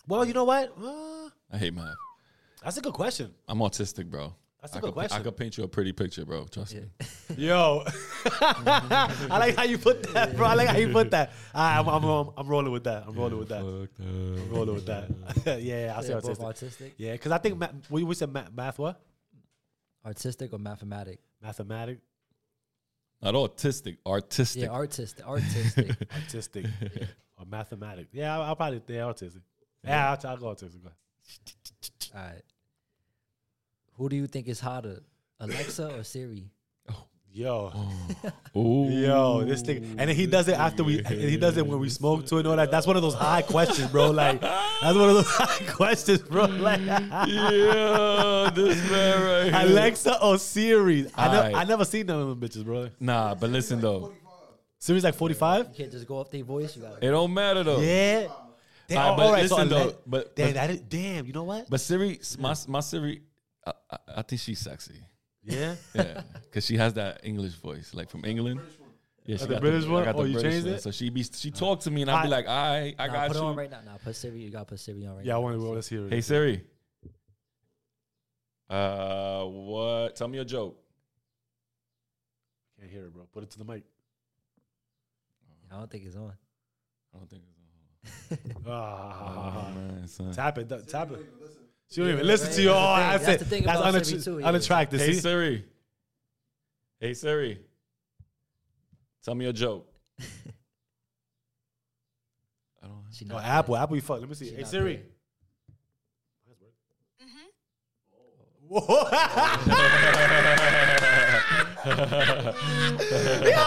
[0.08, 0.74] Well, you know what?
[0.84, 1.94] Uh, I hate math.
[2.64, 3.32] that's a good question.
[3.48, 4.34] I'm autistic, bro.
[4.62, 5.20] That's a I good could, question.
[5.20, 6.46] I could paint you a pretty picture, bro.
[6.46, 6.84] Trust me.
[7.38, 7.84] Yo,
[8.42, 10.46] I like how you put that, bro.
[10.48, 11.32] I like how you put that.
[11.54, 13.06] All right, I'm, I'm, I'm, I'm rolling with that.
[13.08, 13.62] I'm rolling with that.
[13.64, 14.52] Fucked I'm up.
[14.52, 15.10] rolling with that.
[15.64, 16.46] yeah, I say Yeah, both artistic.
[16.46, 19.02] artistic, Yeah, because I think ma- we we said math, math what?
[20.06, 21.20] artistic or mathematic?
[21.42, 22.00] Mathematic,
[23.22, 24.64] Not autistic, artistic.
[24.64, 25.90] Yeah, artistic, artistic.
[26.16, 26.66] artistic,
[27.38, 28.08] or mathematic.
[28.12, 29.44] Yeah, I'll, I'll probably yeah, artistic.
[29.84, 30.82] Yeah, I'll, I'll go artistic.
[30.82, 32.16] Go ahead.
[32.16, 32.44] All right.
[33.94, 35.02] Who do you think is hotter,
[35.40, 36.50] Alexa or Siri?
[37.34, 37.72] Yo,
[38.58, 38.90] Ooh.
[38.90, 41.80] yo, this thing, and then he does it after we, and he does it when
[41.80, 42.70] we smoke too and all that.
[42.70, 44.12] That's one of those high questions, bro.
[44.12, 46.46] Like that's one of those high questions, bro.
[46.48, 49.72] Like yeah, this man right here.
[49.72, 51.08] Alexa or Siri.
[51.16, 51.56] I, never, Aight.
[51.56, 52.90] I never seen none of them bitches, bro.
[53.00, 54.12] Nah, but listen though,
[54.78, 55.68] Siri's like 45?
[55.70, 56.76] You can't just go off their voice.
[56.76, 57.80] You got it don't matter though.
[57.80, 58.28] Yeah.
[58.90, 61.32] Damn, Aight, but all right, listen, Ale- though, but- damn, but- that is, damn, you
[61.32, 61.70] know what?
[61.70, 63.22] But Siri, my my Siri,
[63.66, 65.02] I, I, I think she's sexy.
[65.44, 65.76] Yeah.
[65.96, 68.60] Yeah, because she has that English voice, like from England.
[69.26, 70.04] Yeah, she the got British I one?
[70.04, 70.76] got Oh, you changed one.
[70.76, 70.82] it?
[70.82, 73.28] So she be she talk to me and I'll be like, I I Nah, got
[73.28, 73.58] put it on you.
[73.60, 73.82] right now.
[73.86, 74.40] Nah, put Siri.
[74.40, 75.30] You got to put Siri on right now.
[75.30, 75.42] Yeah, I now.
[75.42, 76.12] want to let's hear it.
[76.14, 76.64] Hey Siri.
[78.70, 80.16] Uh, what?
[80.16, 80.78] Tell me a joke.
[82.80, 83.24] Can't hear it, bro.
[83.32, 83.84] Put it to the mic.
[85.72, 86.34] I don't think it's on.
[87.14, 87.58] I don't think it's on.
[88.68, 90.34] Ah, Oh, man, son.
[90.34, 91.20] tap it, th- tap it.
[91.92, 92.56] She don't even listen right.
[92.56, 92.70] to you.
[92.70, 93.36] Oh, That's the oh, that's thing- it.
[93.38, 94.48] that's the thing That's about unatt- Siri too, yeah.
[94.48, 95.00] unattractive.
[95.02, 95.20] Hey See?
[95.20, 95.66] Siri.
[97.00, 97.60] Hey Siri.
[99.24, 99.88] Tell me a joke.
[100.20, 100.24] I
[102.88, 103.04] don't.
[103.12, 103.76] She Oh, Apple.
[103.76, 104.20] Apple, you fuck.
[104.22, 104.46] Let me see.
[104.50, 104.96] She Hey not Siri.
[104.96, 105.04] there.
[107.28, 107.48] Mm-hmm.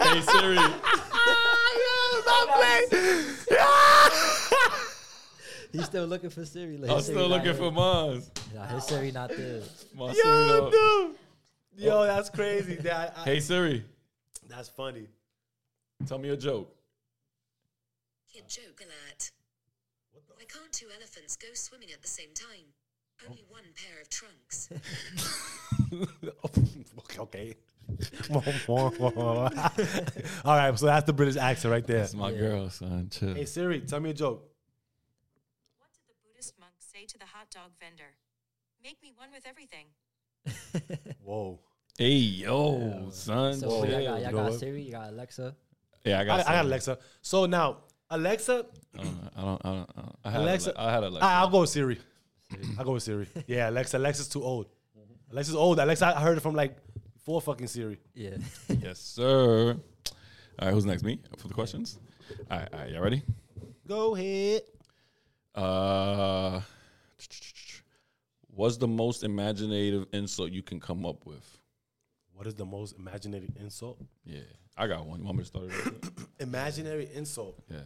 [0.00, 0.58] Hey Siri.
[5.74, 6.76] He's still looking for Siri.
[6.78, 8.22] Like, I'm Siri still looking for mine.
[8.54, 9.60] Nah, his Siri not there.
[9.94, 10.70] My Siri Yo, don't-
[11.76, 11.84] dude.
[11.84, 12.76] Yo, that's crazy.
[12.76, 13.84] That, I- Hey Siri.
[14.48, 15.08] that's funny.
[16.06, 16.72] Tell me a joke.
[18.32, 19.30] Kid joke alert.
[20.28, 22.66] Why can't two elephants go swimming at the same time?
[23.28, 24.68] Only one pair of trunks.
[27.18, 27.54] okay.
[30.44, 31.98] All right, so that's the British accent right there.
[32.00, 32.38] That's my Yeah.
[32.38, 33.08] girl, son.
[33.10, 33.34] Chill.
[33.34, 34.48] Hey Siri, tell me a joke.
[37.04, 38.14] What did the Buddhist monk say to the hot dog vendor?
[38.82, 39.86] Make me one with everything.
[41.24, 41.60] Whoa.
[41.98, 43.54] Hey yo, son.
[43.54, 44.58] So y'all got, You y'all got?
[44.58, 44.82] Siri.
[44.82, 45.54] You got Alexa.
[46.04, 46.40] Yeah, I I, got.
[46.48, 46.64] I got.
[46.64, 46.98] Alexa.
[47.22, 47.78] So now,
[48.10, 48.66] Alexa,
[48.98, 49.30] I don't.
[49.36, 49.60] I don't.
[49.64, 50.80] I, don't, I had Alexa- Alexa.
[50.80, 51.24] I had Alexa.
[51.26, 51.98] I, I'll go with Siri.
[52.78, 53.28] I'll go with Siri.
[53.46, 53.98] Yeah, Alexa.
[53.98, 54.66] Alexa's too old.
[55.30, 55.78] Alexa's old.
[55.78, 56.76] Alexa, I heard it from like
[57.24, 57.98] four fucking Siri.
[58.14, 58.36] Yeah.
[58.80, 59.76] yes, sir.
[60.58, 61.02] All right, who's next?
[61.02, 61.98] Me for the questions.
[62.50, 63.22] All right, all right, y'all ready?
[63.86, 64.62] Go ahead.
[65.54, 66.60] Uh,
[68.54, 71.58] what's the most imaginative insult you can come up with?
[72.34, 73.98] What is the most imaginative insult?
[74.24, 74.40] Yeah,
[74.76, 75.20] I got one.
[75.20, 76.04] You want me to start it?
[76.40, 77.62] Imaginary insult.
[77.70, 77.78] yeah,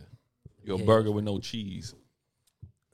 [0.65, 0.86] you're Yeah.
[0.86, 1.95] burger with no cheese.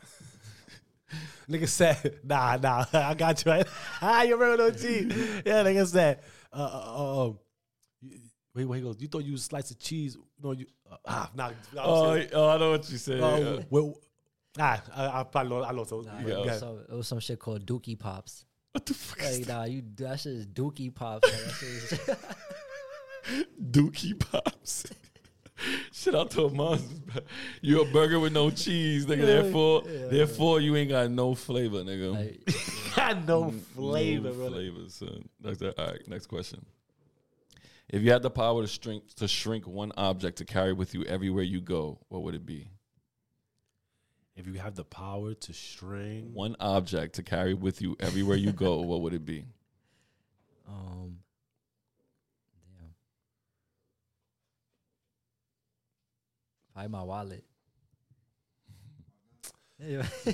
[1.49, 3.67] Nigga said, nah, nah, I got you right.
[4.03, 5.13] ah, you remember no cheese.
[5.45, 6.21] Yeah, nigga said,
[6.53, 7.39] uh, uh, um,
[8.01, 8.19] you-
[8.55, 10.17] wait, wait, he goes, you thought you was a slice of cheese.
[10.43, 11.51] No, you, uh, ah, nah.
[11.77, 13.21] Oh, Oh, oh, I know what you said.
[13.21, 13.95] uh, well,
[14.59, 15.85] ah, I, I probably know, I know.
[15.85, 16.35] So, Nah, yeah.
[16.35, 18.45] it, was some, it was some shit called Dookie Pops.
[18.73, 21.29] what the fuck Like, nah, you that shit is Dookie Pops.
[21.31, 22.19] Like, that shit
[23.71, 24.85] Dookie Pops.
[25.93, 27.21] Shit out to a monster.
[27.63, 29.25] You a burger with no cheese, nigga.
[29.25, 32.13] Therefore, therefore you ain't got no flavor, nigga.
[32.13, 34.51] like, Got no flavor, no bro.
[34.51, 35.29] flavor, son.
[35.41, 35.79] That's that.
[35.79, 36.67] All right, next question.
[37.89, 41.05] If you had the power to shrink to shrink one object to carry with you
[41.05, 42.69] everywhere you go, what would it be?
[44.37, 48.53] If you have the power to string, One object to carry with you everywhere you
[48.53, 49.45] go, what would it be?
[50.69, 51.19] um,
[52.79, 52.89] damn.
[56.73, 57.45] Probably my wallet.
[59.79, 60.03] Yeah.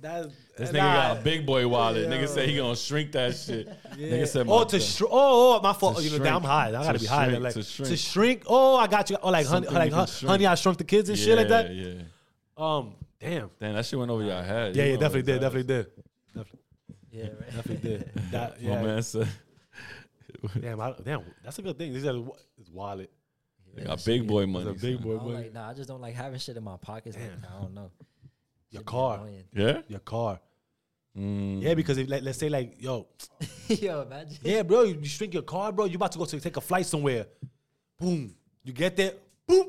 [0.00, 0.94] That's, This nigga nah.
[1.14, 2.08] got a big boy wallet.
[2.08, 2.26] Nigga Yo.
[2.26, 3.68] said he gonna shrink that shit.
[3.96, 4.08] Yeah.
[4.08, 5.12] Nigga said oh, my- to shrink.
[5.12, 6.00] Oh, oh, my fault.
[6.02, 6.46] You know, damn, I'm shrink.
[6.46, 6.68] high.
[6.68, 7.28] I gotta To be high.
[7.28, 7.98] shrink, Like, to to shrink.
[7.98, 8.42] shrink.
[8.46, 9.18] Oh, I got you.
[9.22, 10.30] Oh, like honey, like you can hon- shrink.
[10.30, 11.74] honey, I shrunk the kids and shit like that.
[11.74, 11.92] Yeah.
[12.56, 12.94] Um,
[13.24, 13.50] damn.
[13.60, 14.76] Damn, that shit went over your head.
[14.76, 15.40] Yeah, You yeah, know definitely did.
[15.40, 15.86] Definitely is.
[15.86, 16.46] did.
[17.12, 17.54] yeah, right.
[17.54, 18.10] Definitely did.
[18.30, 19.28] That, My man said,
[20.60, 21.92] Damn, I, damn, that's a good thing.
[21.92, 22.14] He said
[22.58, 23.10] his wallet.
[23.74, 24.70] they got big boy money.
[24.70, 25.34] A big boy money.
[25.34, 27.16] like, nah, I just don't like having shit in my pockets.
[27.16, 27.30] Like.
[27.50, 27.90] I don't know.
[28.70, 29.20] Your Shit car.
[29.54, 29.80] Yeah?
[29.88, 30.40] Your car.
[31.16, 31.62] Mm.
[31.62, 33.06] Yeah, because if like, let's say like, yo,
[33.68, 34.36] Yo, imagine.
[34.42, 35.84] yeah, bro, you, you shrink your car, bro.
[35.84, 37.26] You about to go to take a flight somewhere.
[37.98, 38.34] Boom.
[38.64, 39.12] You get there.
[39.46, 39.68] Boom.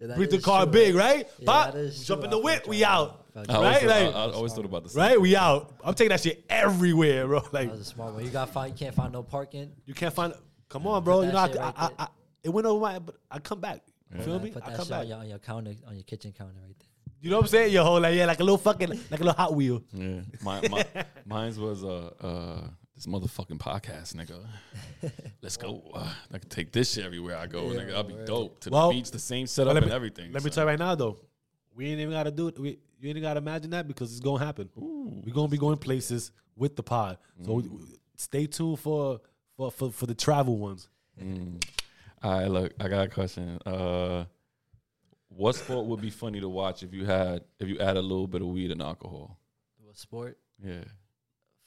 [0.00, 0.72] Yeah, that Bring the car true.
[0.72, 1.28] big, right?
[1.38, 2.66] Yeah, Pop, jump in the I whip.
[2.68, 3.26] We out.
[3.34, 3.80] I I always, Right?
[3.80, 4.94] thought, Like- I, I always thought about this.
[4.94, 5.20] Right?
[5.20, 5.74] We out.
[5.84, 7.40] I'm taking that shit everywhere, bro.
[7.52, 8.24] Like That was a smart one.
[8.24, 8.70] You got find.
[8.72, 9.72] You can't find no parking.
[9.86, 10.34] you can't find.
[10.68, 11.22] Come on, bro.
[11.22, 11.90] You know, I, right I, I.
[11.98, 12.08] I,
[12.44, 12.98] it went over my.
[13.00, 13.82] But I come back.
[14.16, 14.50] You feel Uh, me?
[14.50, 16.74] Put I that come shit on your, on your counter, on your kitchen counter, right
[16.78, 16.88] there.
[17.20, 17.72] You know what I'm saying?
[17.72, 19.82] Your whole like yeah, like a little fucking like a little Hot Wheel.
[19.92, 20.84] Yeah, my, my
[21.26, 22.60] mine's was uh uh
[22.98, 24.44] this motherfucking podcast, nigga.
[25.40, 25.82] Let's go.
[25.94, 27.94] Uh, I can take this shit everywhere I go, Yeah, nigga.
[27.94, 28.26] I'll be word.
[28.26, 30.32] dope to Well, the beach, the same But setup let and everything.
[30.32, 30.54] Let me son.
[30.56, 31.16] tell you right now though,
[31.76, 32.58] we ain't even gotta do it.
[32.58, 34.68] We you ain't gotta imagine that because it's gonna happen.
[34.74, 37.18] We're gonna be going places with the pod.
[37.44, 37.70] So Mm.
[37.70, 39.20] we- stay tuned for
[39.56, 40.88] for for, for the travel ones.
[41.22, 41.62] Mm.
[42.20, 43.58] All right, look, I got a question.
[43.64, 44.24] Uh,
[45.28, 48.26] what sport would be funny to watch if you had if you add a little
[48.26, 49.38] bit of weed and alcohol?
[49.84, 50.36] What sport?
[50.60, 50.82] Yeah,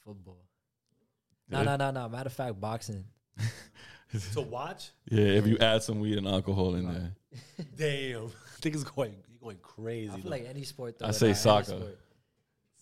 [0.04, 0.36] Football.
[1.48, 2.08] No, no, no, no.
[2.08, 3.04] Matter of fact, boxing.
[4.34, 4.90] To watch?
[5.10, 5.24] yeah.
[5.24, 7.12] If you add some weed and alcohol in there,
[7.76, 8.28] Damn, I
[8.60, 10.10] think it's going you're going crazy.
[10.10, 10.30] I feel though.
[10.30, 10.98] like any sport.
[10.98, 11.64] Though, I nah, say any soccer.
[11.64, 11.98] sport.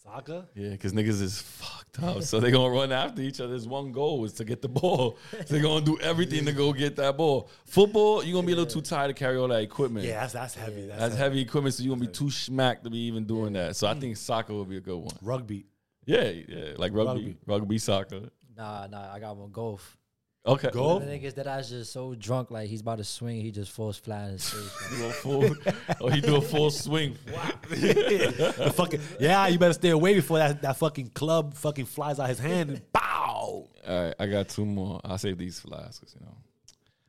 [0.03, 0.45] soccer.
[0.57, 3.51] yeah, because niggas is fucked up, so they gonna run after each other.
[3.51, 5.19] There's one goal is to get the ball.
[5.31, 7.49] So they gonna do everything to go get that ball.
[7.65, 10.05] Football, you gonna be a little too tired to carry all that equipment.
[10.07, 10.87] Yeah, that's that's heavy.
[10.89, 11.37] That's, That's heavy.
[11.37, 13.77] heavy equipment, so you're gonna be too smacked to be even doing that.
[13.77, 15.15] So I think soccer would be a good one.
[15.23, 15.67] Rugby.
[16.07, 17.37] Yeah, yeah, like rugby, Rugby.
[17.47, 18.31] rugby, soccer.
[18.61, 19.11] Nah, nah.
[19.15, 19.97] I got one golf.
[20.45, 21.03] Okay, Golf?
[21.03, 23.99] The niggas that I just so drunk, like he's about to swing, he just falls
[23.99, 24.99] flat in his face.
[24.99, 25.57] Do a full,
[26.01, 27.17] oh, he do a full swing.
[27.69, 32.29] the fucking yeah, you better stay away before that, that fucking club fucking flies out
[32.29, 33.69] his hand and bow.
[33.87, 35.01] All right, I got two more.
[35.05, 36.37] I'll save these for last, 'cause, you know.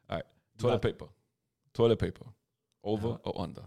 [0.10, 0.26] All right,
[0.58, 1.06] toilet got- paper,
[1.74, 2.26] toilet paper,
[2.84, 3.30] over uh-huh.
[3.30, 3.64] or under?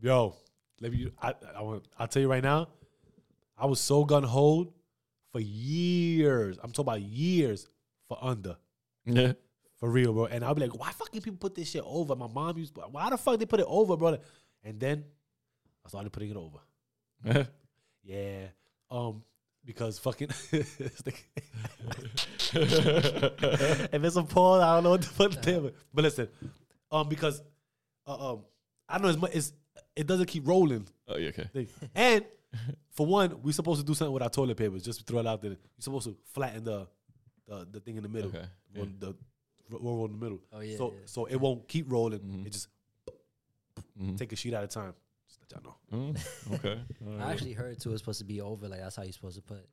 [0.00, 0.34] Yo,
[0.80, 1.10] let me.
[1.20, 1.84] I, I want.
[1.98, 2.68] I'll tell you right now.
[3.58, 4.72] I was so gun hold
[5.32, 6.58] for years.
[6.62, 7.66] I'm talking about years
[8.08, 8.56] for under.
[9.04, 9.32] Yeah,
[9.78, 10.26] For real, bro.
[10.26, 12.14] And I'll be like, why fucking people put this shit over?
[12.14, 14.18] My mom used, why the fuck they put it over, brother?
[14.62, 15.04] And then
[15.84, 17.46] I started putting it over.
[18.02, 18.46] yeah.
[18.90, 19.22] Um,
[19.64, 20.90] because fucking if
[23.92, 25.72] it's a pause, I don't know what the fuck do.
[25.92, 26.28] But listen,
[26.90, 27.42] um, because
[28.06, 28.40] uh, um,
[28.88, 29.52] I don't know as much it's
[29.94, 30.86] it doesn't keep rolling.
[31.08, 31.68] oh, yeah, okay.
[31.94, 32.24] And
[32.90, 34.82] for one, we're supposed to do something with our toilet papers.
[34.82, 35.50] Just throw it out there.
[35.52, 36.86] You're supposed to flatten the
[37.46, 38.30] the, the thing in the middle.
[38.30, 38.44] Okay,
[38.74, 39.14] One- The
[39.70, 40.40] roll in the middle.
[40.52, 40.98] Oh, yeah, So yeah.
[41.06, 42.20] so it won't keep rolling.
[42.20, 42.46] Mhm.
[42.46, 42.68] It just
[44.00, 44.16] Mhm.
[44.18, 44.94] take a sheet at a time.
[45.28, 45.98] Just let y'all know.
[46.14, 46.80] Mm, okay.
[47.06, 47.92] All I actually heard too.
[47.92, 48.68] It's supposed to be over.
[48.68, 49.68] Like that's how you're supposed to put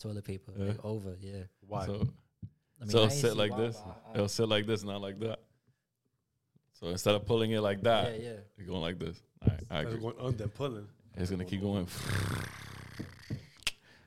[0.00, 0.64] toilet paper Yeah.
[0.68, 1.16] like, over.
[1.20, 1.42] Yeah.
[1.60, 1.86] Why?
[1.86, 3.76] So, I mean, so it'll sit like why, this.
[3.76, 5.40] I- I- It'll sit like this, not like that.
[6.74, 8.36] So instead of pulling it like that, Yeah, yeah.
[8.56, 9.20] you're going like this.
[9.42, 10.00] All right, I Instead agree.
[10.12, 10.88] going under and pulling.
[11.18, 11.86] It's gonna keep going.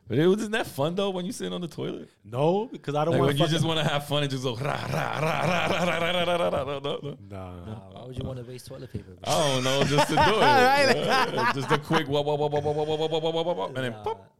[0.07, 2.09] But it wasn't that fun though when you sit on the toilet.
[2.25, 4.43] No, because I don't Like want when you just want to have fun and just
[4.43, 4.55] go.
[4.57, 7.15] Rah, rah, rah, rah, rah, rah, rah, rah, rah, rah.
[7.29, 7.65] Nah.
[7.65, 9.13] Nah, why would you want to waste toilet paper?
[9.23, 10.97] I don't know, just to do it.
[10.97, 13.53] Yeah, just a quick wah, wah, wah, wah, wah, wah, wah, wah, wah, wah, wah,
[13.53, 14.03] wah, and then Nah.
[14.03, 14.31] pop.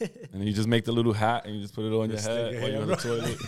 [0.00, 2.16] And then you just make the little hat and you just put it on your
[2.16, 3.38] Just stick head your while you're on hair the toilet.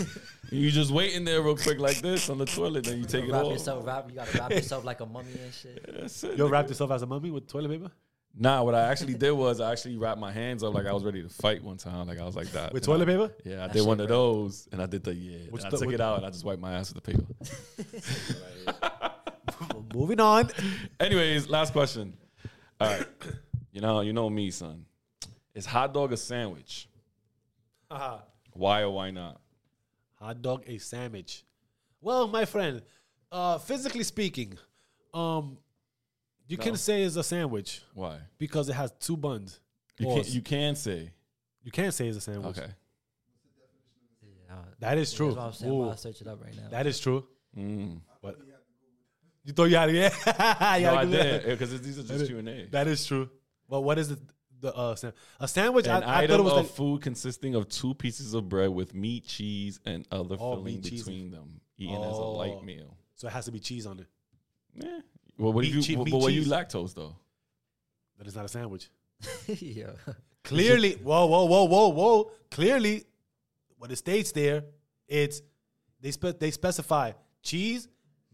[0.50, 3.04] And you just wait in there real quick like this on the toilet, then you
[3.04, 3.52] take it wrap off.
[3.52, 4.08] yourself, wrap.
[4.08, 5.84] You gotta wrap yourself like a mummy and shit.
[6.00, 6.36] That's it.
[6.38, 7.90] You wrapped yourself as a mummy with toilet paper?
[8.34, 11.04] Nah, what I actually did was I actually wrapped my hands up like I was
[11.04, 12.06] ready to fight one time.
[12.06, 12.72] Like I was like that.
[12.72, 13.34] With And I- toilet paper?
[13.44, 14.08] Yeah, I That did one of right.
[14.08, 15.38] those, and I did the yeah.
[15.50, 17.12] What's and the- I took it out and I just wiped my ass with the
[17.12, 17.26] paper.
[19.94, 20.48] Moving on.
[20.98, 22.14] Anyways, last question.
[22.80, 23.06] All right,
[23.72, 24.86] you know, you know me, son.
[25.54, 26.88] Is hot dog a sandwich?
[27.90, 28.18] Uh-huh.
[28.54, 29.40] Why or why not?
[30.14, 31.44] Hot dog a sandwich.
[32.00, 32.82] Well, my friend,
[33.30, 34.54] uh, physically speaking,
[35.12, 35.58] um,
[36.52, 36.64] you No.
[36.64, 38.18] can say it's a sandwich Why?
[38.38, 39.60] because it has two buns.
[39.98, 40.34] You can Pause.
[40.34, 41.10] you can say
[41.64, 42.58] You can't say it's a sandwich.
[42.58, 42.70] okay.
[44.48, 45.28] Yeah, That is true.
[45.28, 45.72] That's what I'm saying.
[45.72, 46.68] I'm Ooh, about to search it up right now.
[46.70, 47.26] that is true.
[47.56, 48.00] Mm.
[48.20, 48.38] But
[49.44, 50.12] you thought you had to get?
[50.80, 51.44] You No, I do that.
[51.44, 52.66] did because these are just Q and A.
[52.70, 53.28] That is true.
[53.68, 54.18] But what is it?
[54.60, 55.86] The uh, sam- a sandwich?
[55.86, 58.48] An I, I thought item it was of like food consisting of two pieces of
[58.48, 61.02] bread with meat, cheese, and other Oh, filling meat, cheese.
[61.04, 62.32] between them, eaten as a Oh.
[62.34, 62.96] light meal.
[63.16, 64.06] so it has to be cheese on it.
[64.74, 65.00] Yeah.
[65.42, 65.82] Well, what Meat, you?
[65.82, 66.52] cheese- but meat, what you cheese.
[66.52, 67.16] lactose though?
[68.18, 68.88] That is not a sandwich.
[69.48, 69.90] yeah.
[70.44, 72.30] Clearly, whoa, whoa, whoa, whoa, whoa.
[72.50, 73.04] Clearly,
[73.76, 74.64] what it states there,
[75.08, 75.42] it's
[76.00, 77.12] they spe- they specify
[77.42, 77.88] cheese,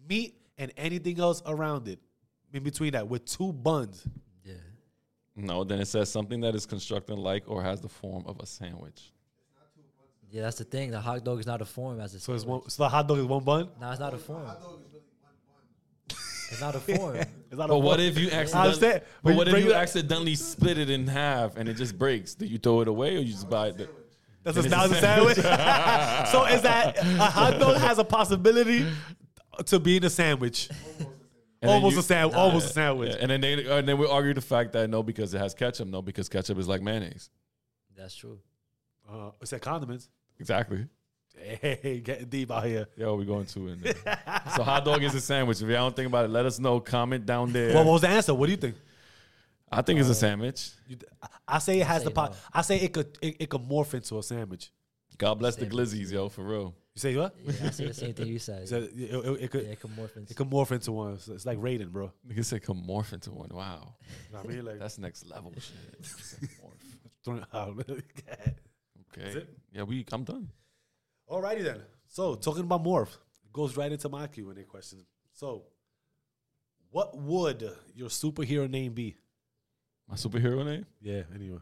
[0.08, 1.98] meat, and anything else around it.
[2.52, 4.06] In between that, with two buns.
[4.44, 4.54] Yeah.
[5.36, 8.46] No, then it says something that is constructed like or has the form of a
[8.46, 9.12] sandwich.
[10.30, 10.90] Yeah, that's the thing.
[10.90, 12.60] The hot dog is not a form as a So it's sandwich.
[12.62, 12.70] one.
[12.70, 13.68] So the hot dog is one bun.
[13.80, 14.46] No, it's not a form.
[16.50, 17.16] It's not a form.
[17.50, 18.06] It's not a But what bun.
[18.06, 18.68] if you accidentally?
[18.68, 19.02] understand.
[19.22, 21.98] But But what if bring you it- accidentally split it in half and it just
[21.98, 22.34] breaks?
[22.34, 23.78] Do you throw it away or you just buy it?
[23.78, 23.88] The,
[24.44, 25.36] That's Then a, it's now it's a sandwich.
[26.32, 28.86] so is that a hot dog has a possibility
[29.64, 30.68] to being a sandwich?
[31.00, 31.08] And
[31.62, 32.36] then almost you- a sandwich.
[32.36, 33.12] almost a sandwich.
[33.14, 35.54] Yeah, and then they and then we argue the fact that no, because it has
[35.54, 35.88] ketchup.
[35.88, 37.30] No, because ketchup is like mayonnaise.
[37.96, 38.38] That's true.
[39.10, 40.08] Uh, it's that condiments.
[40.38, 40.86] Exactly.
[41.38, 42.86] Hey, getting deep out here.
[42.96, 43.94] Yo, we going to in there.
[44.56, 45.58] so hot dog is a sandwich.
[45.62, 46.80] If y'all don't think about it, let us know.
[46.80, 47.74] Comment down there.
[47.74, 48.34] Well, what was the answer?
[48.34, 48.76] What do you think?
[49.70, 50.70] I think it's a sandwich.
[50.86, 50.96] You,
[51.46, 52.30] I say it has say the pot.
[52.32, 52.36] no.
[52.54, 54.70] I say it could it, it could morph into a sandwich.
[55.18, 55.88] God bless the Sandwich.
[55.88, 56.74] glizzies, yo, for real.
[56.94, 57.34] You say what?
[57.44, 58.60] Yeah, I say the same thing you said.
[58.62, 60.92] You said it, it- it could yeah, it can morph into it could morph into
[60.92, 61.14] one.
[61.14, 62.12] It's, it's like Raiden, bro.
[62.26, 63.50] Nigga said come morph into one.
[63.52, 63.94] Wow,
[64.28, 66.02] You know what I mean, like that's next level shit.
[66.02, 66.72] Morph.
[67.24, 67.78] throwing it out.
[69.16, 69.38] Okay.
[69.38, 69.48] it?
[69.72, 70.04] Yeah, we.
[70.12, 70.48] I'm done.
[71.30, 71.82] Alrighty then.
[72.08, 73.08] So talking about morph
[73.44, 75.04] it goes right into my Q and A question.
[75.32, 75.64] So,
[76.90, 79.16] what would your superhero name be?
[80.08, 80.86] My superhero name.
[81.00, 81.22] Yeah.
[81.34, 81.60] Anyway.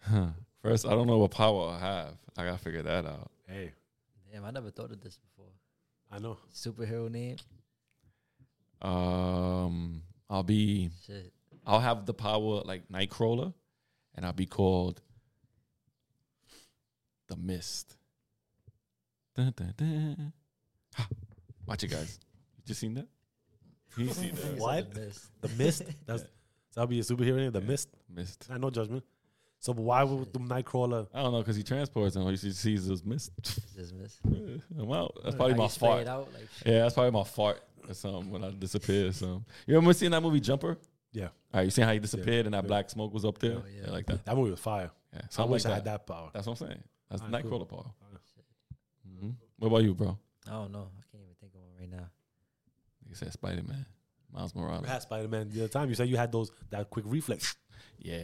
[0.00, 0.28] Huh.
[0.62, 2.14] First, I don't know what power I have.
[2.36, 3.30] I gotta figure that out.
[3.46, 3.72] Hey,
[4.32, 5.52] Damn, I never thought of this before.
[6.10, 6.38] I know.
[6.54, 7.36] Superhero name?
[8.82, 10.90] Um, I'll be.
[11.06, 11.32] Shit.
[11.66, 13.52] I'll have the power like Nightcrawler,
[14.14, 15.00] and I'll be called
[17.28, 17.97] the Mist.
[19.38, 20.32] Dun, dun, dun.
[20.96, 21.06] Ha.
[21.64, 22.18] Watch it, guys.
[22.56, 23.06] You just seen that?
[23.96, 24.56] You seen that?
[24.58, 24.92] What?
[24.92, 25.84] The mist.
[26.06, 26.28] That's so
[26.74, 27.52] that'll be a superhero name.
[27.52, 27.88] The Mist.
[28.12, 28.48] Mist.
[28.50, 29.04] I no judgment.
[29.60, 31.06] So why would the Nightcrawler?
[31.14, 33.30] I don't know because he transports and all you see sees is mist.
[33.38, 34.18] It's just mist.
[34.78, 35.16] I'm out.
[35.22, 36.06] That's probably How my you fart.
[36.08, 39.06] out, like, Yeah, that's probably my fart or something when I disappear.
[39.06, 39.44] or something.
[39.68, 40.76] You remember seeing that movie Jumper?
[41.12, 42.68] Yeah, All right, you seen how he disappeared and that Yeah.
[42.68, 43.58] black smoke was up there?
[43.58, 43.82] Oh, yeah.
[43.86, 43.90] yeah.
[43.92, 44.24] like that.
[44.24, 44.90] that movie was fire.
[45.12, 46.06] Yeah, I something wish like I had that.
[46.06, 46.30] that power.
[46.34, 46.82] That's what I'm saying.
[47.08, 47.60] That's Alright, cool.
[47.60, 47.90] Nightcrawler power.
[49.58, 50.18] What about you, bro?
[50.46, 50.88] I don't know.
[50.98, 52.08] I can't even think of one right now.
[53.08, 53.84] You said Spider Man,
[54.32, 54.82] Miles Morales.
[54.82, 55.88] You had Spider Man the other time.
[55.88, 57.56] You said you had those that quick reflex.
[57.98, 58.18] Yeah,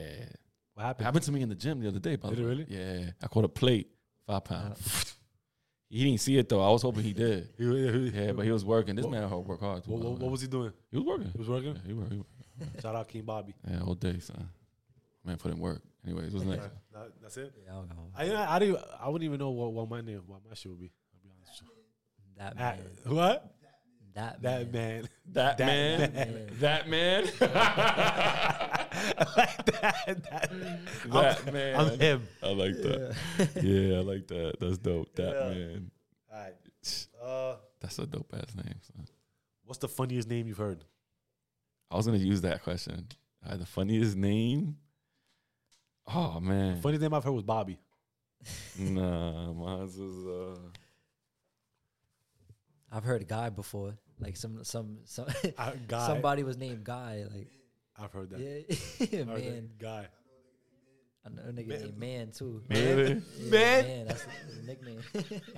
[0.74, 1.04] What it happened?
[1.06, 2.16] happened to me in the gym the other day.
[2.16, 2.50] By the Did it way.
[2.50, 2.66] really?
[3.04, 3.88] Yeah, I caught a plate,
[4.26, 5.16] five pounds.
[5.88, 6.60] he didn't see it though.
[6.62, 7.48] I was hoping he did.
[7.58, 8.94] He- he- Yeah, but he was working.
[8.94, 9.84] This What- man hard work hard.
[9.84, 10.72] Too, What, what, what was he doing?
[10.90, 11.30] he was working?
[11.32, 11.74] He was working.
[11.74, 12.12] Yeah, he worked.
[12.12, 12.30] He worked.
[12.82, 13.54] Shout out King Bobby.
[13.68, 14.48] Yeah, all day, son.
[15.24, 15.82] Man, put in work.
[16.06, 16.68] Anyways, what's next?
[16.92, 17.52] That- that's it.
[17.66, 18.10] Yeah, I don't know.
[18.16, 20.78] I I, didn't, I wouldn't even know what, what my name, what my shit would
[20.80, 20.92] be.
[21.12, 21.62] I'll be honest.
[21.62, 21.70] with
[22.36, 22.42] you.
[22.42, 22.74] That Ah,
[23.06, 23.14] man.
[23.16, 23.50] what?
[24.14, 24.72] That, man.
[24.72, 24.72] That man.
[24.72, 25.08] man.
[25.32, 26.12] That, That man.
[26.14, 26.50] man.
[26.60, 27.24] That man.
[29.36, 30.06] like that.
[30.06, 30.50] That,
[31.10, 31.80] that I'm, man.
[31.80, 32.28] I'm him.
[32.42, 33.16] I like that.
[33.62, 34.54] Yeah, I like that.
[34.60, 35.14] That's dope.
[35.16, 35.48] That Yeah.
[35.54, 35.90] man.
[36.32, 37.06] All right.
[37.22, 38.74] Uh, That's a dope ass name.
[38.82, 39.06] Son.
[39.64, 40.84] what's the funniest name you've heard?
[41.90, 43.06] I was gonna use that question.
[43.46, 44.76] Uh, the funniest name.
[46.06, 47.78] Oh man, Funniest name I've heard was Bobby.
[48.78, 50.58] nah, mine was uh,
[52.94, 53.98] I've heard guy before.
[54.20, 55.26] Like some some some
[55.58, 56.06] I, uh, guy.
[56.06, 57.24] somebody was named Guy.
[57.28, 57.48] Like
[57.98, 58.38] I've heard that.
[58.40, 59.26] yeah, I heard that.
[59.52, 59.70] man.
[59.78, 60.06] Guy.
[61.26, 62.62] I know a nigga named Man too.
[62.68, 63.22] really?
[63.38, 63.84] Yeah, Man?
[63.86, 65.00] man, that's the nickname.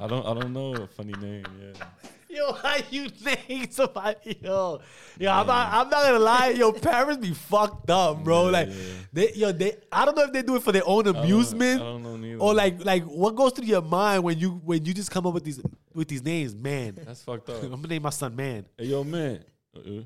[0.01, 1.45] I don't, I don't know a funny name.
[1.61, 1.85] Yeah,
[2.29, 4.39] Yo, how you name somebody?
[4.43, 4.81] Yo,
[5.19, 6.49] yo, I'm not, I'm not gonna lie.
[6.49, 8.45] Your parents be fucked up, bro.
[8.47, 8.69] Like,
[9.13, 9.77] they, yo, they.
[9.93, 12.39] I don't know if they do it for their own amusement I don't know neither.
[12.41, 15.35] or like, like what goes through your mind when you when you just come up
[15.35, 15.61] with these
[15.95, 16.99] with these names, man.
[17.05, 17.63] that's fucked up.
[17.63, 18.67] I'm gonna name my son Man.
[18.77, 19.45] hey, yo, man.
[19.75, 20.03] Uh-uh.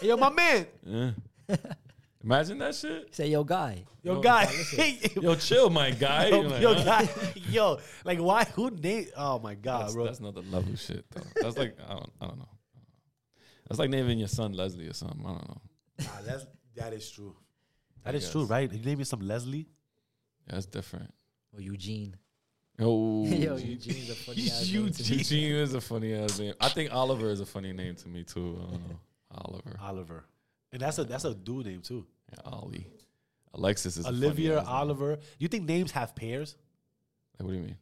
[0.00, 0.66] Hey, yo, my man.
[0.82, 1.56] Yeah.
[2.24, 3.14] Imagine that shit.
[3.14, 3.84] Say yo guy.
[4.02, 4.44] Yo, Yo, guy.
[4.46, 5.22] listen.
[5.22, 6.28] Yo, chill, my guy.
[6.28, 6.84] yo, You're like, yo, huh?
[6.84, 7.08] guy.
[7.50, 8.44] Yo, like, why?
[8.54, 9.10] Who named?
[9.16, 10.04] Oh my god, That's, bro.
[10.06, 11.20] that's another level shit though.
[11.42, 12.48] That's like I don't, I don't know.
[13.68, 15.20] That's like naming your son Leslie or something.
[15.24, 15.60] I don't know.
[16.00, 16.46] Nah, that's
[16.76, 17.36] that is true.
[18.04, 18.70] That I is true, right?
[18.72, 19.68] You name me some Leslie.
[20.46, 21.12] Yeah, that's different.
[21.54, 22.16] Or Eugene.
[22.78, 22.86] Yo,
[23.26, 25.16] yo, Eugene's a funny ass name to me.
[25.18, 26.54] Eugene is a funny ass name.
[26.60, 28.58] I think Oliver is a funny name to me too.
[28.60, 28.98] I don't know.
[29.30, 29.76] Oliver.
[29.80, 30.24] Oliver,
[30.72, 32.06] and that's a that's a dude name too.
[32.36, 32.86] Yeah, Ollie.
[33.54, 34.66] Alexis is a funny Olivia, ass.
[34.66, 35.18] Oliver.
[35.38, 36.56] You think names have pairs?
[37.38, 37.76] Like, what do you mean?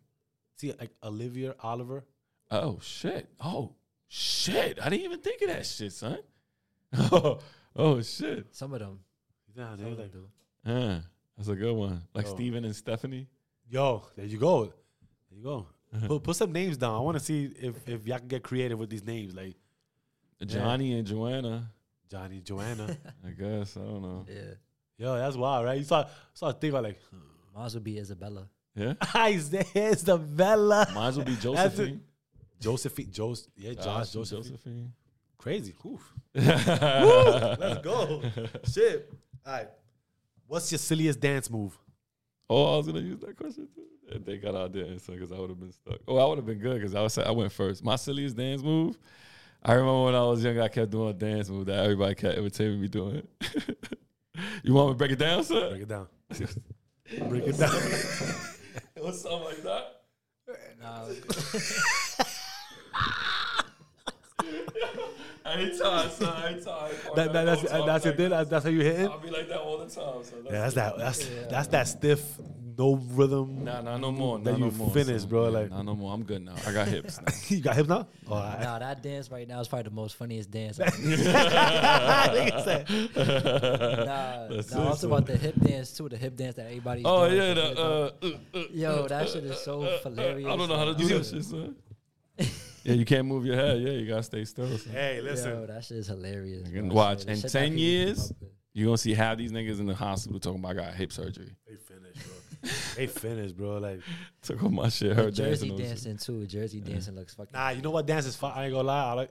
[0.56, 2.04] See, like Olivia, Oliver.
[2.50, 3.28] Oh shit.
[3.40, 3.74] Oh
[4.08, 4.78] shit.
[4.80, 6.18] I didn't even think of that shit, son.
[6.96, 7.38] Oh,
[7.76, 8.54] oh shit.
[8.54, 9.00] Some of them.
[9.56, 10.28] Yeah, they're of them like, do.
[10.64, 11.00] Yeah,
[11.36, 12.02] that's a good one.
[12.14, 12.34] Like Yo.
[12.34, 13.28] Steven and Stephanie.
[13.68, 14.72] yo, there you go, there
[15.38, 15.66] you go.
[16.06, 16.94] put, put some names down.
[16.94, 19.56] I want to see if if y'all can get creative with these names, like
[20.46, 21.70] Johnny and Joanna.
[22.12, 22.94] Johnny, Joanna.
[23.26, 24.26] I guess I don't know.
[24.28, 24.52] Yeah.
[24.98, 25.78] Yo, that's wild, right?
[25.78, 27.16] You saw, saw think about like, hmm.
[27.58, 28.48] Mine would be Isabella.
[28.74, 28.92] Yeah.
[29.16, 30.88] Isaiah's the Bella.
[30.94, 31.42] Mine will be That's it.
[31.42, 32.00] Josephine.
[32.60, 34.42] Josephine, Joseph, yeah, Josh, Josh, Josephine.
[34.42, 34.92] Josephine.
[35.38, 35.74] Crazy.
[35.86, 36.12] Oof.
[36.34, 38.22] Let's go.
[38.70, 39.10] Shit.
[39.46, 39.68] All right.
[40.46, 41.76] What's your silliest dance move?
[42.50, 44.14] Oh, I was gonna use that question too.
[44.14, 45.98] And They got out there answer because I would have been stuck.
[46.06, 47.82] Oh, I would have been good because I was I went first.
[47.82, 48.98] My silliest dance move.
[49.64, 52.36] I remember when I was young, I kept doing a dance move that everybody kept
[52.36, 53.26] imitating me doing.
[54.64, 55.70] you want me to break it down, sir?
[55.70, 56.08] Break it down.
[57.28, 57.70] Break it down.
[58.98, 60.00] What's something like that?
[60.80, 61.06] Nah,
[65.44, 66.42] Anytime, son.
[66.44, 66.90] Anytime.
[67.14, 68.30] that, that, that's that's your thing.
[68.30, 69.10] That's, that's how you hit it.
[69.10, 70.24] I'll be like that all the time.
[70.24, 70.98] So Yeah, that's that.
[70.98, 72.22] That's that's that stiff,
[72.78, 73.64] no rhythm.
[73.64, 74.38] Nah, nah, no more.
[74.38, 75.28] That Nah, you no more, finished, son.
[75.30, 76.12] bro, Yeah, like- nah, no more.
[76.14, 76.54] I'm good now.
[76.66, 77.18] I got hips.
[77.20, 77.32] now.
[77.56, 78.06] you got hips now?
[78.28, 78.60] Oh, all right.
[78.60, 80.78] nah, that dance right now is probably the most funniest dance.
[80.78, 82.88] Nigga said,
[84.06, 86.08] nah, That's nah, also about the hip dance too.
[86.08, 87.02] The hip dance that everybody.
[87.04, 88.28] oh doing yeah, the, uh, uh,
[88.58, 90.48] uh, Yo, that shit is so uh, hilarious.
[90.50, 91.76] I don't know how to do You that shit, son.
[92.84, 93.80] yeah, you can't move your head.
[93.80, 94.66] Yeah, you gotta stay still.
[94.78, 94.92] Son.
[94.92, 95.50] hey, listen.
[95.50, 96.66] Yo, that shit is hilarious.
[96.68, 96.96] You can bro.
[96.96, 97.24] watch.
[97.24, 98.48] In 10 years, come up with.
[98.74, 101.54] You're gonna see half these niggas in the hospital talking about I got hip surgery.
[101.68, 102.34] They finished, bro.
[102.96, 103.78] They finished, bro.
[103.78, 104.00] Like,
[104.42, 105.16] Took on my shit.
[105.16, 105.70] Her Jersey dancing.
[105.72, 105.86] on shit.
[105.88, 106.46] dancing too.
[106.46, 107.52] Jersey dancing looks fucking.
[107.52, 108.52] nah, you know what dance is fire?
[108.54, 109.04] I ain't gonna lie.
[109.04, 109.30] I like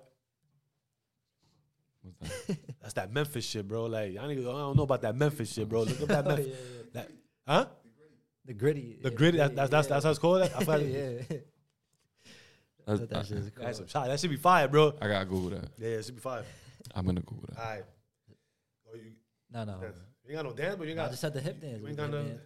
[2.02, 2.58] What's that?
[2.82, 3.86] that's that Memphis shit, bro.
[3.86, 5.84] Like, I, ain't, I don't know about that Memphis shit, bro.
[5.84, 6.48] Look up that Oh, Memphis.
[6.48, 6.82] yeah, yeah.
[6.94, 7.12] That,
[7.48, 7.66] huh?
[8.46, 8.98] The gritty.
[9.02, 9.38] The gritty.
[9.38, 9.94] That's that's that's, yeah.
[9.94, 10.42] that's how it's called.
[10.42, 11.38] I feel like yeah.
[12.88, 13.90] That's- That, that shit is That's some cool.
[13.92, 14.08] shot.
[14.08, 14.94] That should be fire, bro.
[15.00, 15.70] I gotta Google that.
[15.78, 16.44] Yeah, it should be fire.
[16.96, 17.60] I'm gonna Google that.
[17.60, 17.84] All right.
[18.92, 19.12] Oh, you,
[19.54, 19.78] No, no.
[19.80, 19.96] dance.
[20.26, 21.02] you ain't got no dance, but you got.
[21.02, 21.10] I got.
[21.12, 21.80] just said the hip dance.
[21.80, 22.24] you ain't got no.
[22.24, 22.42] dance.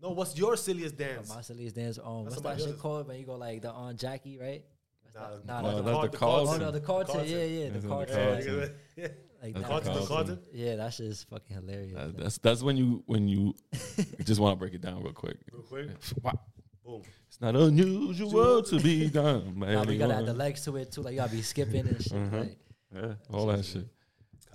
[0.00, 1.28] No, what's your silliest Oh, dance?
[1.28, 1.98] My silliest dance.
[1.98, 2.80] Um, what's somebody that shit else's.
[2.82, 4.64] called when you go like the on Jackie, right?
[5.02, 5.40] What's Nah, that?
[5.46, 6.02] the Nah, No, no, that's no.
[6.02, 6.54] the the Carlton.
[6.62, 7.14] Oh no, the Carlton.
[7.14, 7.32] Carlton.
[7.32, 8.16] Yeah, yeah, the That's the Carlton.
[8.18, 8.74] Yeah, Carlton.
[8.96, 9.08] yeah.
[9.40, 9.70] Like That's that.
[9.70, 10.26] Carlton, the Carlton.
[10.36, 10.38] Carlton.
[10.52, 11.94] Yeah, that shit is fucking hilarious.
[11.94, 13.54] That- that's that's when you when you
[14.24, 15.36] just want to break it down real quick.
[15.52, 15.90] Real quick.
[16.22, 16.40] Wow.
[16.84, 17.02] Boom.
[17.28, 19.54] It's not unusual to be done.
[19.60, 20.38] by nah, but you gotta add the anyone.
[20.38, 21.02] legs to it too.
[21.02, 22.12] Like you gotta be skipping and shit.
[22.12, 22.32] Mhm.
[22.40, 22.58] Like,
[22.94, 23.86] Yeah, all that shit.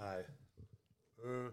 [0.01, 0.25] All right.
[1.25, 1.49] Uh,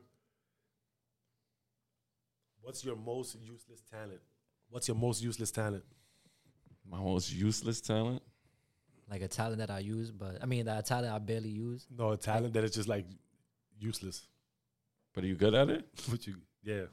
[2.71, 4.21] what's your most useless talent?
[4.69, 5.83] What's your most useless talent?
[6.89, 8.23] My most useless talent.
[9.11, 11.89] like a talent that I use, but I mean that talent I barely use.
[11.91, 13.07] No, a talent that is just like
[13.77, 14.29] useless.
[15.13, 15.85] But are you good at it?
[16.09, 16.37] What you?
[16.63, 16.85] Yeah.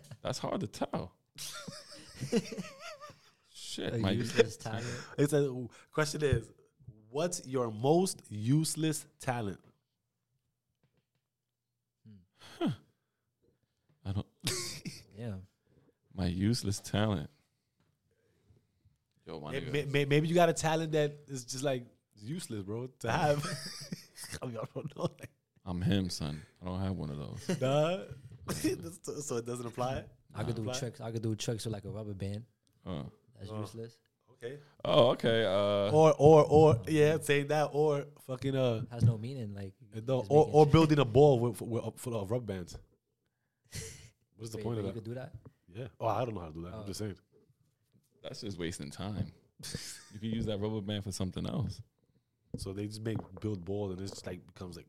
[0.22, 1.12] That's hard to tell.
[3.52, 4.86] Shit, A my useless talent.
[5.18, 5.52] It's a
[5.92, 6.48] question is,
[7.08, 9.58] what's your most useless talent?
[14.04, 14.26] I don't.
[15.18, 15.34] Yeah.
[16.14, 17.28] My useless talent.
[19.26, 19.72] Yo, my May- nigga.
[19.72, 21.84] may- may- Maybe you got a talent that is just like
[22.22, 23.44] useless, bro, to have.
[24.42, 25.02] I mean, I don't know.
[25.02, 25.30] Like,
[25.66, 26.40] I'm him, son.
[26.62, 27.60] I don't have one of those.
[27.60, 27.98] nah.
[29.02, 30.04] so, so it doesn't apply.
[30.34, 30.78] I could do Apply?
[30.78, 31.00] tricks.
[31.00, 32.44] I could do tricks with like a rubber band.
[32.86, 33.02] Uh.
[33.38, 33.60] That's Oh.
[33.60, 33.96] useless.
[34.42, 34.56] Okay.
[34.86, 35.44] Oh, okay.
[35.44, 39.54] Uh, Or or or yeah, saying that or fucking uh Has no meaning.
[39.54, 39.74] Like
[40.06, 42.78] no, or or building a ball with, with full of rubber bands.
[44.40, 44.94] What's the Wait, point of you that?
[44.94, 45.32] could do that.
[45.74, 45.86] Yeah.
[46.00, 46.72] Oh, I don't know how to do that.
[46.72, 46.86] I'm Oh.
[46.86, 47.14] just saying.
[48.22, 49.26] that's just wasting time.
[50.14, 51.80] you can use that rubber band for something else.
[52.56, 54.86] So they just make build balls and it's just like becomes like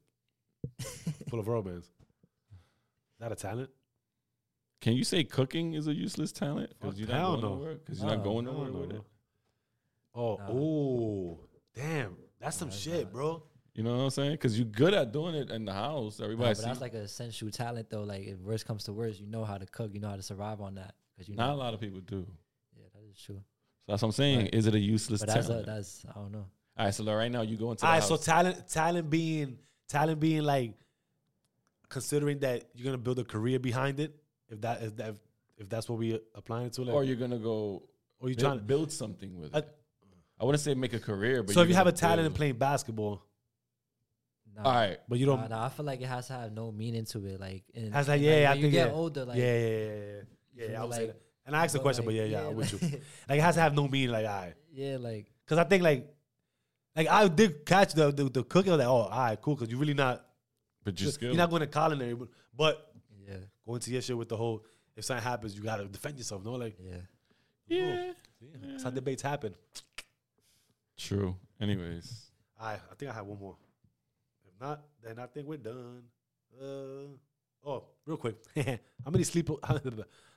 [1.29, 1.91] full of rubber bands.
[3.19, 3.69] Not a talent.
[4.79, 6.71] Can you say cooking is a useless talent?
[6.79, 7.49] Because you're not going no.
[7.55, 7.75] nowhere.
[7.75, 8.95] Because you're No, not going nowhere no, with no.
[8.95, 9.01] it.
[10.13, 11.39] Oh, oh,
[11.75, 13.13] damn, that's some Nah, shit, not.
[13.13, 13.43] bro.
[13.73, 14.31] You know what I'm saying?
[14.31, 16.19] Because you're good at doing it in the house.
[16.19, 16.65] Nah, Everybody but see.
[16.65, 18.03] that's like a essential talent though.
[18.03, 19.93] Like if worst comes to worst, you know how to cook.
[19.93, 20.93] You know how to survive on that.
[21.17, 22.27] Cause you Not a lot of people do.
[22.77, 23.35] Yeah, that is true.
[23.35, 24.39] So that's what I'm saying.
[24.39, 24.53] Right.
[24.53, 25.65] Is it a useless But that's a, talent?
[25.67, 26.45] that's I don't know.
[26.77, 29.57] All right, so right now you go into All the right, so talent, talent being,
[29.89, 30.73] talent being like,
[31.89, 34.15] considering that you're gonna build a career behind it.
[34.49, 35.15] If that is that, if,
[35.57, 37.83] if that's what we applying it to, like, or you're gonna go
[38.19, 38.63] or you build, trying to.
[38.63, 39.67] build something with it.
[40.39, 42.25] I wouldn't say make a career, but So if you're you have a gonna talent
[42.25, 43.21] in playing basketball,
[44.55, 46.51] Nah, all right, but you don't, nah, nah, I feel like it has to have
[46.51, 47.39] no meaning to it.
[47.39, 48.93] Like, in, Has like, in, yeah, like, I when you think, get yeah.
[48.93, 50.21] older, like, yeah, yeah, yeah, yeah,
[50.55, 50.65] yeah, yeah.
[50.65, 51.21] I feel would say like- that.
[51.43, 52.79] And I asked the but, question, but like, yeah, yeah, I'm with you.
[52.87, 54.11] like- Like it has to have no meaning.
[54.11, 56.07] Like, all right, yeah, like because I think like,
[56.95, 58.71] like I did catch the the, the cooking.
[58.71, 60.23] I was like, oh, all right, cool, because you're really not,
[60.83, 62.93] but you're you're not going to culinary, but, but
[63.27, 64.63] yeah, going to your shit with the whole,
[64.95, 66.43] if something happens, you gotta defend yourself.
[66.43, 66.97] No, like, yeah.
[67.67, 69.55] yeah, yeah, that's how debates happen.
[70.97, 71.35] true.
[71.59, 72.27] Anyways,
[72.59, 73.55] I I think I have one more.
[74.61, 76.03] If not, then I think we're done.
[76.61, 77.15] Uh,
[77.65, 79.49] oh, real quick, how many sleep?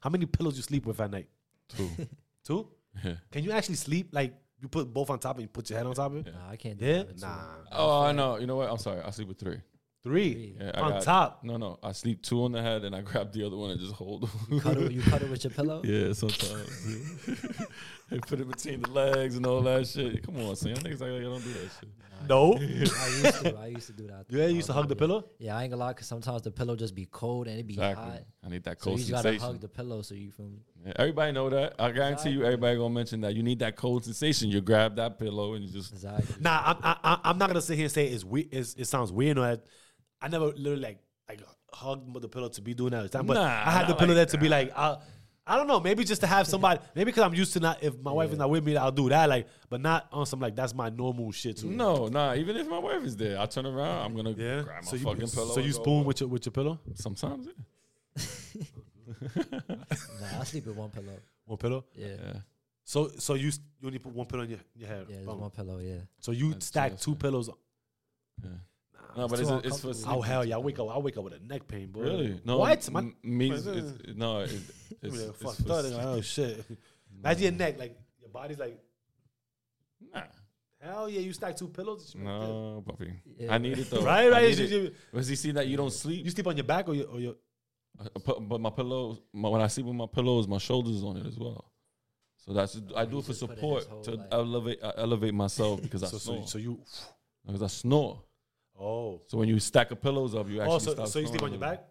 [0.00, 1.28] How many pillows you sleep with at night?
[1.68, 1.90] two.
[2.44, 2.68] Two?
[3.02, 3.14] yeah.
[3.32, 5.86] Can you actually sleep like you put both on top and you put your head
[5.86, 6.26] on top of it?
[6.26, 6.32] Yeah.
[6.38, 7.20] Nah, I can't do Yeah, that.
[7.20, 7.44] nah.
[7.72, 8.36] Oh, I know.
[8.36, 8.70] You know what?
[8.70, 9.00] I'm sorry.
[9.02, 9.60] I sleep with three.
[10.04, 11.40] Three Yeah, I on got- top.
[11.44, 11.78] No, no.
[11.82, 14.28] I sleep two on the head and I grab the other one and just hold.
[14.50, 15.80] You cuddle, you cuddle with your pillow.
[15.82, 17.26] yeah, sometimes.
[18.10, 20.22] they put it between the legs and all that shit.
[20.24, 20.74] Come on, son.
[20.74, 21.88] Niggas like, I don't do that shit.
[22.28, 22.54] No.
[22.54, 23.56] I used to.
[23.58, 24.26] I used to do that.
[24.28, 25.24] Yeah, you used to hug the pillow.
[25.38, 27.72] Yeah, I ain't gonna lie, cause sometimes the pillow just be cold and it be
[27.74, 28.04] Exactly.
[28.04, 28.22] hot.
[28.44, 29.22] I need that cold sensation.
[29.22, 29.52] So you cold just gotta sensation.
[29.54, 30.58] hug the pillow so you feel me.
[30.86, 31.74] Yeah, everybody know that.
[31.78, 33.34] I guarantee you, everybody gonna mention that.
[33.34, 34.50] You need that cold sensation.
[34.50, 35.92] You grab that pillow and you just.
[35.94, 36.36] Exactly.
[36.40, 38.48] Nah, I'm, I, I, I'm not gonna sit here and say it's weird.
[38.52, 39.38] It's, it sounds weird.
[39.38, 39.64] Or that
[40.20, 41.40] I never literally like like
[41.72, 42.96] hugged the pillow to be doing that.
[42.98, 44.98] all the time, But Nah, I had the pillow like there to be like, I,
[45.46, 45.80] I don't know.
[45.80, 46.80] Maybe just to have somebody.
[46.94, 47.82] maybe because I'm used to not.
[47.82, 49.28] If my wife is not with me, I'll do that.
[49.28, 51.58] Like, but not on some like that's my normal shit.
[51.58, 51.68] Too.
[51.68, 52.34] No, nah.
[52.34, 54.04] Even if my wife is there, I turn around.
[54.06, 54.62] I'm gonna Yeah.
[54.62, 55.54] grab my So you, fucking pillow.
[55.54, 56.06] so you spoon over.
[56.08, 56.78] with your with your pillow.
[56.94, 58.62] Sometimes, yeah.
[60.20, 61.18] Nah, I sleep with one pillow.
[61.44, 61.84] One pillow.
[61.94, 62.06] Yeah.
[62.06, 62.40] Yeah, yeah.
[62.84, 63.48] So so you
[63.80, 65.06] you only put one pillow on your, your head.
[65.08, 65.78] Yeah, one pillow.
[65.78, 66.00] Yeah.
[66.20, 67.50] So you That's stack just two pillows.
[68.42, 68.50] yeah.
[69.16, 70.08] No, but too it's, it's for sleep.
[70.14, 70.56] Oh hell yeah!
[70.56, 70.88] I wake up.
[70.90, 72.02] I wake up with a neck pain, bro.
[72.02, 72.40] Really?
[72.44, 72.58] No.
[72.58, 72.86] What?
[72.88, 74.62] m- Man, me, it's, it's, no, it, it's,
[75.16, 75.54] yeah, it's fuck.
[75.56, 76.64] for thought, oh shit!
[77.22, 78.78] That's your neck, like your body's like,
[80.12, 80.22] Nah.
[80.80, 81.20] hell yeah!
[81.20, 82.14] You stack two pillows.
[82.16, 83.12] No, puppy.
[83.38, 83.54] Yeah.
[83.54, 84.02] I need it though.
[84.02, 84.48] Right, right.
[84.48, 84.70] need You, it.
[84.84, 86.24] you- Because you see that you don't sleep.
[86.24, 87.34] you sleep on your back or your, or your
[88.00, 91.16] I put- But my pillows, my, when I sleep with my pillows, my shoulders on
[91.16, 91.70] it as well.
[92.44, 95.80] So that's I do it for just it support to like- elevate uh, elevate myself
[95.80, 96.46] because I so, so, snore.
[96.46, 96.80] so you.
[97.46, 98.20] Because I snore.
[98.78, 99.20] Oh.
[99.28, 101.26] So when you stack of pillows up, you oh, actually Oh, so, start so you
[101.26, 101.84] sleep on your back?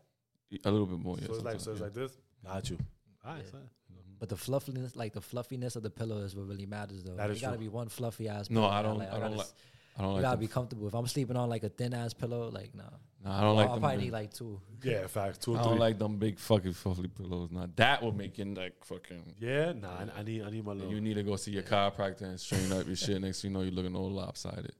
[0.65, 1.17] a little bit more.
[1.19, 1.85] Yeah, so it's like so it's yeah.
[1.85, 2.11] like this.
[2.45, 2.77] Got you.
[3.25, 3.43] All right.
[3.45, 3.51] Yeah.
[3.51, 3.69] son.
[4.19, 7.15] But the fluffiness, like the fluffiness of the pillow, is what really matters, though.
[7.15, 7.65] That it is gotta true.
[7.65, 8.49] be one fluffy ass.
[8.49, 9.53] No, pillow, I don't- Like, I don't like- s-
[9.97, 10.21] I don't You like.
[10.23, 10.39] gotta them.
[10.41, 10.87] be comfortable.
[10.87, 12.83] If I'm sleeping on like a thin ass pillow, like nah.
[13.23, 14.59] Nah, I don't like I'll probably big- need like two.
[14.83, 15.37] Yeah, facts.
[15.39, 15.69] Two or I three.
[15.71, 17.49] don't like them big fucking fluffy pillows.
[17.51, 19.35] Now that would make it like fucking.
[19.39, 19.89] yeah, nah.
[19.89, 20.91] I, I need I need my little.
[20.91, 23.19] You need to go see your chiropractor and straighten up your shit.
[23.21, 24.73] Next thing you know, you're looking all lopsided.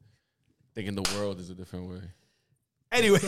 [0.76, 2.02] Thinking the world is a different way.
[2.91, 3.20] Anyway,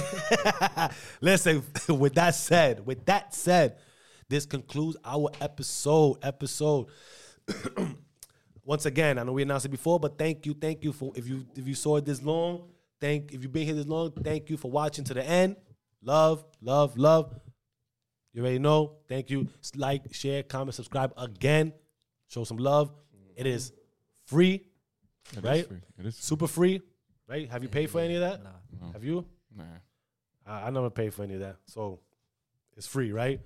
[1.22, 3.78] listen, with that said, with that said,
[4.30, 6.18] this concludes our episode.
[6.24, 6.88] Episode.
[8.64, 11.28] Once again, I know we announced it before, but thank you, thank you for if
[11.28, 12.70] you if you saw it this long,
[13.00, 15.56] thank if you've been here this long, thank you for watching to the end.
[16.02, 17.40] Love, love, love.
[18.34, 18.98] You already know.
[19.08, 19.48] Thank you.
[19.76, 21.74] Like, share, comment, subscribe again.
[22.28, 22.92] Show some love.
[23.36, 23.72] It is
[24.26, 24.66] free,
[25.32, 25.68] It is Right?
[25.68, 25.82] free.
[26.00, 26.16] It is.
[26.18, 26.82] super free.
[27.28, 27.50] Right?
[27.50, 28.44] Have you paid for any of that?
[28.44, 28.92] Nah.
[28.94, 29.26] Have you?
[29.56, 29.64] Nah.
[30.46, 31.58] I, I never paid for any of that.
[31.66, 32.00] So
[32.78, 33.40] it's free, right?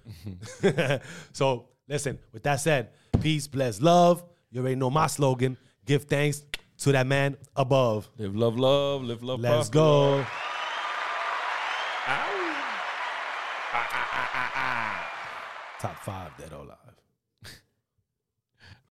[1.31, 2.89] so listen, with that said,
[3.21, 4.23] peace, bless, love.
[4.51, 5.57] You already know my slogan.
[5.85, 6.43] Give thanks
[6.79, 8.09] to that man above.
[8.17, 9.03] Live, love, love.
[9.03, 9.57] Live, love, love.
[9.57, 9.73] Let's prosper.
[9.73, 10.25] go.
[15.79, 16.88] Top five dead or alive.